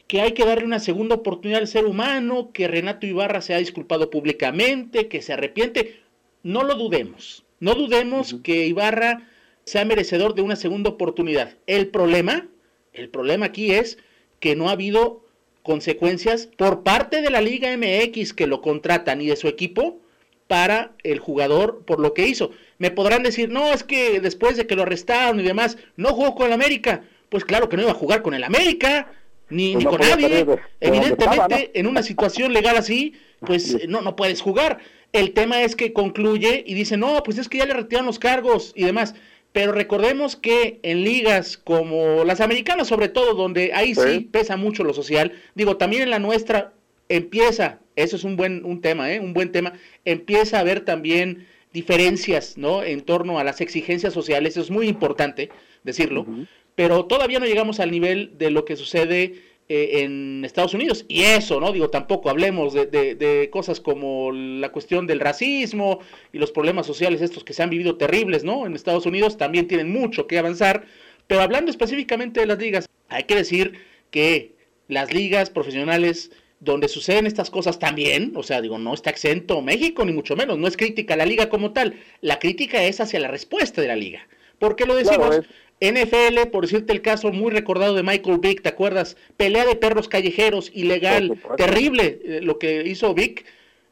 que 0.08 0.20
hay 0.20 0.32
que 0.32 0.44
darle 0.44 0.66
una 0.66 0.80
segunda 0.80 1.16
oportunidad 1.16 1.60
al 1.60 1.68
ser 1.68 1.86
humano, 1.86 2.50
que 2.52 2.68
Renato 2.68 3.06
Ibarra 3.06 3.40
se 3.40 3.54
ha 3.54 3.58
disculpado 3.58 4.10
públicamente, 4.10 5.08
que 5.08 5.22
se 5.22 5.32
arrepiente. 5.32 6.00
No 6.42 6.62
lo 6.62 6.74
dudemos, 6.74 7.44
no 7.60 7.74
dudemos 7.74 8.36
que 8.42 8.66
Ibarra 8.66 9.28
sea 9.64 9.84
merecedor 9.84 10.34
de 10.34 10.42
una 10.42 10.56
segunda 10.56 10.90
oportunidad. 10.90 11.56
El 11.66 11.88
problema, 11.88 12.48
el 12.92 13.08
problema 13.08 13.46
aquí 13.46 13.72
es 13.72 13.98
que 14.40 14.56
no 14.56 14.68
ha 14.68 14.72
habido 14.72 15.23
consecuencias 15.64 16.46
por 16.56 16.82
parte 16.82 17.22
de 17.22 17.30
la 17.30 17.40
Liga 17.40 17.74
MX 17.76 18.34
que 18.34 18.46
lo 18.46 18.60
contratan 18.60 19.20
y 19.22 19.26
de 19.26 19.36
su 19.36 19.48
equipo 19.48 19.98
para 20.46 20.92
el 21.02 21.18
jugador 21.18 21.82
por 21.86 21.98
lo 21.98 22.12
que 22.12 22.28
hizo. 22.28 22.50
Me 22.78 22.90
podrán 22.90 23.22
decir, 23.22 23.48
no, 23.48 23.72
es 23.72 23.82
que 23.82 24.20
después 24.20 24.58
de 24.58 24.66
que 24.66 24.76
lo 24.76 24.82
arrestaron 24.82 25.40
y 25.40 25.42
demás, 25.42 25.78
no 25.96 26.10
jugó 26.10 26.34
con 26.34 26.48
el 26.48 26.52
América. 26.52 27.02
Pues 27.30 27.46
claro 27.46 27.68
que 27.68 27.76
no 27.76 27.82
iba 27.82 27.92
a 27.92 27.96
jugar 27.96 28.20
con 28.20 28.34
el 28.34 28.44
América, 28.44 29.10
ni, 29.48 29.72
pues 29.72 29.86
con 29.86 30.00
nadie. 30.00 30.46
Evidentemente, 30.80 31.70
en 31.72 31.86
una 31.86 32.02
situación 32.02 32.52
legal 32.52 32.76
así, 32.76 33.14
pues 33.40 33.88
no, 33.88 34.02
no 34.02 34.16
puedes 34.16 34.42
jugar. 34.42 34.78
El 35.14 35.32
tema 35.32 35.62
es 35.62 35.76
que 35.76 35.94
concluye 35.94 36.62
y 36.66 36.74
dice, 36.74 36.98
no, 36.98 37.22
pues 37.22 37.38
es 37.38 37.48
que 37.48 37.58
ya 37.58 37.64
le 37.64 37.72
retiran 37.72 38.04
los 38.04 38.18
cargos 38.18 38.72
y 38.76 38.84
demás. 38.84 39.14
Pero 39.54 39.70
recordemos 39.70 40.34
que 40.34 40.80
en 40.82 41.04
ligas 41.04 41.56
como 41.56 42.24
las 42.24 42.40
americanas, 42.40 42.88
sobre 42.88 43.08
todo, 43.08 43.34
donde 43.34 43.72
ahí 43.72 43.94
sí, 43.94 44.28
pesa 44.32 44.56
mucho 44.56 44.82
lo 44.82 44.92
social, 44.92 45.30
digo, 45.54 45.76
también 45.76 46.02
en 46.02 46.10
la 46.10 46.18
nuestra 46.18 46.72
empieza, 47.08 47.78
eso 47.94 48.16
es 48.16 48.24
un 48.24 48.34
buen 48.34 48.64
un 48.64 48.80
tema, 48.80 49.12
¿eh? 49.12 49.20
un 49.20 49.32
buen 49.32 49.52
tema, 49.52 49.74
empieza 50.04 50.56
a 50.56 50.60
haber 50.60 50.80
también 50.80 51.46
diferencias, 51.72 52.58
¿no? 52.58 52.82
En 52.82 53.02
torno 53.02 53.38
a 53.38 53.44
las 53.44 53.60
exigencias 53.60 54.12
sociales, 54.12 54.54
eso 54.54 54.62
es 54.62 54.72
muy 54.72 54.88
importante 54.88 55.50
decirlo, 55.84 56.26
pero 56.74 57.04
todavía 57.04 57.38
no 57.38 57.46
llegamos 57.46 57.78
al 57.78 57.92
nivel 57.92 58.36
de 58.36 58.50
lo 58.50 58.64
que 58.64 58.74
sucede 58.74 59.40
eh, 59.68 60.02
en 60.02 60.44
Estados 60.44 60.74
Unidos. 60.74 61.06
Y 61.08 61.22
eso, 61.22 61.60
¿no? 61.60 61.72
Digo, 61.72 61.88
tampoco 61.90 62.28
hablemos 62.28 62.74
de, 62.74 62.86
de, 62.86 63.48
cosas 63.50 63.80
como 63.80 64.30
la 64.32 64.70
cuestión 64.72 65.06
del 65.06 65.20
racismo 65.20 66.00
y 66.32 66.38
los 66.38 66.52
problemas 66.52 66.86
sociales 66.86 67.22
estos 67.22 67.44
que 67.44 67.54
se 67.54 67.62
han 67.62 67.70
vivido 67.70 67.96
terribles, 67.96 68.44
¿no? 68.44 68.66
En 68.66 68.74
Estados 68.74 69.06
Unidos 69.06 69.38
también 69.38 69.66
tienen 69.66 69.90
mucho 69.90 70.26
que 70.26 70.38
avanzar. 70.38 70.84
Pero 71.26 71.40
hablando 71.40 71.70
específicamente 71.70 72.40
de 72.40 72.46
las 72.46 72.58
ligas, 72.58 72.88
hay 73.08 73.24
que 73.24 73.36
decir 73.36 73.80
que 74.10 74.54
las 74.88 75.12
ligas 75.14 75.50
profesionales 75.50 76.30
donde 76.60 76.88
suceden 76.88 77.26
estas 77.26 77.50
cosas 77.50 77.78
también, 77.78 78.32
o 78.36 78.42
sea, 78.42 78.60
digo, 78.60 78.78
no 78.78 78.94
está 78.94 79.10
exento 79.10 79.60
México, 79.62 80.04
ni 80.04 80.12
mucho 80.12 80.36
menos, 80.36 80.58
no 80.58 80.66
es 80.66 80.76
crítica 80.76 81.14
a 81.14 81.16
la 81.16 81.26
liga 81.26 81.48
como 81.48 81.72
tal, 81.72 81.94
la 82.20 82.38
crítica 82.38 82.82
es 82.84 83.00
hacia 83.00 83.20
la 83.20 83.28
respuesta 83.28 83.80
de 83.82 83.88
la 83.88 83.96
liga. 83.96 84.26
¿Por 84.58 84.76
qué 84.76 84.86
lo 84.86 84.94
decimos? 84.94 85.40
NFL, 85.80 86.48
por 86.50 86.64
decirte 86.64 86.92
el 86.92 87.02
caso 87.02 87.32
muy 87.32 87.50
recordado 87.50 87.94
de 87.94 88.02
Michael 88.02 88.38
Vick, 88.38 88.62
¿te 88.62 88.68
acuerdas? 88.68 89.16
Pelea 89.36 89.66
de 89.66 89.76
perros 89.76 90.08
callejeros, 90.08 90.70
ilegal, 90.74 91.38
terrible 91.56 92.20
eh, 92.24 92.40
lo 92.42 92.58
que 92.58 92.82
hizo 92.86 93.14
Vick. 93.14 93.44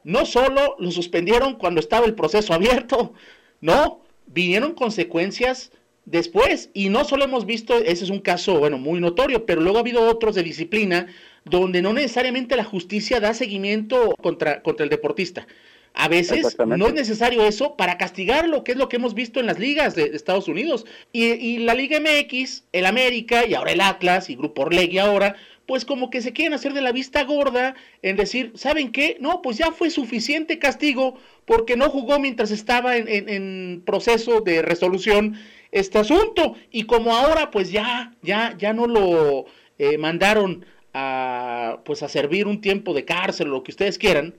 No 0.03 0.25
solo 0.25 0.75
lo 0.79 0.91
suspendieron 0.91 1.55
cuando 1.55 1.79
estaba 1.79 2.05
el 2.05 2.15
proceso 2.15 2.53
abierto, 2.53 3.13
no, 3.61 4.01
vinieron 4.27 4.73
consecuencias 4.73 5.71
después. 6.05 6.69
Y 6.73 6.89
no 6.89 7.05
solo 7.05 7.25
hemos 7.25 7.45
visto, 7.45 7.77
ese 7.77 8.03
es 8.03 8.09
un 8.09 8.19
caso, 8.19 8.59
bueno, 8.59 8.77
muy 8.77 8.99
notorio, 8.99 9.45
pero 9.45 9.61
luego 9.61 9.77
ha 9.77 9.81
habido 9.81 10.09
otros 10.09 10.35
de 10.35 10.43
disciplina 10.43 11.07
donde 11.45 11.81
no 11.81 11.93
necesariamente 11.93 12.55
la 12.55 12.63
justicia 12.63 13.19
da 13.19 13.33
seguimiento 13.33 14.15
contra, 14.21 14.61
contra 14.61 14.83
el 14.83 14.89
deportista. 14.89 15.47
A 15.95 16.07
veces 16.07 16.57
no 16.65 16.87
es 16.87 16.93
necesario 16.93 17.45
eso 17.45 17.75
para 17.75 17.99
castigarlo, 17.99 18.63
que 18.63 18.71
es 18.71 18.77
lo 18.77 18.89
que 18.89 18.95
hemos 18.95 19.13
visto 19.13 19.39
en 19.39 19.45
las 19.45 19.59
ligas 19.59 19.93
de, 19.93 20.05
Estados 20.05 20.47
Unidos. 20.47 20.85
Y, 21.11 21.59
la 21.59 21.75
Liga 21.75 21.99
MX, 21.99 22.63
el 22.71 22.87
América 22.87 23.45
y 23.45 23.53
ahora 23.53 23.71
el 23.71 23.81
Atlas 23.81 24.29
y 24.29 24.35
Grupo 24.35 24.63
Orlegui 24.63 24.97
ahora, 24.97 25.35
pues 25.67 25.85
como 25.85 26.09
que 26.09 26.21
se 26.21 26.33
quieren 26.33 26.53
hacer 26.53 26.73
de 26.73 26.81
la 26.81 26.91
vista 26.91 27.23
gorda 27.23 27.75
en 28.01 28.15
decir, 28.15 28.53
¿saben 28.55 28.91
qué? 28.91 29.17
No, 29.19 29.41
pues 29.43 29.57
ya 29.57 29.71
fue 29.71 29.91
suficiente 29.91 30.57
castigo 30.57 31.15
porque 31.45 31.77
no 31.77 31.89
jugó 31.89 32.19
mientras 32.19 32.49
estaba 32.49 32.97
en, 32.97 33.07
en, 33.07 33.83
proceso 33.85 34.41
de 34.41 34.63
resolución 34.63 35.39
este 35.71 35.99
asunto. 35.99 36.55
Y 36.71 36.83
como 36.83 37.15
ahora 37.15 37.51
pues 37.51 37.71
ya, 37.71 38.13
ya, 38.23 38.55
ya 38.57 38.73
no 38.73 38.87
lo 38.87 39.45
eh, 39.77 39.97
mandaron 39.99 40.65
a, 40.93 41.79
pues 41.85 42.03
a 42.03 42.09
servir 42.09 42.47
un 42.47 42.61
tiempo 42.61 42.93
de 42.93 43.05
cárcel 43.05 43.47
o 43.47 43.51
lo 43.51 43.63
que 43.63 43.71
ustedes 43.71 43.97
quieran, 43.97 44.35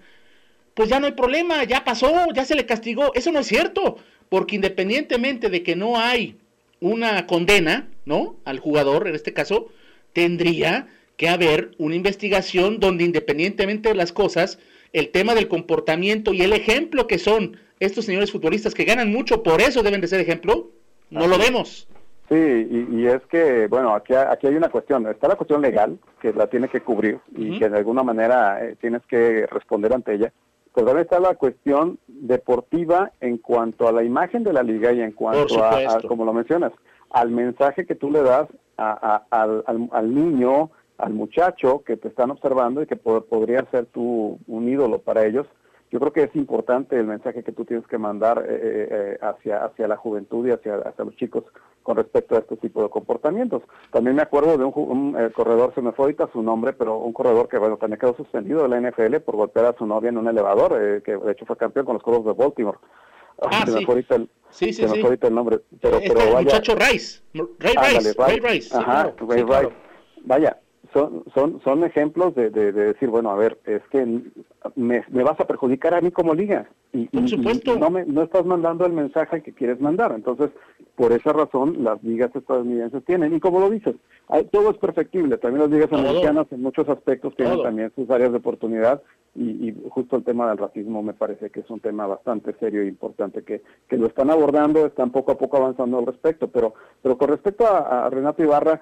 pues 0.75 0.89
ya 0.89 1.01
no 1.01 1.07
hay 1.07 1.13
problema, 1.13 1.65
ya 1.65 1.85
pasó, 1.85 2.13
ya 2.35 2.45
se 2.45 2.55
le 2.55 2.67
castigó. 2.67 3.13
Eso 3.15 3.33
no 3.33 3.41
es 3.41 3.47
cierto, 3.47 3.97
porque 4.29 4.57
independientemente 4.57 5.49
de 5.49 5.63
que 5.63 5.77
no 5.77 5.99
hay 5.99 6.37
una 6.81 7.27
condena, 7.27 7.89
¿no? 8.05 8.37
Al 8.45 8.59
jugador, 8.59 9.09
en 9.09 9.15
este 9.15 9.33
caso, 9.33 9.69
tendría 10.13 10.89
que 11.17 11.29
haber 11.29 11.71
una 11.79 11.95
investigación 11.95 12.81
donde 12.81 13.05
independientemente 13.05 13.89
de 13.89 13.95
las 13.95 14.13
cosas, 14.13 14.59
el 14.93 15.11
tema 15.11 15.35
del 15.35 15.49
comportamiento 15.49 16.35
y 16.35 16.43
el 16.43 16.53
ejemplo 16.53 17.07
que 17.07 17.19
son 17.19 17.57
estos 17.81 18.05
señores 18.05 18.33
futbolistas 18.33 18.75
que 18.75 18.85
ganan 18.85 19.11
mucho, 19.11 19.43
por 19.43 19.61
eso 19.61 19.83
deben 19.83 20.01
de 20.01 20.09
ser 20.09 20.21
ejemplo, 20.21 20.71
no 21.11 21.27
lo 21.27 21.39
vemos. 21.39 21.87
Sí, 22.29 22.35
y, 22.91 23.07
es 23.07 23.21
que, 23.27 23.67
bueno, 23.67 23.95
aquí, 23.95 24.15
aquí 24.15 24.47
hay 24.47 24.55
una 24.55 24.71
cuestión. 24.71 25.07
Está 25.07 25.29
la 25.29 25.37
cuestión 25.37 25.61
legal, 25.61 25.99
que 26.21 26.33
la 26.33 26.47
tiene 26.47 26.69
que 26.69 26.81
cubrir 26.81 27.19
y 27.37 27.59
que 27.59 27.69
de 27.69 27.77
alguna 27.77 28.03
manera 28.03 28.65
eh, 28.65 28.77
tienes 28.81 29.03
que 29.07 29.47
responder 29.47 29.93
ante 29.93 30.15
ella. 30.15 30.33
Pero 30.75 30.87
también 30.87 31.05
está 31.05 31.21
la 31.21 31.37
cuestión 31.37 31.99
deportiva 32.09 33.13
en 33.21 33.39
cuanto 33.39 33.87
a 33.87 33.93
la 33.93 34.03
imagen 34.03 34.43
de 34.43 34.53
la 34.53 34.63
liga 34.63 34.93
y 34.93 35.01
en 35.01 35.13
cuanto 35.13 35.63
a, 35.63 36.01
como 36.09 36.25
lo 36.25 36.33
mencionas, 36.33 36.73
al 37.11 37.31
mensaje 37.31 37.87
que 37.87 37.95
tú 37.95 38.11
le 38.11 38.23
das 38.23 38.49
al, 38.77 39.65
al, 39.93 40.15
niño, 40.15 40.71
al 40.99 41.13
muchacho 41.13 41.85
que 41.87 41.97
te 41.97 42.09
están 42.09 42.33
observando 42.33 42.83
y 42.83 42.87
que 42.87 42.97
podría 42.97 43.65
ser 43.71 43.87
tu, 43.87 44.39
un 44.49 44.69
ídolo 44.69 44.99
para 44.99 45.25
ellos 45.25 45.47
yo 45.95 46.01
creo 46.01 46.13
que 46.13 46.25
es 46.25 46.35
importante 46.35 46.99
el 46.99 47.07
mensaje 47.07 47.45
que 47.45 47.53
tú 47.53 47.65
tienes 47.65 47.87
que 47.87 47.99
mandar 47.99 48.45
eh, 48.49 48.51
eh, 48.51 48.89
eh, 48.91 49.19
hacia, 49.23 49.65
hacia 49.65 49.87
la 49.87 49.97
juventud 49.97 50.45
y 50.45 50.51
hacia, 50.51 50.75
hacia 50.79 51.05
los 51.05 51.15
chicos 51.15 51.45
con 51.85 51.97
respecto 51.97 52.35
a 52.35 52.41
este 52.41 52.57
tipo 52.57 52.83
de 52.83 52.89
comportamientos. 52.89 53.63
También 53.93 54.17
me 54.17 54.23
acuerdo 54.23 54.59
de 54.59 54.65
un, 54.65 55.13
corredor, 55.37 55.73
se 55.73 55.83
me 55.83 55.93
fue 55.93 56.07
ahorita 56.07 56.29
su 56.33 56.43
nombre, 56.43 56.73
pero 56.73 56.99
un 56.99 57.13
corredor 57.13 57.49
que 57.49 57.59
bueno 57.59 57.77
también 57.77 58.01
quedó 58.01 58.17
suspendido 58.17 58.65
de 58.65 58.71
la 58.71 58.81
NFL 58.81 59.19
por 59.19 59.37
golpear 59.37 59.67
a 59.67 59.79
su 59.79 59.87
novia 59.87 60.09
en 60.09 60.19
un 60.19 60.27
elevador, 60.27 61.01
que 61.03 61.17
de 61.17 61.31
hecho 61.31 61.47
fue 61.47 61.57
campeón 61.57 61.87
con 61.87 61.95
los 61.95 62.03
Coros 62.03 62.25
de 62.25 62.33
Baltimore. 62.33 62.79
Ah, 63.41 63.63
se 63.65 63.71
me 63.71 63.85
fue 63.85 63.95
ahorita 63.95 64.17
el, 64.17 64.29
sí, 64.51 64.73
sí, 64.73 64.83
se 64.83 64.89
me 64.89 64.95
fue 64.95 65.05
ahorita 65.05 65.29
el 65.29 65.35
nombre. 65.37 65.61
Pero, 65.81 66.01
pero 66.01 66.19
vaya, 66.19 66.41
muchacho 66.41 66.75
Rice, 66.75 67.23
Ray 67.61 67.75
Rice, 67.77 68.15
Ray 68.19 68.41
Rice. 68.41 68.77
Ajá, 68.77 69.15
Ray 69.29 69.45
Rice. 69.45 69.73
Vaya, 70.25 70.59
son, 70.95 71.25
son, 71.35 71.61
son 71.65 71.83
ejemplos 71.83 72.37
de, 72.37 72.51
de, 72.51 72.73
decir, 72.73 73.09
bueno, 73.09 73.31
a 73.31 73.35
ver, 73.35 73.59
es 73.65 73.83
que 73.91 74.07
me, 74.77 75.05
vas 75.11 75.39
a 75.41 75.47
perjudicar 75.47 75.93
a 75.93 76.01
mí 76.01 76.13
como 76.13 76.35
liga. 76.35 76.69
Y, 76.93 77.07
por 77.09 77.29
supuesto. 77.29 77.77
no, 77.77 77.91
me, 77.91 78.05
no 78.05 78.23
estás 78.23 78.47
mandando 78.47 78.87
el 78.87 78.93
mensaje 78.93 79.43
que 79.43 79.53
quieres 79.53 79.81
mandar. 79.81 80.13
Entonces, 80.13 80.51
por 80.95 81.11
esa 81.11 81.33
razón, 81.33 81.83
las 81.83 82.03
ligas 82.05 82.31
estadounidenses 82.37 83.05
tienen. 83.05 83.35
Y 83.35 83.41
como 83.41 83.59
lo 83.59 83.69
dices, 83.69 83.97
todo 84.53 84.71
es 84.71 84.79
perfectible. 84.79 85.37
También 85.37 85.63
las 85.63 85.71
ligas 85.71 85.93
americanas 85.93 86.47
en 86.53 86.63
muchos 86.63 86.89
aspectos 86.89 87.35
tienen 87.35 87.61
también 87.61 87.93
sus 87.97 88.09
áreas 88.09 88.31
de 88.31 88.39
oportunidad. 88.39 89.03
Y, 89.35 89.69
y, 89.69 89.89
justo 89.91 90.15
el 90.17 90.23
tema 90.23 90.49
del 90.49 90.59
racismo 90.59 91.03
me 91.03 91.13
parece 91.13 91.51
que 91.51 91.59
es 91.59 91.71
un 91.71 91.81
tema 91.81 92.07
bastante 92.07 92.55
serio 92.61 92.83
e 92.83 92.87
importante 92.87 93.43
que, 93.43 93.63
que 93.89 93.97
lo 93.97 94.07
están 94.07 94.31
abordando, 94.31 94.87
están 94.87 95.11
poco 95.11 95.33
a 95.33 95.39
poco 95.39 95.57
avanzando 95.57 95.99
al 95.99 96.07
respecto. 96.07 96.47
Pero, 96.47 96.75
pero 97.03 97.19
con 97.19 97.31
respecto 97.31 97.67
a 97.67 98.09
Renato 98.11 98.45
Ibarra, 98.45 98.81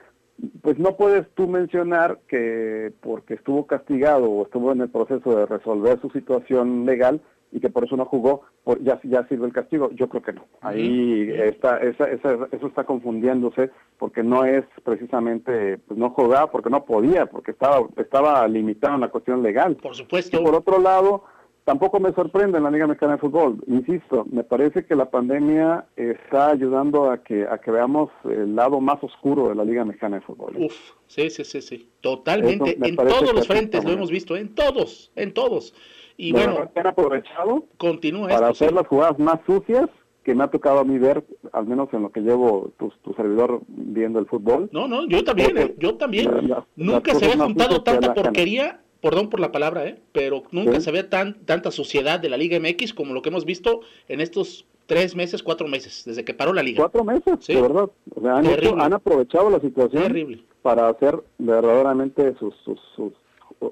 pues 0.63 0.79
no 0.79 0.97
puedes 0.97 1.29
tú 1.35 1.49
mencionar 1.49 2.19
que 2.29 2.93
porque 3.01 3.35
estuvo 3.35 3.67
castigado 3.67 4.31
o 4.31 4.45
estuvo 4.45 4.73
en 4.73 4.81
el 4.81 4.91
proceso 4.91 5.37
de 5.37 5.47
resolver 5.47 6.01
su 6.01 6.11
situación 6.11 6.85
legal 6.85 7.21
y 7.53 7.61
que 7.61 7.69
por 7.69 7.85
eso 7.85 7.97
no 7.97 8.07
jugó, 8.07 8.43
ya, 8.81 8.99
ya 9.05 9.29
sirve 9.29 9.47
el 9.47 9.53
castigo. 9.53 9.91
Yo 9.93 10.09
creo 10.09 10.23
que 10.23 10.33
no. 10.33 10.47
Ahí 10.63 11.31
está, 11.31 11.79
esa, 11.79 12.11
esa, 12.11 12.49
eso 12.51 12.67
está 12.67 12.85
confundiéndose 12.85 13.71
porque 13.99 14.23
no 14.23 14.45
es 14.47 14.65
precisamente, 14.83 15.79
pues 15.87 15.99
no 15.99 16.11
jugaba 16.11 16.51
porque 16.51 16.71
no 16.71 16.85
podía, 16.87 17.27
porque 17.27 17.51
estaba, 17.51 17.87
estaba 17.97 18.49
limitado 18.49 18.95
en 18.95 19.03
la 19.03 19.11
cuestión 19.11 19.43
legal. 19.43 19.77
Por 19.77 19.95
supuesto. 19.95 20.43
por 20.43 20.55
otro 20.55 20.81
lado, 20.81 21.25
Tampoco 21.65 22.01
me 22.01 22.13
sorprende 22.13 22.59
en 22.59 22.65
la 22.65 22.71
Liga 22.71 22.89
Mexicana 22.89 23.13
de 23.13 23.19
Fútbol. 23.19 23.63
Insisto, 23.69 24.27
me 24.31 24.43
parece 24.43 24.85
que 24.85 24.97
la 24.97 25.11
pandemia 25.11 25.87
está 25.95 26.51
ayudando 26.51 27.11
a 27.11 27.23
que 27.23 27.47
a 27.47 27.59
que 27.59 27.71
veamos 27.71 28.11
el 28.25 28.57
lado 28.57 28.81
más 28.81 29.03
oscuro 29.03 29.49
de 29.49 29.55
la 29.55 29.65
Liga 29.65 29.85
Mexicana 29.85 30.17
de 30.17 30.23
Fútbol. 30.23 30.57
Uf, 30.59 30.75
sí, 31.07 31.31
sí, 31.31 31.45
sí, 31.45 31.63
sí. 31.63 31.89
Totalmente. 32.01 32.77
En 32.83 32.97
todos 32.97 33.33
los 33.33 33.47
frentes 33.47 33.85
lo 33.85 33.93
hemos 33.93 34.11
visto, 34.11 34.37
en 34.37 34.55
todos, 34.55 35.13
en 35.15 35.33
todos. 35.33 35.73
Y 36.17 36.33
bueno, 36.33 36.69
han 36.75 36.87
aprovechado 36.87 37.65
continúa 37.77 38.29
para 38.29 38.49
hacer 38.49 38.73
las 38.73 38.87
jugadas 38.89 39.19
más 39.21 39.39
sucias 39.47 39.89
que 40.25 40.35
me 40.35 40.45
ha 40.45 40.49
tocado 40.49 40.81
a 40.81 40.85
mí 40.85 40.99
ver, 40.99 41.25
al 41.53 41.67
menos 41.67 41.89
en 41.93 42.03
lo 42.03 42.13
que 42.13 42.21
llevo 42.21 42.73
tu, 42.77 42.93
servidor 43.15 43.61
viendo 43.69 44.19
el 44.19 44.27
fútbol. 44.27 44.69
No, 44.73 44.87
no, 44.87 45.07
yo 45.09 45.25
también, 45.25 45.59
eh, 45.59 45.75
yo 45.79 45.97
también. 45.97 46.31
Nunca 46.77 47.15
se 47.15 47.25
había 47.25 47.45
juntado 47.45 47.83
tanta 47.83 48.15
porquería 48.15 48.81
perdón 49.03 49.29
por 49.29 49.41
la 49.41 49.53
palabra, 49.53 49.85
¿eh? 49.85 49.99
pero 50.13 50.45
nunca 50.53 50.81
se 50.81 50.93
ve 50.93 51.03
tan, 51.03 51.35
tanta 51.45 51.71
suciedad 51.71 52.21
de 52.21 52.31
la 52.31 52.37
Liga 52.37 52.59
MX 52.59 52.95
como 52.95 53.13
lo 53.13 53.21
que 53.21 53.29
hemos 53.29 53.45
visto 53.45 53.81
en 54.09 54.21
estos 54.21 54.65
tres 54.87 55.17
meses, 55.17 55.43
cuatro 55.43 55.67
meses, 55.69 56.05
desde 56.07 56.25
que 56.25 56.35
paró 56.35 56.53
la 56.53 56.63
liga. 56.63 56.79
Cuatro 56.79 57.05
meses, 57.05 57.39
sí. 57.41 57.55
de 57.55 57.63
verdad. 57.63 57.91
han, 58.25 58.93
aprovechado 58.93 59.51
la 59.51 59.61
situación 59.61 60.43
para 60.63 60.89
hacer 60.89 61.21
verdaderamente 61.39 62.35
sus, 62.39 62.55
sus, 62.65 63.13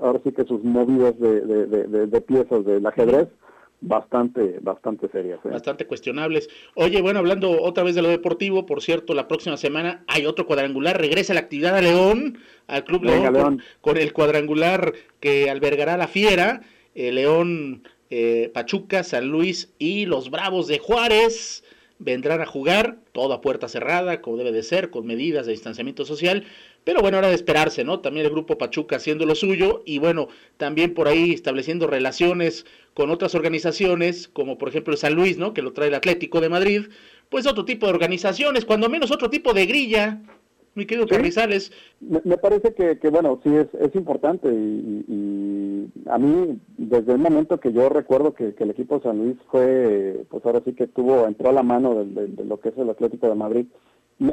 ahora 0.00 0.20
sí 0.24 0.32
que 0.32 0.44
sus 0.44 0.62
movidas 0.64 1.18
de, 1.20 1.40
de, 1.42 2.06
de, 2.06 2.20
piezas 2.20 2.64
del 2.64 2.84
ajedrez 2.84 3.28
bastante, 3.80 4.58
bastante 4.60 5.08
serias. 5.08 5.40
¿eh? 5.44 5.48
Bastante 5.48 5.86
cuestionables. 5.86 6.48
Oye, 6.74 7.00
bueno, 7.00 7.18
hablando 7.18 7.62
otra 7.62 7.82
vez 7.82 7.94
de 7.94 8.02
lo 8.02 8.08
deportivo, 8.08 8.66
por 8.66 8.82
cierto, 8.82 9.14
la 9.14 9.28
próxima 9.28 9.56
semana 9.56 10.04
hay 10.06 10.26
otro 10.26 10.46
cuadrangular, 10.46 11.00
regresa 11.00 11.34
la 11.34 11.40
actividad 11.40 11.76
a 11.76 11.80
León, 11.80 12.38
al 12.66 12.84
Club 12.84 13.04
León, 13.04 13.62
Con, 13.80 13.96
el 13.96 14.12
cuadrangular 14.12 14.92
que 15.20 15.50
albergará 15.50 15.96
la 15.96 16.08
Fiera, 16.08 16.62
eh, 16.94 17.12
León, 17.12 17.82
eh, 18.10 18.50
Pachuca, 18.52 19.02
San 19.02 19.28
Luis 19.28 19.72
y 19.78 20.06
los 20.06 20.30
Bravos 20.30 20.66
de 20.66 20.78
Juárez 20.78 21.64
vendrán 22.00 22.40
a 22.40 22.46
jugar, 22.46 22.96
todo 23.12 23.34
a 23.34 23.40
puerta 23.40 23.68
cerrada, 23.68 24.22
como 24.22 24.38
debe 24.38 24.52
de 24.52 24.62
ser, 24.62 24.90
con 24.90 25.06
medidas 25.06 25.46
de 25.46 25.52
distanciamiento 25.52 26.04
social, 26.04 26.44
pero 26.84 27.00
bueno, 27.00 27.18
era 27.18 27.28
de 27.28 27.34
esperarse, 27.34 27.84
¿no? 27.84 28.00
También 28.00 28.26
el 28.26 28.32
grupo 28.32 28.58
Pachuca 28.58 28.96
haciendo 28.96 29.26
lo 29.26 29.34
suyo 29.34 29.82
y 29.84 29.98
bueno, 29.98 30.28
también 30.56 30.94
por 30.94 31.08
ahí 31.08 31.32
estableciendo 31.32 31.86
relaciones 31.86 32.64
con 32.94 33.10
otras 33.10 33.34
organizaciones, 33.34 34.28
como 34.28 34.58
por 34.58 34.68
ejemplo 34.68 34.92
el 34.92 34.98
San 34.98 35.14
Luis, 35.14 35.38
¿no? 35.38 35.52
Que 35.52 35.62
lo 35.62 35.72
trae 35.72 35.88
el 35.88 35.94
Atlético 35.94 36.40
de 36.40 36.48
Madrid, 36.48 36.86
pues 37.28 37.46
otro 37.46 37.64
tipo 37.64 37.86
de 37.86 37.92
organizaciones, 37.92 38.64
cuando 38.64 38.88
menos 38.88 39.10
otro 39.10 39.28
tipo 39.28 39.52
de 39.52 39.66
grilla, 39.66 40.20
mi 40.74 40.86
querido 40.86 41.06
Carrizales. 41.06 41.72
Me, 42.00 42.38
parece 42.38 42.74
que, 42.74 42.98
que, 42.98 43.08
bueno, 43.08 43.40
sí 43.42 43.54
es, 43.54 43.66
es 43.74 43.94
importante 43.94 44.48
y, 44.48 45.88
a 46.06 46.18
mí, 46.18 46.58
desde 46.76 47.12
el 47.12 47.18
momento 47.18 47.60
que 47.60 47.72
yo 47.72 47.88
recuerdo 47.88 48.34
que, 48.34 48.54
el 48.56 48.70
equipo 48.70 48.96
de 48.96 49.02
San 49.02 49.18
Luis 49.18 49.36
fue, 49.50 50.24
pues 50.28 50.44
ahora 50.44 50.62
sí 50.64 50.72
que 50.72 50.86
tuvo, 50.86 51.26
entró 51.26 51.50
a 51.50 51.52
la 51.52 51.62
mano 51.62 52.04
de 52.04 52.44
lo 52.44 52.60
que 52.60 52.70
es 52.70 52.78
el 52.78 52.90
Atlético 52.90 53.28
de 53.28 53.34
Madrid, 53.34 53.66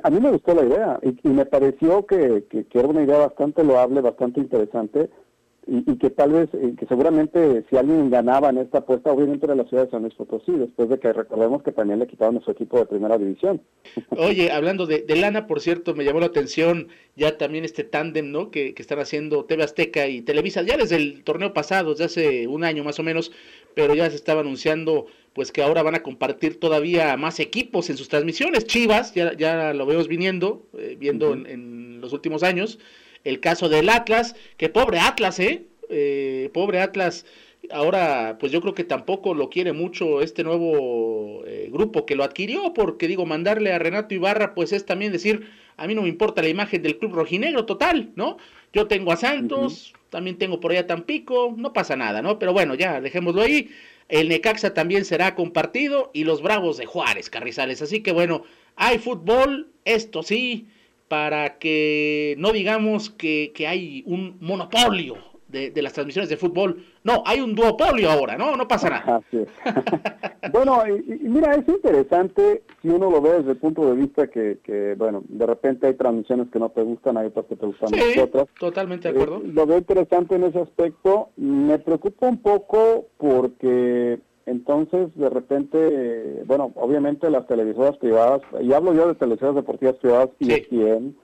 a 0.03 0.09
mí 0.09 0.19
me 0.19 0.31
gustó 0.31 0.53
la 0.53 0.65
idea 0.65 0.99
y, 1.01 1.29
me 1.29 1.45
pareció 1.45 2.05
que, 2.05 2.43
que, 2.49 2.65
era 2.73 2.88
una 2.88 3.03
idea 3.03 3.17
bastante 3.17 3.63
loable, 3.63 4.01
bastante 4.01 4.39
interesante 4.39 5.09
y, 5.69 5.97
que 5.97 6.09
tal 6.09 6.31
vez, 6.31 6.49
que 6.49 6.85
seguramente 6.88 7.65
si 7.69 7.75
alguien 7.75 8.09
ganaba 8.09 8.49
en 8.49 8.57
esta 8.57 8.79
apuesta, 8.79 9.11
obviamente 9.11 9.45
era 9.45 9.55
la 9.55 9.65
ciudad 9.65 9.83
de 9.83 9.91
San 9.91 10.01
Luis 10.01 10.13
Potosí, 10.13 10.53
después 10.53 10.88
de 10.88 10.97
que 10.97 11.11
recordemos 11.11 11.61
que 11.61 11.73
también 11.73 11.99
le 11.99 12.07
quitaron 12.07 12.38
a 12.38 12.41
su 12.41 12.51
equipo 12.51 12.77
de 12.77 12.85
primera 12.85 13.17
división. 13.17 13.61
Oye, 14.17 14.51
hablando 14.51 14.85
de, 14.85 15.03
lana, 15.15 15.45
por 15.45 15.59
cierto, 15.59 15.93
me 15.93 16.05
llamó 16.05 16.21
la 16.21 16.27
atención 16.27 16.88
ya 17.17 17.38
también 17.38 17.65
este 17.65 17.83
tándem, 17.83 18.31
¿no? 18.31 18.49
Que, 18.49 18.73
que, 18.73 18.81
están 18.81 18.99
haciendo 18.99 19.43
TV 19.43 19.63
Azteca 19.63 20.07
y 20.07 20.21
Televisa, 20.21 20.61
ya 20.61 20.77
desde 20.77 20.95
el 20.95 21.23
torneo 21.25 21.53
pasado, 21.53 21.91
desde 21.91 22.05
hace 22.05 22.47
un 22.47 22.63
año 22.63 22.85
más 22.85 22.99
o 22.99 23.03
menos, 23.03 23.33
pero 23.73 23.93
ya 23.93 24.09
se 24.09 24.15
estaba 24.15 24.41
anunciando 24.41 25.07
pues 25.38 25.51
que 25.51 25.61
ahora 25.61 25.83
van 25.83 25.93
a 25.93 26.01
compartir 26.01 26.59
todavía 26.59 27.15
más 27.15 27.39
equipos 27.39 27.91
en 27.91 27.97
sus 27.97 28.09
transmisiones. 28.09 28.65
Chivas, 28.65 29.13
ya, 29.13 29.33
ya 29.38 29.71
lo 29.71 29.85
vemos 29.85 30.07
viniendo, 30.07 30.65
eh, 30.75 30.97
viendo 30.99 31.33
en, 31.33 32.01
los 32.01 32.11
últimos 32.11 32.41
años. 32.41 32.79
El 33.23 33.39
caso 33.39 33.69
del 33.69 33.88
Atlas, 33.89 34.35
que 34.57 34.67
pobre 34.69 34.97
Atlas, 34.97 35.39
¿eh? 35.39 35.67
¿eh? 35.89 36.49
Pobre 36.55 36.81
Atlas. 36.81 37.27
Ahora, 37.69 38.38
pues 38.39 38.51
yo 38.51 38.61
creo 38.61 38.73
que 38.73 38.83
tampoco 38.83 39.35
lo 39.35 39.51
quiere 39.51 39.73
mucho 39.73 40.21
este 40.23 40.43
nuevo 40.43 41.43
eh, 41.45 41.69
grupo 41.71 42.07
que 42.07 42.15
lo 42.15 42.23
adquirió, 42.23 42.73
porque 42.73 43.07
digo, 43.07 43.27
mandarle 43.27 43.73
a 43.73 43.77
Renato 43.77 44.15
Ibarra, 44.15 44.55
pues 44.55 44.73
es 44.73 44.88
también 44.88 45.11
decir, 45.11 45.51
a 45.77 45.85
mí 45.85 45.93
no 45.93 46.01
me 46.01 46.09
importa 46.09 46.41
la 46.41 46.49
imagen 46.49 46.81
del 46.81 46.97
club 46.97 47.13
rojinegro 47.13 47.67
total, 47.67 48.09
¿no? 48.15 48.38
Yo 48.73 48.88
tengo 48.88 49.11
a 49.11 49.17
Santos, 49.17 49.93
también 50.09 50.39
tengo 50.39 50.59
por 50.59 50.71
allá 50.71 50.88
Tampico, 50.88 51.53
no 51.55 51.73
pasa 51.73 51.95
nada, 51.95 52.23
¿no? 52.23 52.39
Pero 52.39 52.53
bueno, 52.53 52.73
ya, 52.73 53.01
dejémoslo 53.01 53.43
ahí. 53.43 53.69
El 54.10 54.30
Necaxa 54.30 54.74
también 54.74 55.05
será 55.05 55.36
compartido 55.36 56.12
y 56.14 56.24
los 56.24 56.41
Bravos 56.41 56.78
de 56.78 56.86
Juárez, 56.86 57.30
Carrizales. 57.30 57.82
Así 57.82 58.01
que 58.01 58.12
bueno, 58.12 58.43
hay 58.76 58.99
fútbol, 58.99 59.72
esto 59.86 60.24
sí, 60.24 60.68
para 61.08 61.58
que 61.58 62.36
no 62.38 62.51
digamos 62.51 63.10
que, 63.10 63.51
que 63.53 63.68
hay 63.68 64.03
un 64.05 64.38
monopolio 64.39 65.36
de, 65.47 65.81
las 65.81 65.93
transmisiones 65.93 66.29
de 66.29 66.37
fútbol. 66.37 66.83
No, 67.03 67.23
hay 67.25 67.39
un 67.39 67.55
duopolio 67.55 68.11
ahora, 68.11 68.37
¿no? 68.37 68.55
No 68.55 68.67
pasa 68.67 68.89
nada. 68.89 69.21
bueno, 70.51 70.83
y, 70.87 71.19
mira, 71.27 71.55
es 71.55 71.67
interesante 71.67 72.63
si 72.81 72.89
uno 72.89 73.09
lo 73.09 73.21
ve 73.21 73.37
desde 73.39 73.51
el 73.51 73.57
punto 73.57 73.89
de 73.89 73.95
vista 73.95 74.27
que, 74.27 74.59
que, 74.63 74.95
bueno, 74.97 75.23
de 75.27 75.45
repente 75.45 75.87
hay 75.87 75.93
transmisiones 75.93 76.49
que 76.49 76.59
no 76.59 76.69
te 76.69 76.81
gustan, 76.81 77.17
hay 77.17 77.27
otras 77.27 77.45
que 77.45 77.55
te 77.55 77.65
gustan 77.65 77.89
sí, 77.89 78.19
otras. 78.19 78.47
totalmente 78.59 79.11
de 79.11 79.13
acuerdo. 79.13 79.37
Eh, 79.37 79.51
lo 79.53 79.65
veo 79.65 79.77
interesante 79.77 80.35
en 80.35 80.43
ese 80.43 80.59
aspecto. 80.59 81.29
Me 81.37 81.79
preocupa 81.79 82.27
un 82.27 82.41
poco 82.41 83.07
porque 83.17 84.19
entonces, 84.47 85.13
de 85.15 85.29
repente, 85.29 86.43
bueno, 86.45 86.71
obviamente 86.75 87.29
las 87.29 87.45
televisoras 87.47 87.97
privadas, 87.97 88.41
y 88.61 88.71
hablo 88.71 88.93
yo 88.93 89.09
de 89.09 89.15
televisoras 89.15 89.55
deportivas 89.55 89.95
privadas, 89.95 90.29
y 90.39 90.45
sí. 90.45 90.67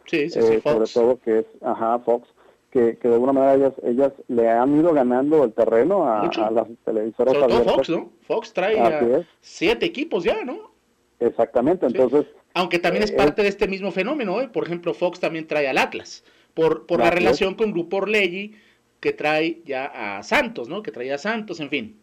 sí, 0.06 0.18
eh, 0.18 0.62
sobre 0.62 0.88
todo 0.94 1.20
que 1.24 1.40
es, 1.40 1.46
ajá, 1.62 2.00
Fox, 2.00 2.28
que, 2.74 2.98
de 3.08 3.14
alguna 3.14 3.34
manera 3.34 3.54
ellas, 3.54 3.74
ellas 3.84 4.12
le 4.28 4.50
han 4.50 4.80
ido 4.80 4.94
ganando 4.94 5.44
el 5.44 5.54
terreno 5.54 6.08
a, 6.12 6.24
las 6.52 6.68
televisoras 6.84 7.36
Sobre 7.36 7.48
todo 7.48 7.64
Fox, 7.76 7.90
¿no? 7.90 8.10
Fox 8.26 8.52
trae 8.52 9.26
siete 9.42 9.86
equipos 9.86 10.24
ya, 10.24 10.44
¿no? 10.44 10.72
Exactamente, 11.20 11.86
entonces... 11.86 12.26
Aunque 12.56 12.80
también 12.80 13.04
es 13.04 13.12
eh, 13.12 13.16
parte 13.16 13.44
de 13.44 13.50
este 13.50 13.68
mismo 13.68 13.92
fenómeno, 13.92 14.42
¿eh? 14.42 14.50
Por 14.52 14.66
ejemplo, 14.66 14.94
Fox 14.96 15.20
también 15.20 15.46
trae 15.46 15.68
al 15.68 15.78
Atlas, 15.78 16.24
por, 16.56 16.88
por 16.88 17.00
la 17.00 17.12
relación 17.12 17.54
con 17.54 17.72
Grupo 17.72 17.98
Orlegui, 17.98 18.56
que 19.00 19.14
trae 19.14 19.62
ya 19.66 20.18
a 20.18 20.24
Santos, 20.24 20.68
¿no? 20.68 20.82
Que 20.82 20.92
trae 20.92 21.14
a 21.14 21.20
Santos, 21.20 21.60
en 21.60 21.70
fin. 21.70 21.98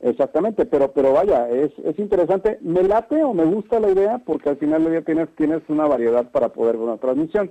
Exactamente, 0.00 0.66
pero 0.66 0.92
pero 0.92 1.12
vaya, 1.12 1.48
es, 1.48 1.70
es 1.84 1.98
interesante. 1.98 2.58
Me 2.60 2.82
late 2.82 3.22
o 3.22 3.32
me 3.32 3.44
gusta 3.44 3.78
la 3.78 3.90
idea 3.90 4.18
porque 4.18 4.50
al 4.50 4.56
final 4.56 5.02
tienes, 5.06 5.28
tienes 5.36 5.62
una 5.68 5.86
variedad 5.86 6.30
para 6.30 6.48
poder 6.48 6.76
ver 6.76 6.88
una 6.88 6.96
transmisión. 6.96 7.48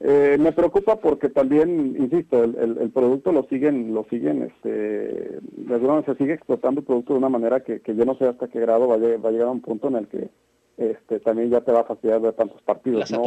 Eh, 0.00 0.36
me 0.40 0.52
preocupa 0.52 0.96
porque 0.96 1.28
también, 1.28 1.96
insisto, 1.98 2.42
el, 2.42 2.78
el, 2.80 2.90
producto 2.90 3.30
lo 3.30 3.44
siguen, 3.44 3.94
lo 3.94 4.04
siguen, 4.10 4.42
este, 4.42 4.68
de 4.68 6.02
se 6.04 6.14
sigue 6.16 6.32
explotando 6.32 6.80
el 6.80 6.86
producto 6.86 7.12
de 7.12 7.20
una 7.20 7.28
manera 7.28 7.60
que, 7.60 7.80
que 7.80 7.94
yo 7.94 8.04
no 8.04 8.16
sé 8.16 8.26
hasta 8.26 8.48
qué 8.48 8.58
grado 8.58 8.88
va 8.88 8.96
a, 8.96 8.98
va 8.98 9.28
a 9.28 9.32
llegar 9.32 9.48
a 9.48 9.52
un 9.52 9.60
punto 9.60 9.88
en 9.88 9.96
el 9.96 10.08
que 10.08 10.30
este, 10.76 11.20
también 11.20 11.50
ya 11.50 11.60
te 11.60 11.70
va 11.70 11.80
a 11.80 11.84
fastidiar 11.84 12.20
de 12.20 12.32
tantos 12.32 12.60
partidos, 12.62 13.08
¿no? 13.12 13.22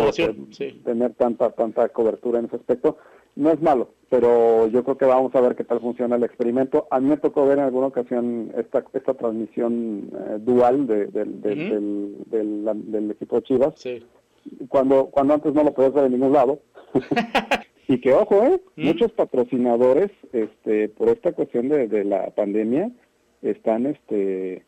Tener 0.84 1.14
tanta, 1.14 1.52
tanta 1.52 1.88
cobertura 1.90 2.40
en 2.40 2.46
ese 2.46 2.58
aspecto. 2.58 2.98
No 3.38 3.52
es 3.52 3.62
malo, 3.62 3.92
pero 4.10 4.68
yo 4.68 4.84
creo 4.84 4.98
que 4.98 5.06
vamos 5.06 5.34
a 5.36 5.42
ver 5.42 5.56
qué 5.56 5.64
tal 5.64 5.80
funciona 5.80 6.18
el 6.18 6.24
experimento. 6.24 6.88
A 6.90 7.00
mí 7.00 7.08
me 7.08 7.18
tocó 7.18 7.46
ver 7.46 7.60
en 7.60 7.66
alguna 7.66 7.88
ocasión 7.88 8.52
esta, 8.58 8.84
esta 8.94 9.14
transmisión 9.14 10.10
eh, 10.12 10.38
dual 10.40 10.88
de, 10.88 11.06
del, 11.06 11.42
del, 12.26 13.12
equipo 13.12 13.38
de 13.38 13.44
Chivas. 13.44 13.76
Cuando, 14.70 15.08
cuando 15.08 15.34
antes 15.34 15.54
no 15.54 15.64
lo 15.64 15.74
podías 15.74 15.94
ver 15.94 16.06
en 16.06 16.14
ningún 16.14 16.34
lado. 16.34 16.60
y 17.88 18.00
que 18.00 18.14
ojo, 18.14 18.44
¿eh? 18.44 18.62
Muchos 18.76 19.12
patrocinadores, 19.12 20.12
este, 20.34 20.90
por 20.90 21.10
esta 21.10 21.32
cuestión 21.32 21.70
de, 21.70 21.88
de 21.88 22.04
la 22.04 22.32
pandemia, 22.32 22.92
están, 23.42 23.86
este, 23.86 24.64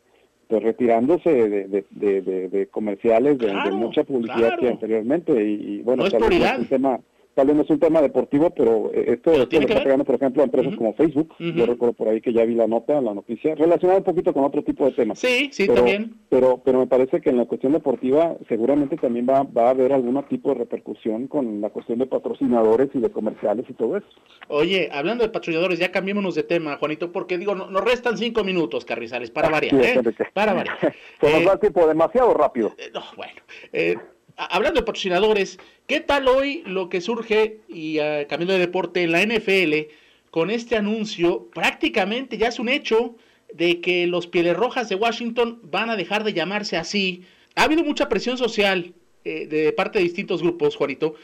pues 0.48 0.64
retirándose 0.64 1.30
de, 1.30 1.86
de, 1.92 2.22
de, 2.50 2.68
comerciales, 2.68 3.38
de, 3.38 3.54
mucha 3.72 4.04
publicidad 4.04 4.58
que 4.58 4.68
anteriormente. 4.68 5.44
Y, 5.44 5.82
bueno, 5.84 6.04
no 6.04 6.28
es 6.28 6.58
un 6.60 6.68
tema 6.68 7.00
tal 7.40 7.48
vez 7.48 7.56
no 7.56 7.62
es 7.62 7.70
un 7.70 7.80
tema 7.80 8.02
deportivo, 8.02 8.50
pero 8.50 8.92
eh, 8.94 9.14
esto, 9.14 9.32
lo 9.32 9.44
está 9.44 9.82
pegando, 9.82 10.04
por 10.04 10.16
ejemplo, 10.16 10.42
a 10.42 10.46
empresas 10.46 10.76
como 10.76 10.94
Facebook. 10.94 11.34
Yo 11.40 11.66
recuerdo 11.66 11.94
por 11.94 12.10
ahí 12.10 12.20
que 12.20 12.34
ya 12.34 12.44
vi 12.44 12.54
la 12.54 12.68
nota, 12.68 13.00
la 13.00 13.14
noticia, 13.14 13.56
relacionada 13.56 14.00
un 14.00 14.04
poquito 14.04 14.34
con 14.34 14.44
otro 14.44 14.62
tipo 14.62 14.84
de 14.84 14.92
temas. 14.92 15.20
Sí, 15.20 15.48
sí, 15.54 15.66
también. 15.68 16.16
Pero, 16.28 16.62
pero 16.66 16.80
me 16.80 16.88
parece 16.88 17.22
que 17.22 17.30
en 17.30 17.38
la 17.38 17.46
cuestión 17.46 17.72
deportiva 17.72 18.36
seguramente 18.50 18.98
también 18.98 19.26
va, 19.30 19.44
va 19.44 19.68
a 19.68 19.70
haber 19.70 19.94
algún 19.94 20.22
tipo 20.28 20.50
de 20.50 20.56
repercusión 20.56 21.28
con 21.28 21.62
la 21.62 21.70
cuestión 21.70 22.00
de 22.00 22.08
patrocinadores 22.08 22.90
y 22.94 23.00
de 23.00 23.10
comerciales 23.10 23.66
y 23.70 23.74
todo 23.74 23.96
eso. 23.96 24.08
Oye, 24.50 24.90
hablando 24.92 25.24
de 25.24 25.30
patrocinadores, 25.30 25.80
ya 25.80 25.94
cambiémonos 25.94 26.36
de 26.36 26.44
tema, 26.44 26.76
Juanito, 26.76 27.14
porque 27.14 27.38
digo, 27.38 27.56
no, 27.56 27.70
nos 27.70 27.86
restan 27.86 28.18
cinco 28.18 28.44
minutos, 28.44 28.84
Carrizales, 28.84 29.32
para 29.32 29.48
variar, 29.48 29.76
¿eh? 29.82 30.02
Para 30.34 30.54
variar. 30.54 30.78
pues 31.22 31.34
nos 31.34 31.46
da 31.46 31.58
tiempo 31.58 31.88
demasiado 31.88 32.34
rápido. 32.34 32.74
Eh, 32.78 32.92
no, 32.94 33.02
bueno. 33.16 33.40
Eh, 33.72 33.96
hablando 34.40 34.80
de 34.80 34.86
patrocinadores, 34.86 35.60
¿qué 35.88 36.00
tal 36.00 36.28
hoy 36.28 36.64
lo 36.66 36.90
que 36.90 37.02
surge, 37.02 37.60
y 37.68 38.00
uh, 38.00 38.28
cambiando 38.28 38.54
de 38.54 38.60
deporte, 38.60 39.04
en 39.04 39.12
la 39.12 39.26
NFL, 39.26 39.92
con 40.32 40.50
este 40.50 40.78
anuncio, 40.78 41.50
prácticamente 41.54 42.38
ya 42.38 42.48
es 42.48 42.60
un 42.60 42.70
hecho 42.70 43.16
de 43.54 43.82
que 43.82 44.08
los 44.08 44.28
Pieles 44.28 44.56
Rojas 44.56 44.88
de 44.90 44.96
Washington 44.96 45.60
van 45.64 45.90
a 45.90 45.96
dejar 45.96 46.24
de 46.24 46.34
llamarse 46.34 46.78
así. 46.78 47.24
Ha 47.56 47.64
habido 47.64 47.84
mucha 47.84 48.08
presión 48.08 48.38
social 48.38 48.94
eh, 49.26 49.48
de 49.48 49.74
parte 49.74 50.00
de 50.00 50.04
distintos 50.04 50.42
grupos, 50.42 50.76
Juanito. 50.76 51.16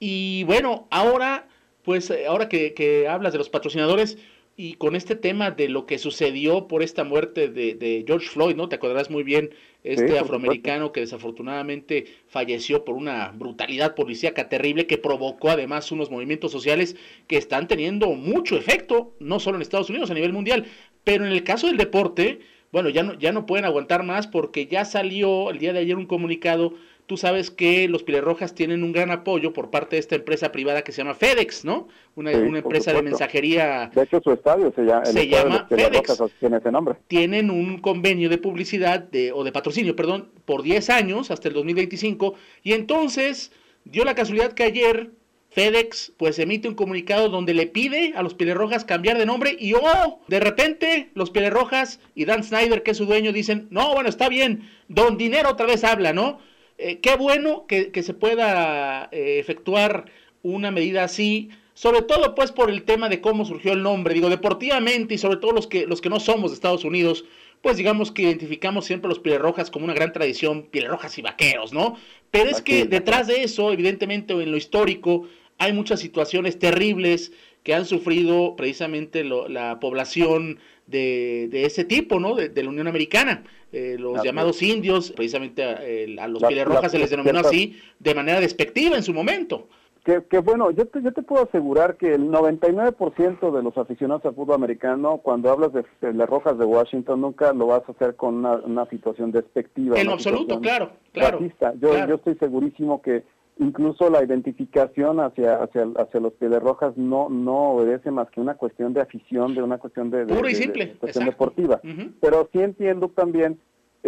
Y 0.00 0.44
bueno, 0.44 0.88
ahora, 0.90 1.48
pues 1.84 2.10
eh, 2.10 2.26
ahora 2.26 2.48
que 2.48 3.06
hablas 3.08 3.32
de 3.32 3.38
los 3.38 3.50
patrocinadores, 3.50 4.18
y 4.58 4.74
con 4.74 4.96
este 4.96 5.16
tema 5.16 5.50
de 5.50 5.68
lo 5.68 5.84
que 5.84 5.98
sucedió 5.98 6.66
por 6.66 6.82
esta 6.82 7.04
muerte 7.04 7.48
de, 7.48 8.04
George 8.06 8.28
Floyd, 8.28 8.56
¿no? 8.56 8.70
Te 8.70 8.76
acordarás 8.76 9.10
muy 9.10 9.22
bien, 9.22 9.50
este 9.84 10.18
afroamericano 10.18 10.92
que 10.92 11.00
desafortunadamente 11.00 12.06
falleció 12.26 12.84
por 12.84 12.96
una 12.96 13.28
brutalidad 13.32 13.94
policíaca 13.94 14.48
terrible 14.48 14.86
que 14.86 14.98
provocó 14.98 15.50
además 15.50 15.92
unos 15.92 16.10
movimientos 16.10 16.50
sociales 16.50 16.96
que 17.26 17.36
están 17.36 17.68
teniendo 17.68 18.08
mucho 18.12 18.56
efecto, 18.56 19.14
no 19.20 19.40
solo 19.40 19.56
en 19.56 19.62
Estados 19.62 19.90
Unidos, 19.90 20.10
a 20.10 20.14
nivel 20.14 20.32
mundial, 20.32 20.64
pero 21.04 21.26
en 21.26 21.32
el 21.32 21.44
caso 21.44 21.66
del 21.66 21.76
deporte, 21.76 22.40
bueno, 22.72 22.88
ya 22.88 23.02
no, 23.02 23.14
ya 23.18 23.32
no 23.32 23.44
pueden 23.44 23.66
aguantar 23.66 24.04
más 24.04 24.26
porque 24.26 24.66
ya 24.66 24.86
salió 24.86 25.50
el 25.50 25.58
día 25.58 25.74
de 25.74 25.80
ayer 25.80 25.96
un 25.96 26.06
comunicado 26.06 26.72
Tú 27.06 27.16
sabes 27.16 27.50
que 27.50 27.88
los 27.88 28.04
Rojas 28.04 28.54
tienen 28.54 28.82
un 28.82 28.92
gran 28.92 29.10
apoyo 29.10 29.52
por 29.52 29.70
parte 29.70 29.96
de 29.96 30.00
esta 30.00 30.16
empresa 30.16 30.50
privada 30.50 30.82
que 30.82 30.90
se 30.90 30.98
llama 30.98 31.14
FedEx, 31.14 31.64
¿no? 31.64 31.86
Una, 32.16 32.32
empresa 32.32 32.92
de 32.92 33.02
mensajería. 33.02 33.90
De 33.94 34.02
hecho, 34.02 34.20
su 34.22 34.32
estadio 34.32 34.72
se 34.74 34.82
llama, 34.82 35.04
se 35.04 35.28
llama 35.28 35.66
FedEx. 35.68 36.22
tiene 36.40 36.56
ese 36.56 36.72
nombre. 36.72 36.96
Tienen 37.06 37.50
un 37.50 37.78
convenio 37.78 38.28
de 38.28 38.38
publicidad, 38.38 39.00
de, 39.00 39.30
o 39.32 39.44
de 39.44 39.52
patrocinio, 39.52 39.94
perdón, 39.94 40.30
por 40.44 40.62
10 40.62 40.90
años 40.90 41.30
hasta 41.30 41.48
el 41.48 41.54
2025. 41.54 42.34
Y 42.64 42.72
entonces 42.72 43.52
dio 43.84 44.04
la 44.04 44.14
casualidad 44.14 44.52
que 44.52 44.64
ayer 44.64 45.10
FedEx 45.56 46.12
pues 46.18 46.38
emite 46.38 46.68
un 46.68 46.74
comunicado 46.74 47.30
donde 47.30 47.54
le 47.54 47.66
pide 47.66 48.12
a 48.14 48.22
los 48.22 48.36
Rojas 48.38 48.84
cambiar 48.84 49.16
de 49.16 49.24
nombre 49.24 49.56
y 49.58 49.72
oh, 49.72 50.20
de 50.28 50.38
repente 50.38 51.10
los 51.14 51.32
Rojas 51.32 51.98
y 52.14 52.26
Dan 52.26 52.44
Snyder, 52.44 52.82
que 52.82 52.90
es 52.90 52.96
su 52.98 53.06
dueño, 53.06 53.32
dicen, 53.32 53.66
no, 53.70 53.94
bueno, 53.94 54.10
está 54.10 54.28
bien, 54.28 54.68
Don 54.88 55.16
Dinero 55.16 55.50
otra 55.50 55.64
vez 55.64 55.82
habla, 55.82 56.12
¿no? 56.12 56.40
Eh, 56.78 56.98
qué 57.00 57.16
bueno 57.16 57.66
que, 57.66 57.90
se 58.02 58.14
pueda 58.14 59.08
eh, 59.12 59.38
efectuar 59.38 60.06
una 60.42 60.70
medida 60.70 61.04
así, 61.04 61.48
sobre 61.74 62.02
todo 62.02 62.34
pues 62.34 62.52
por 62.52 62.70
el 62.70 62.84
tema 62.84 63.08
de 63.08 63.20
cómo 63.20 63.44
surgió 63.44 63.72
el 63.72 63.82
nombre, 63.82 64.14
digo, 64.14 64.28
deportivamente 64.28 65.14
y 65.14 65.18
sobre 65.18 65.38
todo 65.38 65.52
los 65.52 65.66
que, 65.66 65.86
los 65.86 66.00
que 66.00 66.10
no 66.10 66.20
somos 66.20 66.50
de 66.50 66.54
Estados 66.54 66.84
Unidos, 66.84 67.24
pues 67.62 67.78
digamos 67.78 68.12
que 68.12 68.22
identificamos 68.22 68.84
siempre 68.84 69.08
a 69.08 69.10
los 69.10 69.18
Pieles 69.18 69.40
Rojas 69.40 69.70
como 69.70 69.86
una 69.86 69.94
gran 69.94 70.12
tradición, 70.12 70.64
Pieles 70.64 70.90
Rojas 70.90 71.16
y 71.18 71.22
Vaqueros, 71.22 71.72
¿no? 71.72 71.96
Pero 72.30 72.50
es 72.50 72.60
que 72.60 72.84
detrás 72.84 73.26
de 73.26 73.42
eso, 73.42 73.72
evidentemente 73.72 74.34
en 74.34 74.50
lo 74.50 74.56
histórico, 74.56 75.26
hay 75.58 75.72
muchas 75.72 76.00
situaciones 76.00 76.58
terribles 76.58 77.32
que 77.62 77.74
han 77.74 77.86
sufrido 77.86 78.54
precisamente 78.56 79.24
la 79.24 79.80
población 79.80 80.60
de, 80.86 81.48
de, 81.50 81.64
ese 81.64 81.84
tipo, 81.84 82.20
¿no? 82.20 82.34
De, 82.34 82.62
la 82.62 82.68
Unión 82.68 82.86
Americana. 82.88 83.44
Eh, 83.72 83.96
los 83.98 84.22
llamados 84.22 84.62
indios, 84.62 85.12
precisamente 85.12 85.62
a, 85.64 86.28
los 86.28 86.42
pieles 86.42 86.64
rojas 86.64 86.92
se 86.92 86.98
les 86.98 87.10
denominó 87.10 87.40
así 87.40 87.78
de 87.98 88.14
manera 88.14 88.40
despectiva 88.40 88.96
en 88.96 89.02
su 89.02 89.12
momento. 89.12 89.68
Que, 90.04 90.38
bueno, 90.38 90.70
yo 90.70 90.86
te, 90.86 91.02
yo 91.02 91.12
te 91.12 91.22
puedo 91.22 91.42
asegurar 91.42 91.96
que 91.96 92.14
el 92.14 92.28
99% 92.28 93.50
de 93.50 93.62
los 93.64 93.76
aficionados 93.76 94.24
al 94.24 94.36
fútbol 94.36 94.54
americano, 94.54 95.18
cuando 95.18 95.50
hablas 95.50 95.72
de, 95.72 95.84
las 96.12 96.28
rojas 96.28 96.56
de 96.56 96.64
Washington, 96.64 97.20
nunca 97.20 97.52
lo 97.52 97.66
vas 97.66 97.82
a 97.88 97.90
hacer 97.90 98.14
con 98.14 98.44
una, 98.44 98.86
situación 98.88 99.32
despectiva. 99.32 100.00
En 100.00 100.08
absoluto, 100.08 100.60
claro, 100.60 100.92
claro. 101.10 101.40
Yo, 101.80 102.06
yo 102.06 102.14
estoy 102.14 102.36
segurísimo 102.36 103.02
que 103.02 103.24
incluso 103.58 104.10
la 104.10 104.22
identificación 104.22 105.20
hacia 105.20 105.62
hacia, 105.62 105.86
hacia 105.96 106.20
los 106.20 106.32
Pieles 106.34 106.62
Rojas 106.62 106.96
no 106.96 107.28
no 107.28 107.70
obedece 107.70 108.10
más 108.10 108.30
que 108.30 108.40
una 108.40 108.54
cuestión 108.54 108.92
de 108.92 109.00
afición, 109.00 109.54
de 109.54 109.62
una 109.62 109.78
cuestión 109.78 110.10
de, 110.10 110.26
Puro 110.26 110.48
y 110.48 110.54
simple. 110.54 110.94
cuestión 110.98 111.26
deportiva. 111.26 111.80
Pero 112.20 112.48
sí 112.52 112.60
entiendo 112.60 113.08
también 113.08 113.58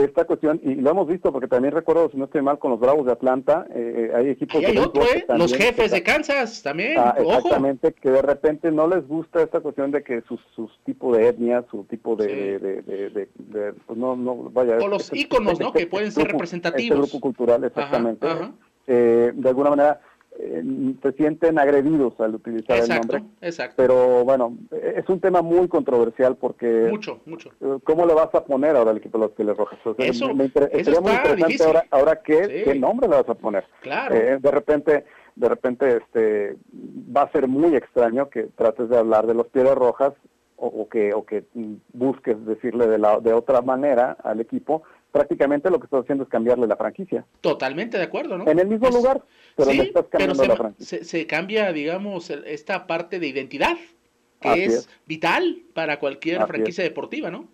esta 0.05 0.25
cuestión, 0.25 0.61
y 0.63 0.77
lo 0.77 0.91
hemos 0.91 1.09
visto 1.09 1.33
porque 1.33 1.49
también 1.49 1.75
recuerdo, 1.75 2.09
si 2.11 2.17
no 2.17 2.27
estoy 2.27 2.43
mal, 2.43 2.59
con 2.59 2.71
los 2.71 2.79
Bravos 2.79 3.07
de 3.07 3.13
Atlanta, 3.13 3.67
eh, 3.75 4.11
eh, 4.13 4.17
hay 4.17 4.29
equipos... 4.31 4.63
Y 4.63 4.65
hay 4.65 4.79
otro, 4.79 5.03
¿eh? 5.03 5.25
los 5.37 5.53
jefes 5.53 5.91
de 5.91 6.03
Kansas 6.03 6.63
también, 6.63 6.99
ah, 6.99 7.17
Exactamente, 7.19 7.93
que 7.93 8.11
de 8.11 8.23
repente 8.23 8.71
no 8.71 8.87
les 8.87 9.07
gusta 9.09 9.43
esta 9.43 9.61
cuestión 9.61 9.91
de 9.91 10.03
que 10.05 10.23
sus, 10.23 10.41
sus 10.55 10.71
tipo 10.85 11.15
de 11.17 11.29
etnia, 11.29 11.65
su 11.71 11.85
tipo 11.85 12.15
de... 12.15 12.59
de, 12.59 13.73
pues 13.87 13.99
no, 13.99 14.15
no, 14.17 14.37
vaya... 14.53 14.77
O 14.79 14.89
los 14.89 15.13
íconos, 15.13 15.59
¿no? 15.59 15.73
que 15.73 15.87
pueden 15.87 16.13
ser 16.13 16.29
representativos. 16.29 16.97
Este 16.97 17.11
grupo 17.11 17.21
cultural, 17.21 17.65
exactamente. 17.65 18.27
Eh, 18.91 19.33
de 19.35 19.49
alguna 19.49 19.71
manera 19.71 20.01
eh, 20.39 20.63
se 21.03 21.13
sienten 21.13 21.59
agredidos 21.59 22.19
al 22.21 22.37
utilizar 22.37 22.79
el 22.79 22.89
nombre. 22.89 23.23
Exacto. 23.43 23.75
Pero 23.77 24.25
bueno, 24.25 24.57
es 24.71 25.09
un 25.09 25.21
tema 25.21 25.43
muy 25.43 25.69
controversial 25.69 26.37
porque... 26.37 26.89
Mucho, 26.91 27.21
mucho. 27.27 27.51
¿Cómo 27.85 28.07
le 28.07 28.15
vas 28.15 28.35
a 28.35 28.45
poner 28.45 28.75
ahora 28.75 28.93
al 28.93 28.97
equipo 28.97 29.19
de 29.19 29.25
los 29.25 29.33
Pieles 29.33 29.57
Rojas? 29.57 29.79
eso, 29.99 30.35
me, 30.35 30.49
sería 30.49 31.01
muy 31.01 31.13
interesante 31.13 31.65
ahora, 31.65 31.85
ahora 31.91 32.23
qué, 32.23 32.63
qué 32.65 32.75
nombre 32.75 33.09
le 33.09 33.17
vas 33.17 33.29
a 33.29 33.35
poner. 33.35 33.65
Claro. 33.83 34.15
Eh, 34.15 34.39
de 34.41 34.51
repente 34.51 35.05
de 35.35 35.49
repente 35.49 35.97
este 35.99 36.57
va 36.75 37.23
a 37.23 37.33
ser 37.33 37.47
muy 37.47 37.77
extraño 37.77 38.29
que 38.29 38.45
trates 38.57 38.89
de 38.89 38.99
hablar 38.99 39.27
de 39.27 39.35
los 39.35 39.47
Pieles 39.49 39.75
Rojas 39.75 40.13
o, 40.57 40.89
que 40.89 41.15
o 41.15 41.25
que 41.25 41.45
busques 41.93 42.45
decirle 42.45 42.89
de 42.89 42.99
la 42.99 43.21
de 43.21 43.33
otra 43.33 43.63
manera 43.63 44.17
al 44.25 44.41
equipo 44.41 44.83
prácticamente 45.13 45.71
lo 45.71 45.79
que 45.79 45.87
estás 45.87 46.03
haciendo 46.03 46.25
es 46.25 46.31
cambiarle 46.31 46.67
la 46.67 46.77
franquicia. 46.77 47.25
Totalmente 47.41 47.97
de 47.97 48.05
acuerdo, 48.05 48.39
¿no? 48.39 48.49
En 48.49 48.59
el 48.59 48.67
mismo 48.67 48.89
lugar, 48.91 49.23
pero 49.57 49.73
le 49.73 49.83
estás 49.85 50.07
cambiando 50.07 50.43
se, 50.43 50.49
la 50.49 50.57
franquicia. 50.57 51.05
Se, 51.05 51.27
cambia, 51.27 51.73
digamos, 51.73 52.31
esta 52.31 52.87
parte 52.87 53.19
de 53.19 53.27
identidad, 53.27 53.77
que 54.41 54.65
es, 54.65 54.89
vital 55.07 55.63
para 55.75 55.99
cualquier 55.99 56.47
franquicia 56.47 56.85
deportiva, 56.85 57.31
¿no? 57.31 57.49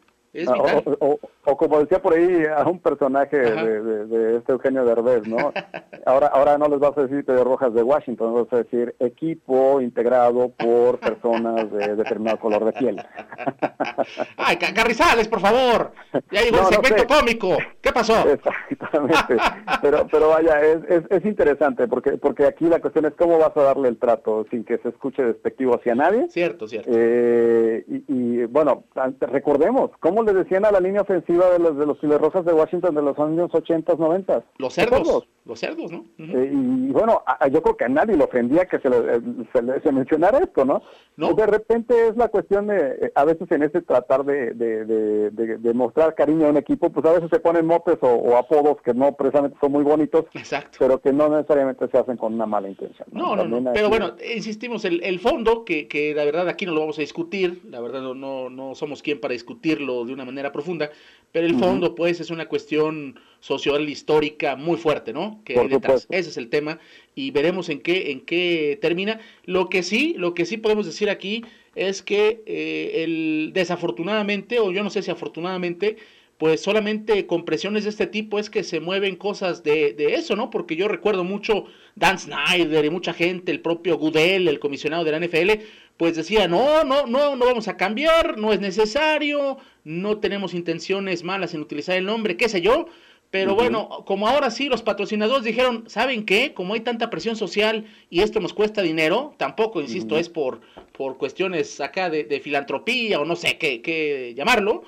Ah, 0.49 0.83
o, 0.99 1.57
como 1.57 1.79
decía 1.79 2.03
por 2.03 2.15
ahí 2.15 2.45
a 2.45 2.65
un 2.65 2.81
personaje 2.81 3.37
de, 3.37 4.37
este 4.37 4.53
Eugenio 4.53 4.85
Derbez, 4.85 5.29
¿no? 5.29 5.53
ahora, 6.07 6.27
ahora 6.27 6.59
no 6.59 6.69
les 6.69 6.81
vas 6.81 6.97
a 6.99 7.03
decir 7.03 7.25
de 7.25 7.45
Rojas 7.45 7.73
de 7.73 7.83
Washington, 7.83 8.35
vas 8.35 8.53
a 8.53 8.65
decir 8.65 8.97
equipo 8.99 9.81
integrado 9.81 10.49
por 10.49 10.99
personas 10.99 11.71
de 11.71 11.95
determinado 11.95 12.41
color 12.41 12.65
de 12.65 12.73
piel. 12.73 12.97
Ay, 14.37 14.57
Carrizales, 14.57 15.29
por 15.29 15.41
favor. 15.41 15.93
Ya 16.33 16.43
llegó 16.43 16.59
el 16.59 16.75
segmento 16.75 17.07
cómico. 17.07 17.57
¿Qué 17.81 17.93
pasó? 17.93 18.29
Exactamente. 18.29 19.37
Pero, 19.83 20.07
pero 20.11 20.29
vaya, 20.29 20.63
es, 20.63 21.05
es, 21.11 21.25
interesante 21.25 21.87
porque, 21.89 22.13
porque 22.13 22.47
aquí 22.47 22.65
la 22.67 22.81
cuestión 22.81 23.05
es 23.05 23.13
cómo 23.15 23.39
vas 23.39 23.55
a 23.57 23.63
darle 23.63 23.89
el 23.89 23.99
trato 23.99 24.47
sin 24.51 24.65
que 24.65 24.79
se 24.79 24.89
escuche 24.89 25.23
despectivo 25.23 25.75
hacia 25.75 25.95
nadie. 25.95 26.29
Cierto, 26.31 26.67
cierto. 26.67 26.91
Eh, 26.93 27.85
y, 27.87 28.05
y 28.09 28.45
bueno, 28.47 28.85
recordemos 29.21 29.91
cómo 30.01 30.24
le 30.25 30.33
decían 30.33 30.65
a 30.65 30.71
la 30.71 30.81
línea 30.81 31.03
ofensiva 31.03 31.51
de 31.51 31.59
los 31.59 31.77
de 31.77 31.87
los 31.87 32.21
Rojas 32.21 32.45
de 32.45 32.53
Washington 32.53 32.95
de 32.95 33.03
los 33.03 33.19
años 33.19 33.51
80, 33.53 33.95
90. 33.95 34.45
Los 34.59 34.75
cerdos. 34.75 35.27
Los 35.47 35.61
cerdos, 35.61 35.93
¿no? 35.93 36.07
Eh, 36.19 36.51
y, 36.51 36.91
bueno, 36.91 37.23
yo 37.53 37.63
creo 37.63 37.77
que 37.77 37.85
a 37.85 37.89
nadie 37.89 38.17
le 38.17 38.25
ofendía 38.25 38.65
que 38.65 38.79
se, 38.79 38.89
le, 38.89 39.81
se, 39.83 39.93
mencionara 39.93 40.39
esto, 40.39 40.65
¿no? 40.65 40.83
¿no? 41.19 41.35
De 41.35 41.47
repente 41.47 42.09
es 42.09 42.17
la 42.17 42.29
cuestión 42.29 42.69
de, 42.69 42.97
eh, 43.03 43.13
a 43.15 43.27
veces 43.27 43.51
en 43.51 43.63
ese 43.63 43.83
tratar 43.83 44.25
de, 44.25 44.55
de, 44.55 45.75
mostrar 45.75 46.15
cariño 46.15 46.47
a 46.47 46.51
un 46.51 46.57
equipo, 46.57 46.89
pues 46.89 47.05
a 47.05 47.13
veces 47.13 47.29
se 47.29 47.41
ponen 47.41 47.67
motes 47.67 47.99
o, 48.01 48.37
apodos 48.39 48.81
que 48.81 48.95
no 48.95 49.13
precisamente 49.17 49.59
son 49.61 49.73
muy 49.73 49.85
bonitos, 49.85 50.25
Exacto. 50.33 50.79
pero 50.79 50.99
que 50.99 51.13
no 51.13 51.29
necesariamente 51.29 51.89
se 51.89 51.99
hacen 51.99 52.17
con 52.17 52.33
una 52.33 52.47
mala 52.47 52.71
intención. 52.71 53.07
No, 53.13 53.37
no, 53.37 53.45
no, 53.45 53.73
pero 53.75 53.91
bueno, 53.91 54.17
insistimos, 54.35 54.87
el, 54.87 55.05
el 55.05 55.21
fondo, 55.21 55.67
que, 55.67 55.89
que 55.89 56.15
la 56.15 56.25
verdad 56.25 56.49
aquí 56.49 56.65
no 56.65 56.73
lo 56.73 56.81
vamos 56.81 56.97
a 56.97 57.03
discutir, 57.03 57.61
la 57.69 57.81
verdad 57.81 58.01
no, 58.01 58.15
no, 58.15 58.49
no 58.49 58.75
somos 58.75 59.03
quien 59.03 59.21
para 59.21 59.33
discutirlo 59.33 60.07
de 60.07 60.15
una 60.15 60.25
manera 60.25 60.53
profunda, 60.53 60.91
pero 61.33 61.47
el 61.47 61.57
fondo 61.57 61.95
pues 61.95 62.21
es 62.21 62.31
una 62.31 62.47
cuestión 62.47 63.19
social 63.45 63.87
histórica 63.91 64.57
muy 64.57 64.79
fuerte, 64.79 65.13
¿no? 65.13 65.43
Que 65.45 65.61
hay 65.61 65.69
detrás. 65.69 66.07
Ese 66.09 66.31
es 66.31 66.39
el 66.39 66.49
tema 66.49 66.79
y 67.15 67.31
veremos 67.31 67.69
en 67.69 67.81
qué 67.81 68.11
en 68.11 68.23
qué 68.23 68.79
termina. 68.81 69.21
Lo 69.45 69.69
que 69.69 69.83
sí, 69.83 70.15
lo 70.17 70.33
que 70.33 70.47
sí 70.47 70.57
podemos 70.57 70.87
decir 70.87 71.11
aquí 71.11 71.45
es 71.75 72.01
que 72.01 72.43
eh, 72.47 73.05
el 73.05 73.51
desafortunadamente 73.53 74.61
o 74.61 74.73
yo 74.73 74.83
no 74.83 74.89
sé 74.89 75.03
si 75.03 75.11
afortunadamente 75.11 75.99
pues 76.39 76.63
solamente 76.63 77.27
con 77.27 77.45
presiones 77.45 77.85
de 77.85 77.91
este 77.91 78.07
tipo 78.07 78.39
es 78.39 78.49
que 78.49 78.65
se 78.65 78.81
mueven 78.81 79.15
cosas 79.15 79.63
de, 79.63 79.93
de, 79.93 80.15
eso, 80.15 80.35
¿no? 80.37 80.51
Porque 80.51 80.75
yo 80.75 80.89
recuerdo 80.89 81.23
mucho 81.23 81.67
Dan 81.95 82.19
Snyder 82.19 82.85
y 82.85 82.91
mucha 82.91 83.13
gente, 83.13 83.53
el 83.53 83.61
propio 83.61 83.99
Goodell, 83.99 84.49
el 84.49 84.59
comisionado 84.59 85.05
de 85.05 85.13
la 85.13 85.21
NFL, 85.21 85.63
pues 85.97 86.17
decía, 86.17 86.49
no, 86.49 86.83
no, 86.83 87.07
no, 87.07 87.37
no 87.37 87.47
vamos 87.47 87.69
a 87.69 87.77
cambiar, 87.77 88.37
no 88.37 88.53
es 88.53 88.61
necesario, 88.61 89.59
no 89.85 90.19
tenemos 90.19 90.55
intenciones 90.55 91.23
malas 91.23 91.55
en 91.55 91.61
utilizar 91.61 91.97
el 91.97 92.05
nombre, 92.05 92.37
qué 92.37 92.49
sé 92.49 92.61
yo, 92.61 92.89
pero 93.35 93.57
bueno, 93.57 93.89
como 94.07 94.29
ahora 94.29 94.49
sí 94.49 94.69
los 94.69 94.83
patrocinadores 94.83 95.43
dijeron, 95.43 95.83
¿saben 95.89 96.25
qué? 96.25 96.55
Como 96.55 96.75
hay 96.75 96.83
tanta 96.83 97.11
presión 97.11 97.35
social 97.35 97.85
y 98.09 98.21
esto 98.21 98.39
nos 98.39 98.55
cuesta 98.55 98.81
dinero, 98.81 99.35
tampoco, 99.39 99.81
insisto, 99.81 100.17
es 100.17 100.29
por, 100.29 100.61
por 100.97 101.19
cuestiones 101.19 101.81
acá 101.81 102.11
de, 102.11 102.41
filantropía 102.41 103.19
o 103.19 103.25
no 103.25 103.35
sé 103.35 103.59
qué, 103.59 103.83
qué 103.83 104.35
llamarlo, 104.37 104.85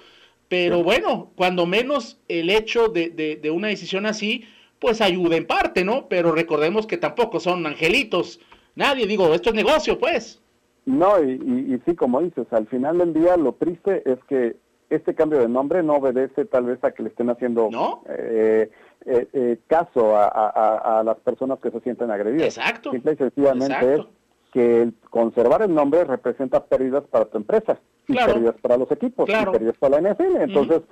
pero 0.46 0.84
bueno, 0.84 1.32
cuando 1.34 1.66
menos 1.66 2.20
el 2.28 2.48
hecho 2.50 2.86
de, 2.86 3.10
de, 3.10 3.50
una 3.50 3.66
decisión 3.66 4.06
así, 4.06 4.44
pues 4.78 5.00
ayuda 5.00 5.34
en 5.34 5.48
parte, 5.48 5.84
¿no? 5.84 6.06
Pero 6.08 6.30
recordemos 6.30 6.86
que 6.86 6.98
tampoco 6.98 7.40
son 7.40 7.66
angelitos, 7.66 8.38
nadie, 8.76 9.08
digo, 9.08 9.34
esto 9.34 9.48
es 9.48 9.56
negocio, 9.56 9.98
pues. 9.98 10.40
No, 10.84 11.20
y, 11.20 11.32
y, 11.32 11.74
y 11.74 11.80
sí, 11.84 11.96
como 11.96 12.20
dices, 12.20 12.46
al 12.52 12.68
final 12.68 12.98
del 12.98 13.12
día 13.12 13.36
lo 13.36 13.54
triste 13.54 14.08
es 14.08 14.20
que 14.28 14.54
este 14.90 15.14
cambio 15.14 15.40
de 15.40 15.48
nombre 15.48 15.82
no 15.82 15.96
obedece 15.96 16.44
tal 16.44 16.64
vez 16.64 16.82
a 16.84 16.92
que 16.92 17.02
le 17.02 17.08
estén 17.08 17.30
haciendo 17.30 17.70
eh, 18.08 18.70
eh, 19.04 19.28
eh, 19.32 19.58
caso 19.66 20.16
a, 20.16 21.02
las 21.04 21.16
personas 21.18 21.58
que 21.60 21.70
se 21.70 21.80
sienten 21.80 22.10
agredidas. 22.10 22.56
Exacto. 22.56 22.92
Simple 22.92 23.12
y 23.12 23.16
sencillamente 23.16 23.94
es 23.94 24.00
que 24.52 24.82
el 24.82 24.94
conservar 25.10 25.62
el 25.62 25.74
nombre 25.74 26.04
representa 26.04 26.64
pérdidas 26.64 27.04
para 27.04 27.26
tu 27.26 27.36
empresa, 27.36 27.78
y 28.06 28.14
pérdidas 28.14 28.54
para 28.60 28.76
los 28.76 28.90
equipos, 28.90 29.28
y 29.28 29.32
pérdidas 29.32 29.76
para 29.78 30.00
la 30.00 30.12
NFL. 30.12 30.36
Entonces, 30.40 30.82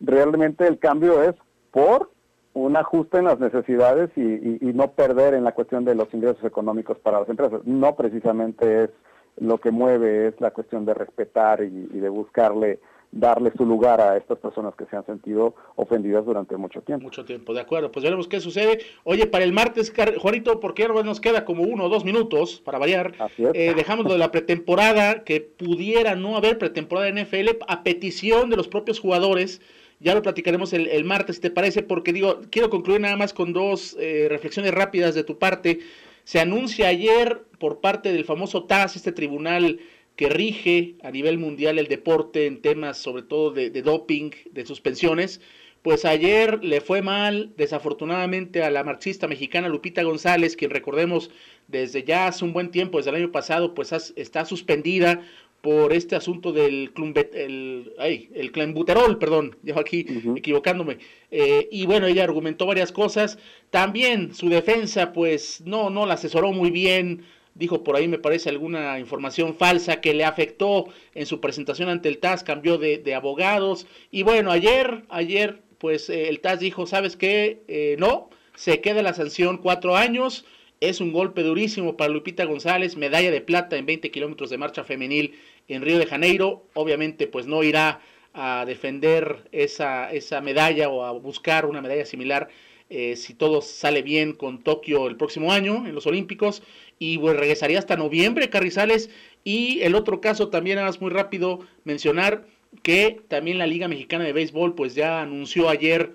realmente 0.00 0.66
el 0.66 0.78
cambio 0.78 1.22
es 1.22 1.34
por 1.70 2.10
un 2.54 2.76
ajuste 2.76 3.18
en 3.18 3.24
las 3.24 3.40
necesidades 3.40 4.10
y, 4.16 4.72
no 4.74 4.92
perder 4.92 5.34
en 5.34 5.44
la 5.44 5.52
cuestión 5.52 5.84
de 5.84 5.94
los 5.94 6.12
ingresos 6.12 6.44
económicos 6.44 6.98
para 6.98 7.20
las 7.20 7.28
empresas. 7.28 7.60
No 7.64 7.94
precisamente 7.94 8.84
es 8.84 8.90
lo 9.38 9.58
que 9.58 9.70
mueve, 9.70 10.28
es 10.28 10.40
la 10.40 10.50
cuestión 10.52 10.84
de 10.84 10.94
respetar 10.94 11.62
y 11.62 11.68
de 11.86 12.08
buscarle 12.08 12.80
darle 13.14 13.52
su 13.56 13.64
lugar 13.64 14.00
a 14.00 14.16
estas 14.16 14.38
personas 14.38 14.74
que 14.74 14.86
se 14.86 14.96
han 14.96 15.06
sentido 15.06 15.54
ofendidas 15.76 16.26
durante 16.26 16.56
mucho 16.56 16.80
tiempo. 16.82 17.04
Mucho 17.04 17.24
tiempo, 17.24 17.54
de 17.54 17.60
acuerdo. 17.60 17.92
Pues 17.92 18.02
veremos 18.02 18.26
qué 18.26 18.40
sucede. 18.40 18.80
Oye, 19.04 19.26
para 19.26 19.44
el 19.44 19.52
martes, 19.52 19.92
Juanito, 20.18 20.58
porque 20.58 20.88
nos 20.88 21.20
queda 21.20 21.44
como 21.44 21.62
uno 21.62 21.84
o 21.84 21.88
dos 21.88 22.04
minutos 22.04 22.60
para 22.64 22.78
variar. 22.78 23.14
Eh, 23.38 23.72
dejamos 23.76 24.04
lo 24.04 24.12
de 24.12 24.18
la 24.18 24.32
pretemporada, 24.32 25.22
que 25.22 25.40
pudiera 25.40 26.16
no 26.16 26.36
haber 26.36 26.58
pretemporada 26.58 27.08
en 27.08 27.24
NFL 27.24 27.50
a 27.68 27.84
petición 27.84 28.50
de 28.50 28.56
los 28.56 28.66
propios 28.66 28.98
jugadores. 28.98 29.62
Ya 30.00 30.14
lo 30.14 30.22
platicaremos 30.22 30.72
el, 30.72 31.04
martes, 31.04 31.40
¿te 31.40 31.50
parece? 31.50 31.82
Porque 31.82 32.12
digo, 32.12 32.40
quiero 32.50 32.68
concluir 32.68 33.00
nada 33.00 33.16
más 33.16 33.32
con 33.32 33.52
dos 33.52 33.96
eh, 34.00 34.26
reflexiones 34.28 34.74
rápidas 34.74 35.14
de 35.14 35.22
tu 35.22 35.38
parte. 35.38 35.78
Se 36.24 36.40
anuncia 36.40 36.88
ayer 36.88 37.44
por 37.58 37.80
parte 37.80 38.12
del 38.12 38.24
famoso 38.24 38.64
TAS, 38.64 38.96
este 38.96 39.12
tribunal 39.12 39.78
que 40.16 40.28
rige 40.28 40.96
a 41.02 41.10
nivel 41.10 41.38
mundial 41.38 41.78
el 41.78 41.88
deporte 41.88 42.46
en 42.46 42.60
temas 42.60 42.98
sobre 42.98 43.22
todo 43.22 43.50
de, 43.50 43.70
doping, 43.70 44.30
de 44.52 44.66
suspensiones, 44.66 45.40
pues 45.82 46.04
ayer 46.06 46.64
le 46.64 46.80
fue 46.80 47.02
mal, 47.02 47.52
desafortunadamente, 47.58 48.62
a 48.62 48.70
la 48.70 48.84
marxista 48.84 49.28
mexicana 49.28 49.68
Lupita 49.68 50.02
González, 50.02 50.56
quien 50.56 50.70
recordemos 50.70 51.30
desde 51.68 52.04
ya 52.04 52.26
hace 52.26 52.44
un 52.44 52.54
buen 52.54 52.70
tiempo, 52.70 52.96
desde 52.96 53.10
el 53.10 53.16
año 53.16 53.32
pasado, 53.32 53.74
pues 53.74 53.92
está 54.16 54.46
suspendida 54.46 55.22
por 55.64 55.94
este 55.94 56.14
asunto 56.14 56.52
del 56.52 56.92
clumbet, 56.92 57.34
el, 57.34 57.94
ay, 57.98 58.28
el 58.34 58.52
clenbuterol, 58.52 59.18
perdón, 59.18 59.56
yo 59.62 59.78
aquí 59.78 60.06
equivocándome. 60.36 60.98
Eh, 61.30 61.68
y 61.70 61.86
bueno, 61.86 62.06
ella 62.06 62.22
argumentó 62.24 62.66
varias 62.66 62.92
cosas. 62.92 63.38
También 63.70 64.34
su 64.34 64.50
defensa, 64.50 65.12
pues 65.12 65.62
no, 65.64 65.88
no 65.88 66.04
la 66.04 66.14
asesoró 66.14 66.52
muy 66.52 66.70
bien 66.70 67.24
dijo 67.54 67.84
por 67.84 67.96
ahí 67.96 68.08
me 68.08 68.18
parece 68.18 68.48
alguna 68.50 68.98
información 68.98 69.54
falsa 69.56 70.00
que 70.00 70.14
le 70.14 70.24
afectó 70.24 70.86
en 71.14 71.26
su 71.26 71.40
presentación 71.40 71.88
ante 71.88 72.08
el 72.08 72.18
TAS, 72.18 72.44
cambió 72.44 72.78
de, 72.78 73.14
abogados 73.14 73.86
y 74.10 74.22
bueno, 74.22 74.50
ayer, 74.50 75.04
ayer 75.08 75.62
pues 75.78 76.10
eh, 76.10 76.28
el 76.28 76.40
TAS 76.40 76.60
dijo, 76.60 76.86
¿sabes 76.86 77.16
qué? 77.16 77.62
Eh, 77.68 77.96
no, 77.98 78.30
se 78.54 78.80
queda 78.80 79.02
la 79.02 79.14
sanción 79.14 79.58
cuatro 79.58 79.96
años, 79.96 80.44
es 80.80 81.00
un 81.00 81.12
golpe 81.12 81.42
durísimo 81.42 81.96
para 81.96 82.12
Lupita 82.12 82.44
González, 82.44 82.96
medalla 82.96 83.30
de 83.30 83.40
plata 83.40 83.76
en 83.76 83.86
20 83.86 84.10
kilómetros 84.10 84.50
de 84.50 84.58
marcha 84.58 84.84
femenil 84.84 85.38
en 85.68 85.82
Río 85.82 85.98
de 85.98 86.06
Janeiro, 86.06 86.66
obviamente 86.74 87.26
pues 87.26 87.46
no 87.46 87.62
irá 87.62 88.00
a 88.32 88.64
defender 88.66 89.48
esa, 89.52 90.12
esa 90.12 90.40
medalla 90.40 90.88
o 90.88 91.04
a 91.04 91.12
buscar 91.12 91.66
una 91.66 91.80
medalla 91.80 92.04
similar 92.04 92.48
eh, 92.90 93.16
si 93.16 93.32
todo 93.32 93.62
sale 93.62 94.02
bien 94.02 94.34
con 94.34 94.62
Tokio 94.62 95.06
el 95.06 95.16
próximo 95.16 95.52
año 95.52 95.86
en 95.86 95.94
los 95.94 96.06
Olímpicos 96.06 96.62
y 96.98 97.18
pues, 97.18 97.36
regresaría 97.36 97.78
hasta 97.78 97.96
noviembre 97.96 98.50
Carrizales 98.50 99.10
y 99.42 99.80
el 99.82 99.94
otro 99.94 100.20
caso 100.20 100.48
también 100.48 100.76
nada 100.76 100.90
muy 101.00 101.10
rápido 101.10 101.60
mencionar 101.84 102.46
que 102.82 103.20
también 103.28 103.58
la 103.58 103.66
Liga 103.66 103.88
Mexicana 103.88 104.24
de 104.24 104.32
Béisbol 104.32 104.74
pues 104.74 104.94
ya 104.94 105.20
anunció 105.22 105.68
ayer 105.68 106.14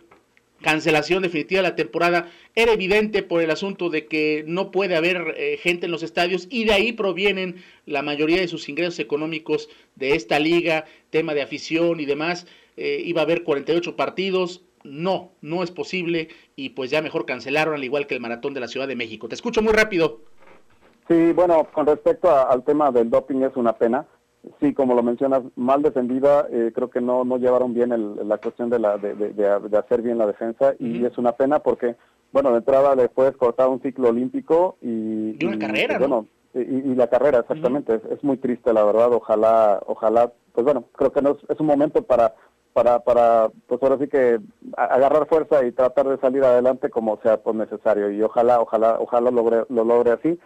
cancelación 0.62 1.24
definitiva 1.24 1.62
de 1.62 1.70
la 1.70 1.76
temporada 1.76 2.30
era 2.56 2.74
evidente 2.74 3.24
por 3.24 3.42
el 3.42 3.52
asunto 3.52 3.90
de 3.90 4.08
que 4.08 4.44
no 4.46 4.72
puede 4.72 4.96
haber 4.96 5.36
eh, 5.38 5.58
gente 5.62 5.86
en 5.86 5.92
los 5.92 6.04
estadios 6.04 6.48
y 6.50 6.66
de 6.66 6.74
ahí 6.74 6.92
provienen 6.92 7.64
la 7.86 8.02
mayoría 8.02 8.42
de 8.42 8.48
sus 8.48 8.68
ingresos 8.68 9.00
económicos 9.00 9.70
de 9.96 10.16
esta 10.16 10.40
liga, 10.40 10.86
tema 11.10 11.34
de 11.34 11.42
afición 11.42 12.00
y 12.00 12.06
demás. 12.06 12.48
Eh, 12.76 13.02
iba 13.06 13.22
a 13.22 13.24
haber 13.24 13.44
48 13.44 13.96
partidos, 13.96 14.62
no, 14.84 15.32
no 15.42 15.64
es 15.64 15.72
posible 15.72 16.30
y 16.56 16.70
pues 16.70 16.92
ya 16.92 17.02
mejor 17.02 17.26
cancelaron 17.26 17.76
al 17.76 17.84
igual 17.84 18.08
que 18.08 18.16
el 18.16 18.22
maratón 18.22 18.54
de 18.54 18.60
la 18.60 18.68
Ciudad 18.68 18.88
de 18.88 18.96
México. 18.96 19.30
Te 19.30 19.36
escucho 19.36 19.62
muy 19.62 19.74
rápido. 19.74 20.22
Sí, 21.10 21.34
bueno, 21.34 21.68
con 21.74 21.88
respecto 21.88 22.30
al 22.30 22.64
tema 22.64 22.92
del 22.92 23.10
doping 23.10 23.42
es 23.42 23.56
una 23.56 23.74
pena. 23.74 24.06
Sí, 24.62 24.74
como 24.76 24.94
lo 24.94 25.02
mencionas, 25.02 25.42
mal 25.56 25.82
defendida, 25.82 26.48
eh, 26.52 26.72
creo 26.74 26.90
que 26.90 27.02
no 27.02 27.26
no 27.26 27.38
llevaron 27.38 27.74
bien 27.74 27.90
la 28.28 28.38
cuestión 28.38 28.70
de, 28.70 28.80
la, 28.80 28.98
de, 28.98 29.78
hacer 29.78 30.02
bien 30.02 30.20
la 30.20 30.28
defensa 30.28 30.76
y 30.80 31.04
es 31.04 31.18
una 31.18 31.34
pena 31.34 31.60
porque, 31.60 31.96
bueno, 32.32 32.52
de 32.52 32.60
entrada 32.60 32.96
le 32.96 33.10
puedes 33.10 33.36
cortar 33.36 33.68
un 33.68 33.82
ciclo 33.82 34.10
olímpico 34.10 34.78
y... 34.82 35.36
Y 35.44 35.46
una 35.46 35.60
carrera, 35.60 35.98
Bueno, 35.98 36.28
y, 36.54 36.96
la 36.96 37.08
carrera, 37.08 37.40
exactamente, 37.40 38.00
es, 38.12 38.24
muy 38.24 38.38
triste, 38.38 38.72
la 38.72 38.84
verdad, 38.84 39.12
ojalá, 39.12 39.82
ojalá, 39.88 40.32
pues 40.54 40.64
bueno, 40.64 40.86
creo 40.94 41.12
que 41.12 41.22
no 41.22 41.38
es, 41.50 41.60
un 41.60 41.66
momento 41.66 42.04
para, 42.04 42.34
para, 42.72 43.00
para, 43.00 43.50
pues 43.68 43.82
ahora 43.84 43.98
sí 43.98 44.08
que 44.08 44.40
agarrar 44.78 45.28
fuerza 45.28 45.66
y 45.66 45.72
tratar 45.72 46.08
de 46.08 46.18
salir 46.20 46.44
adelante 46.44 46.90
como 46.90 47.20
sea 47.22 47.38
pues 47.38 47.56
necesario. 47.56 48.10
Y 48.12 48.22
ojalá, 48.22 48.62
ojalá, 48.62 48.98
ojalá 49.00 49.32
logre, 49.32 49.66
lo 49.70 49.84
logre 49.84 50.12
así 50.12 50.40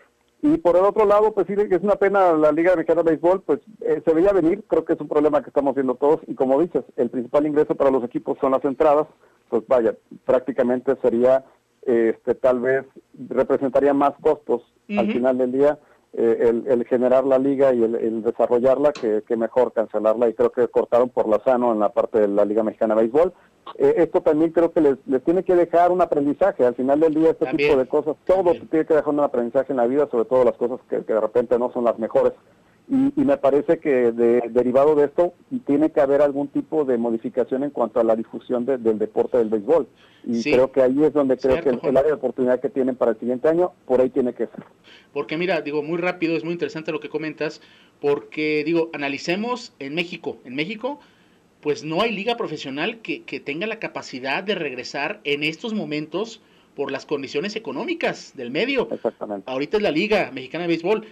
y 0.43 0.57
por 0.57 0.75
el 0.75 0.83
otro 0.83 1.05
lado, 1.05 1.33
pues 1.33 1.47
sí, 1.47 1.53
es 1.57 1.81
una 1.81 1.95
pena 1.95 2.33
la 2.33 2.51
Liga 2.51 2.75
Mexicana 2.75 3.01
de 3.01 3.11
Béisbol, 3.11 3.43
pues 3.43 3.61
eh, 3.79 4.01
se 4.05 4.13
veía 4.13 4.33
venir, 4.33 4.61
creo 4.67 4.83
que 4.83 4.91
es 4.91 4.99
un 4.99 5.07
problema 5.07 5.41
que 5.41 5.49
estamos 5.49 5.73
viendo 5.73 5.95
todos, 5.95 6.19
y 6.27 6.35
como 6.35 6.59
dices, 6.59 6.83
el 6.97 7.09
principal 7.09 7.47
ingreso 7.47 7.75
para 7.75 7.89
los 7.89 8.03
equipos 8.03 8.37
son 8.41 8.51
las 8.51 8.63
entradas, 8.65 9.07
pues 9.47 9.65
vaya, 9.67 9.95
prácticamente 10.25 10.97
sería, 11.01 11.45
este 11.85 12.35
tal 12.35 12.59
vez 12.59 12.85
representaría 13.29 13.93
más 13.93 14.13
costos 14.21 14.61
al 14.89 15.11
final 15.11 15.37
del 15.37 15.51
día 15.53 15.79
eh, 16.16 16.61
el, 16.68 16.86
generar 16.86 17.26
la 17.26 17.39
liga 17.39 17.74
y 17.74 17.82
el, 17.82 18.22
desarrollarla 18.22 18.93
que, 18.93 19.24
mejor 19.36 19.74
cancelarla, 19.74 20.30
y 20.30 20.34
creo 20.36 20.51
que 20.51 20.68
cortaron 20.68 21.09
por 21.09 21.28
la 21.28 21.39
sano 21.43 21.74
en 21.74 21.80
la 21.80 21.89
parte 21.89 22.20
de 22.20 22.28
la 22.28 22.45
Liga 22.45 22.61
Mexicana 22.61 22.93
de 22.93 23.01
Béisbol. 23.01 23.34
Eh, 23.80 23.95
esto 23.97 24.22
también 24.22 24.51
creo 24.51 24.72
que 24.72 24.82
les, 24.82 25.24
tiene 25.24 25.43
que 25.43 25.55
dejar 25.55 25.91
un 25.91 26.01
aprendizaje. 26.01 26.66
Al 26.66 26.76
final 26.76 26.99
del 26.99 27.16
día, 27.16 27.32
este 27.32 27.47
tipo 27.57 27.76
de 27.76 27.88
cosas, 27.88 28.16
todo 28.26 28.51
tiene 28.70 28.86
que 28.86 28.93
dejar 28.93 29.11
un 29.11 29.22
aprendizaje 29.22 29.74
en 29.74 29.78
la 29.78 29.88
vida, 29.88 30.07
sobre 30.11 30.26
todo 30.26 30.43
las 30.43 30.55
cosas 30.55 30.80
que, 30.88 30.99
de 30.99 31.20
repente 31.20 31.57
no 31.57 31.72
son 31.72 31.84
las 31.84 31.97
mejores. 31.97 32.34
Y, 33.15 33.21
me 33.21 33.37
parece 33.37 33.79
que 33.79 34.11
derivado 34.11 34.93
de 34.93 35.05
esto 35.05 35.33
tiene 35.65 35.91
que 35.91 35.99
haber 35.99 36.21
algún 36.21 36.49
tipo 36.49 36.85
de 36.85 36.99
modificación 36.99 37.63
en 37.63 37.71
cuanto 37.71 37.99
a 37.99 38.03
la 38.03 38.15
difusión 38.15 38.65
del 38.65 38.99
deporte 38.99 39.39
del 39.39 39.49
béisbol. 39.49 39.87
Y 40.25 40.43
creo 40.43 40.71
que 40.71 40.83
ahí 40.83 41.03
es 41.03 41.11
donde 41.11 41.37
creo 41.37 41.59
que 41.61 41.69
el, 41.69 41.97
área 41.97 42.09
de 42.09 42.13
oportunidad 42.13 42.59
que 42.61 42.69
tienen 42.69 42.95
para 42.95 43.11
el 43.11 43.19
siguiente 43.19 43.47
año, 43.47 43.71
por 43.87 43.99
ahí 43.99 44.11
tiene 44.11 44.33
que 44.33 44.45
ser. 44.45 44.63
Porque 45.11 45.37
mira, 45.37 45.61
digo, 45.61 45.81
muy 45.81 45.97
rápido, 45.97 46.37
es 46.37 46.43
muy 46.43 46.53
interesante 46.53 46.91
lo 46.91 46.99
que 46.99 47.09
comentas, 47.09 47.61
porque 47.99 48.63
digo, 48.63 48.91
analicemos 48.93 49.73
en 49.79 49.95
México. 49.95 50.37
En 50.45 50.53
México 50.53 50.99
pues 51.61 51.83
no 51.83 52.01
hay 52.01 52.11
liga 52.11 52.35
profesional 52.35 52.99
que, 52.99 53.23
que 53.23 53.39
tenga 53.39 53.65
la 53.65 53.79
capacidad 53.79 54.43
de 54.43 54.53
regresar 54.53 55.21
en 55.23 55.43
estos 55.43 55.73
momentos 55.73 56.41
por 56.75 56.91
las 56.91 57.05
condiciones 57.05 57.55
económicas 57.55 58.33
del 58.35 58.51
medio. 58.51 58.89
Exactamente. 58.91 59.49
Ahorita 59.49 59.77
es 59.77 59.83
la 59.83 59.91
Liga 59.91 60.29
Mexicana 60.33 60.63
de 60.63 60.67
Béisbol. 60.67 61.05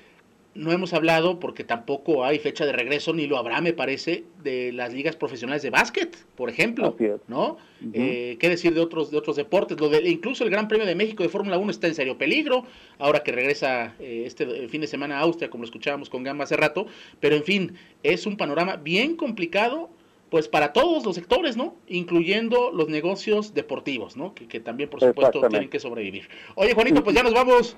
No 0.54 0.72
hemos 0.72 0.94
hablado, 0.94 1.40
porque 1.40 1.64
tampoco 1.64 2.26
hay 2.26 2.38
fecha 2.40 2.66
de 2.66 2.74
regreso, 2.74 3.14
ni 3.14 3.26
lo 3.26 3.38
habrá, 3.38 3.62
me 3.62 3.72
parece, 3.72 4.26
de 4.44 4.74
las 4.74 4.94
ligas 4.94 5.16
profesionales 5.16 5.62
de 5.64 5.70
básquet, 5.70 6.18
por 6.36 6.50
ejemplo. 6.50 6.96
¿No? 7.28 7.58
Eh, 7.94 8.36
¿Qué 8.40 8.50
decir 8.50 8.74
de 8.74 8.82
otros, 8.82 9.12
de 9.12 9.18
otros 9.18 9.38
deportes? 9.38 9.80
Lo 9.80 9.88
de, 9.88 10.10
incluso 10.10 10.44
el 10.44 10.50
Gran 10.50 10.68
Premio 10.68 10.86
de 10.86 10.96
México 10.96 11.24
de 11.24 11.30
Fórmula 11.30 11.58
1 11.58 11.72
está 11.72 11.88
en 11.88 11.96
serio 11.96 12.18
peligro, 12.18 12.66
ahora 13.00 13.24
que 13.24 13.32
regresa 13.32 13.96
eh, 14.00 14.24
este 14.26 14.68
fin 14.68 14.82
de 14.82 14.88
semana 14.88 15.20
a 15.20 15.22
Austria, 15.22 15.50
como 15.50 15.62
lo 15.64 15.66
escuchábamos 15.66 16.10
con 16.10 16.24
Gamba 16.24 16.44
hace 16.44 16.58
rato. 16.58 16.86
Pero 17.22 17.36
en 17.38 17.44
fin, 17.44 17.76
es 18.04 18.26
un 18.26 18.36
panorama 18.36 18.76
bien 18.76 19.16
complicado 19.16 19.90
pues 20.32 20.48
para 20.48 20.72
todos 20.72 21.06
los 21.06 21.14
sectores, 21.14 21.58
¿no? 21.58 21.76
Incluyendo 21.88 22.72
los 22.72 22.88
negocios 22.88 23.54
deportivos, 23.54 24.16
¿no? 24.16 24.34
Que, 24.34 24.62
también, 24.62 24.90
por 24.90 25.02
supuesto, 25.02 25.42
tienen 25.50 25.70
que 25.70 25.78
sobrevivir. 25.78 26.30
Oye, 26.56 26.74
Juanito, 26.74 27.04
pues 27.04 27.18
ya 27.18 27.22
nos 27.22 27.34
vamos. 27.34 27.76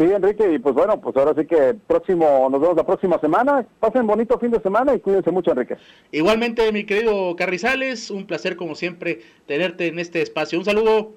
Sí, 0.00 0.06
Enrique, 0.06 0.50
y 0.50 0.58
pues 0.58 0.74
bueno, 0.74 0.98
pues 0.98 1.14
ahora 1.14 1.34
sí 1.38 1.46
que 1.46 1.74
próximo, 1.86 2.48
nos 2.50 2.58
vemos 2.58 2.74
la 2.74 2.86
próxima 2.86 3.20
semana. 3.20 3.66
Pasen 3.80 4.06
bonito 4.06 4.38
fin 4.38 4.50
de 4.50 4.58
semana 4.58 4.94
y 4.94 5.00
cuídense 5.00 5.30
mucho, 5.30 5.50
Enrique. 5.50 5.76
Igualmente, 6.10 6.72
mi 6.72 6.86
querido 6.86 7.36
Carrizales, 7.36 8.10
un 8.10 8.26
placer 8.26 8.56
como 8.56 8.74
siempre 8.74 9.20
tenerte 9.46 9.88
en 9.88 9.98
este 9.98 10.22
espacio. 10.22 10.58
Un 10.58 10.64
saludo. 10.64 11.12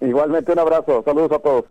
Igualmente, 0.00 0.50
un 0.50 0.58
abrazo. 0.60 1.02
Saludos 1.04 1.30
a 1.32 1.40
todos. 1.40 1.64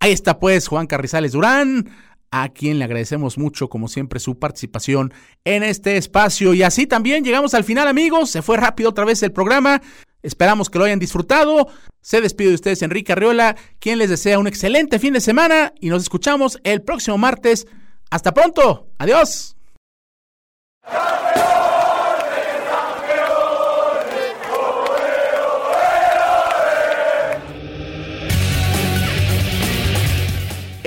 Ahí 0.00 0.10
está 0.10 0.40
pues 0.40 0.66
Juan 0.66 0.88
Carrizales 0.88 1.30
Durán 1.30 1.88
a 2.32 2.48
quien 2.48 2.80
le 2.80 2.84
agradecemos 2.84 3.38
mucho, 3.38 3.68
como 3.68 3.86
siempre, 3.86 4.18
su 4.18 4.36
participación 4.36 5.12
en 5.44 5.62
este 5.62 5.96
espacio. 5.96 6.54
Y 6.54 6.64
así 6.64 6.88
también 6.88 7.22
llegamos 7.22 7.54
al 7.54 7.62
final, 7.62 7.86
amigos. 7.86 8.30
Se 8.30 8.42
fue 8.42 8.56
rápido 8.56 8.90
otra 8.90 9.04
vez 9.04 9.22
el 9.22 9.30
programa. 9.30 9.80
Esperamos 10.22 10.70
que 10.70 10.78
lo 10.78 10.84
hayan 10.84 10.98
disfrutado. 10.98 11.68
Se 12.00 12.20
despide 12.20 12.48
de 12.48 12.54
ustedes 12.54 12.82
Enrique 12.82 13.12
Arriola, 13.12 13.56
quien 13.78 13.98
les 13.98 14.10
desea 14.10 14.38
un 14.38 14.46
excelente 14.46 14.98
fin 14.98 15.12
de 15.12 15.20
semana 15.20 15.72
y 15.80 15.88
nos 15.88 16.02
escuchamos 16.02 16.58
el 16.64 16.82
próximo 16.82 17.18
martes. 17.18 17.66
Hasta 18.10 18.32
pronto. 18.32 18.88
Adiós. 18.98 19.56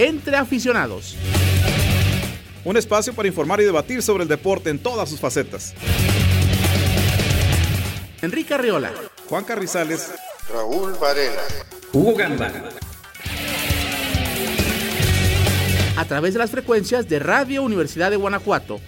entre 0.04 0.36
aficionados. 0.36 1.16
Un 2.64 2.78
espacio 2.78 3.14
para 3.14 3.28
informar 3.28 3.62
y 3.62 3.66
debatir 3.66 4.02
sobre 4.02 4.24
el 4.24 4.30
deporte 4.30 4.70
en 4.70 4.80
todas 4.80 5.10
sus 5.10 5.20
facetas. 5.20 5.74
Enrique 8.22 8.54
Arriola. 8.54 8.92
Juan 9.32 9.46
Carrizales. 9.46 10.12
Raúl 10.54 10.92
Varela. 11.00 11.42
Hugo 11.94 12.18
Gamba. 12.18 12.52
A 15.96 16.04
través 16.04 16.34
de 16.34 16.40
las 16.40 16.52
frecuencias 16.52 17.08
de 17.08 17.20
Radio 17.20 17.64
Universidad 17.64 18.12
de 18.12 18.18
Guanajuato 18.18 18.82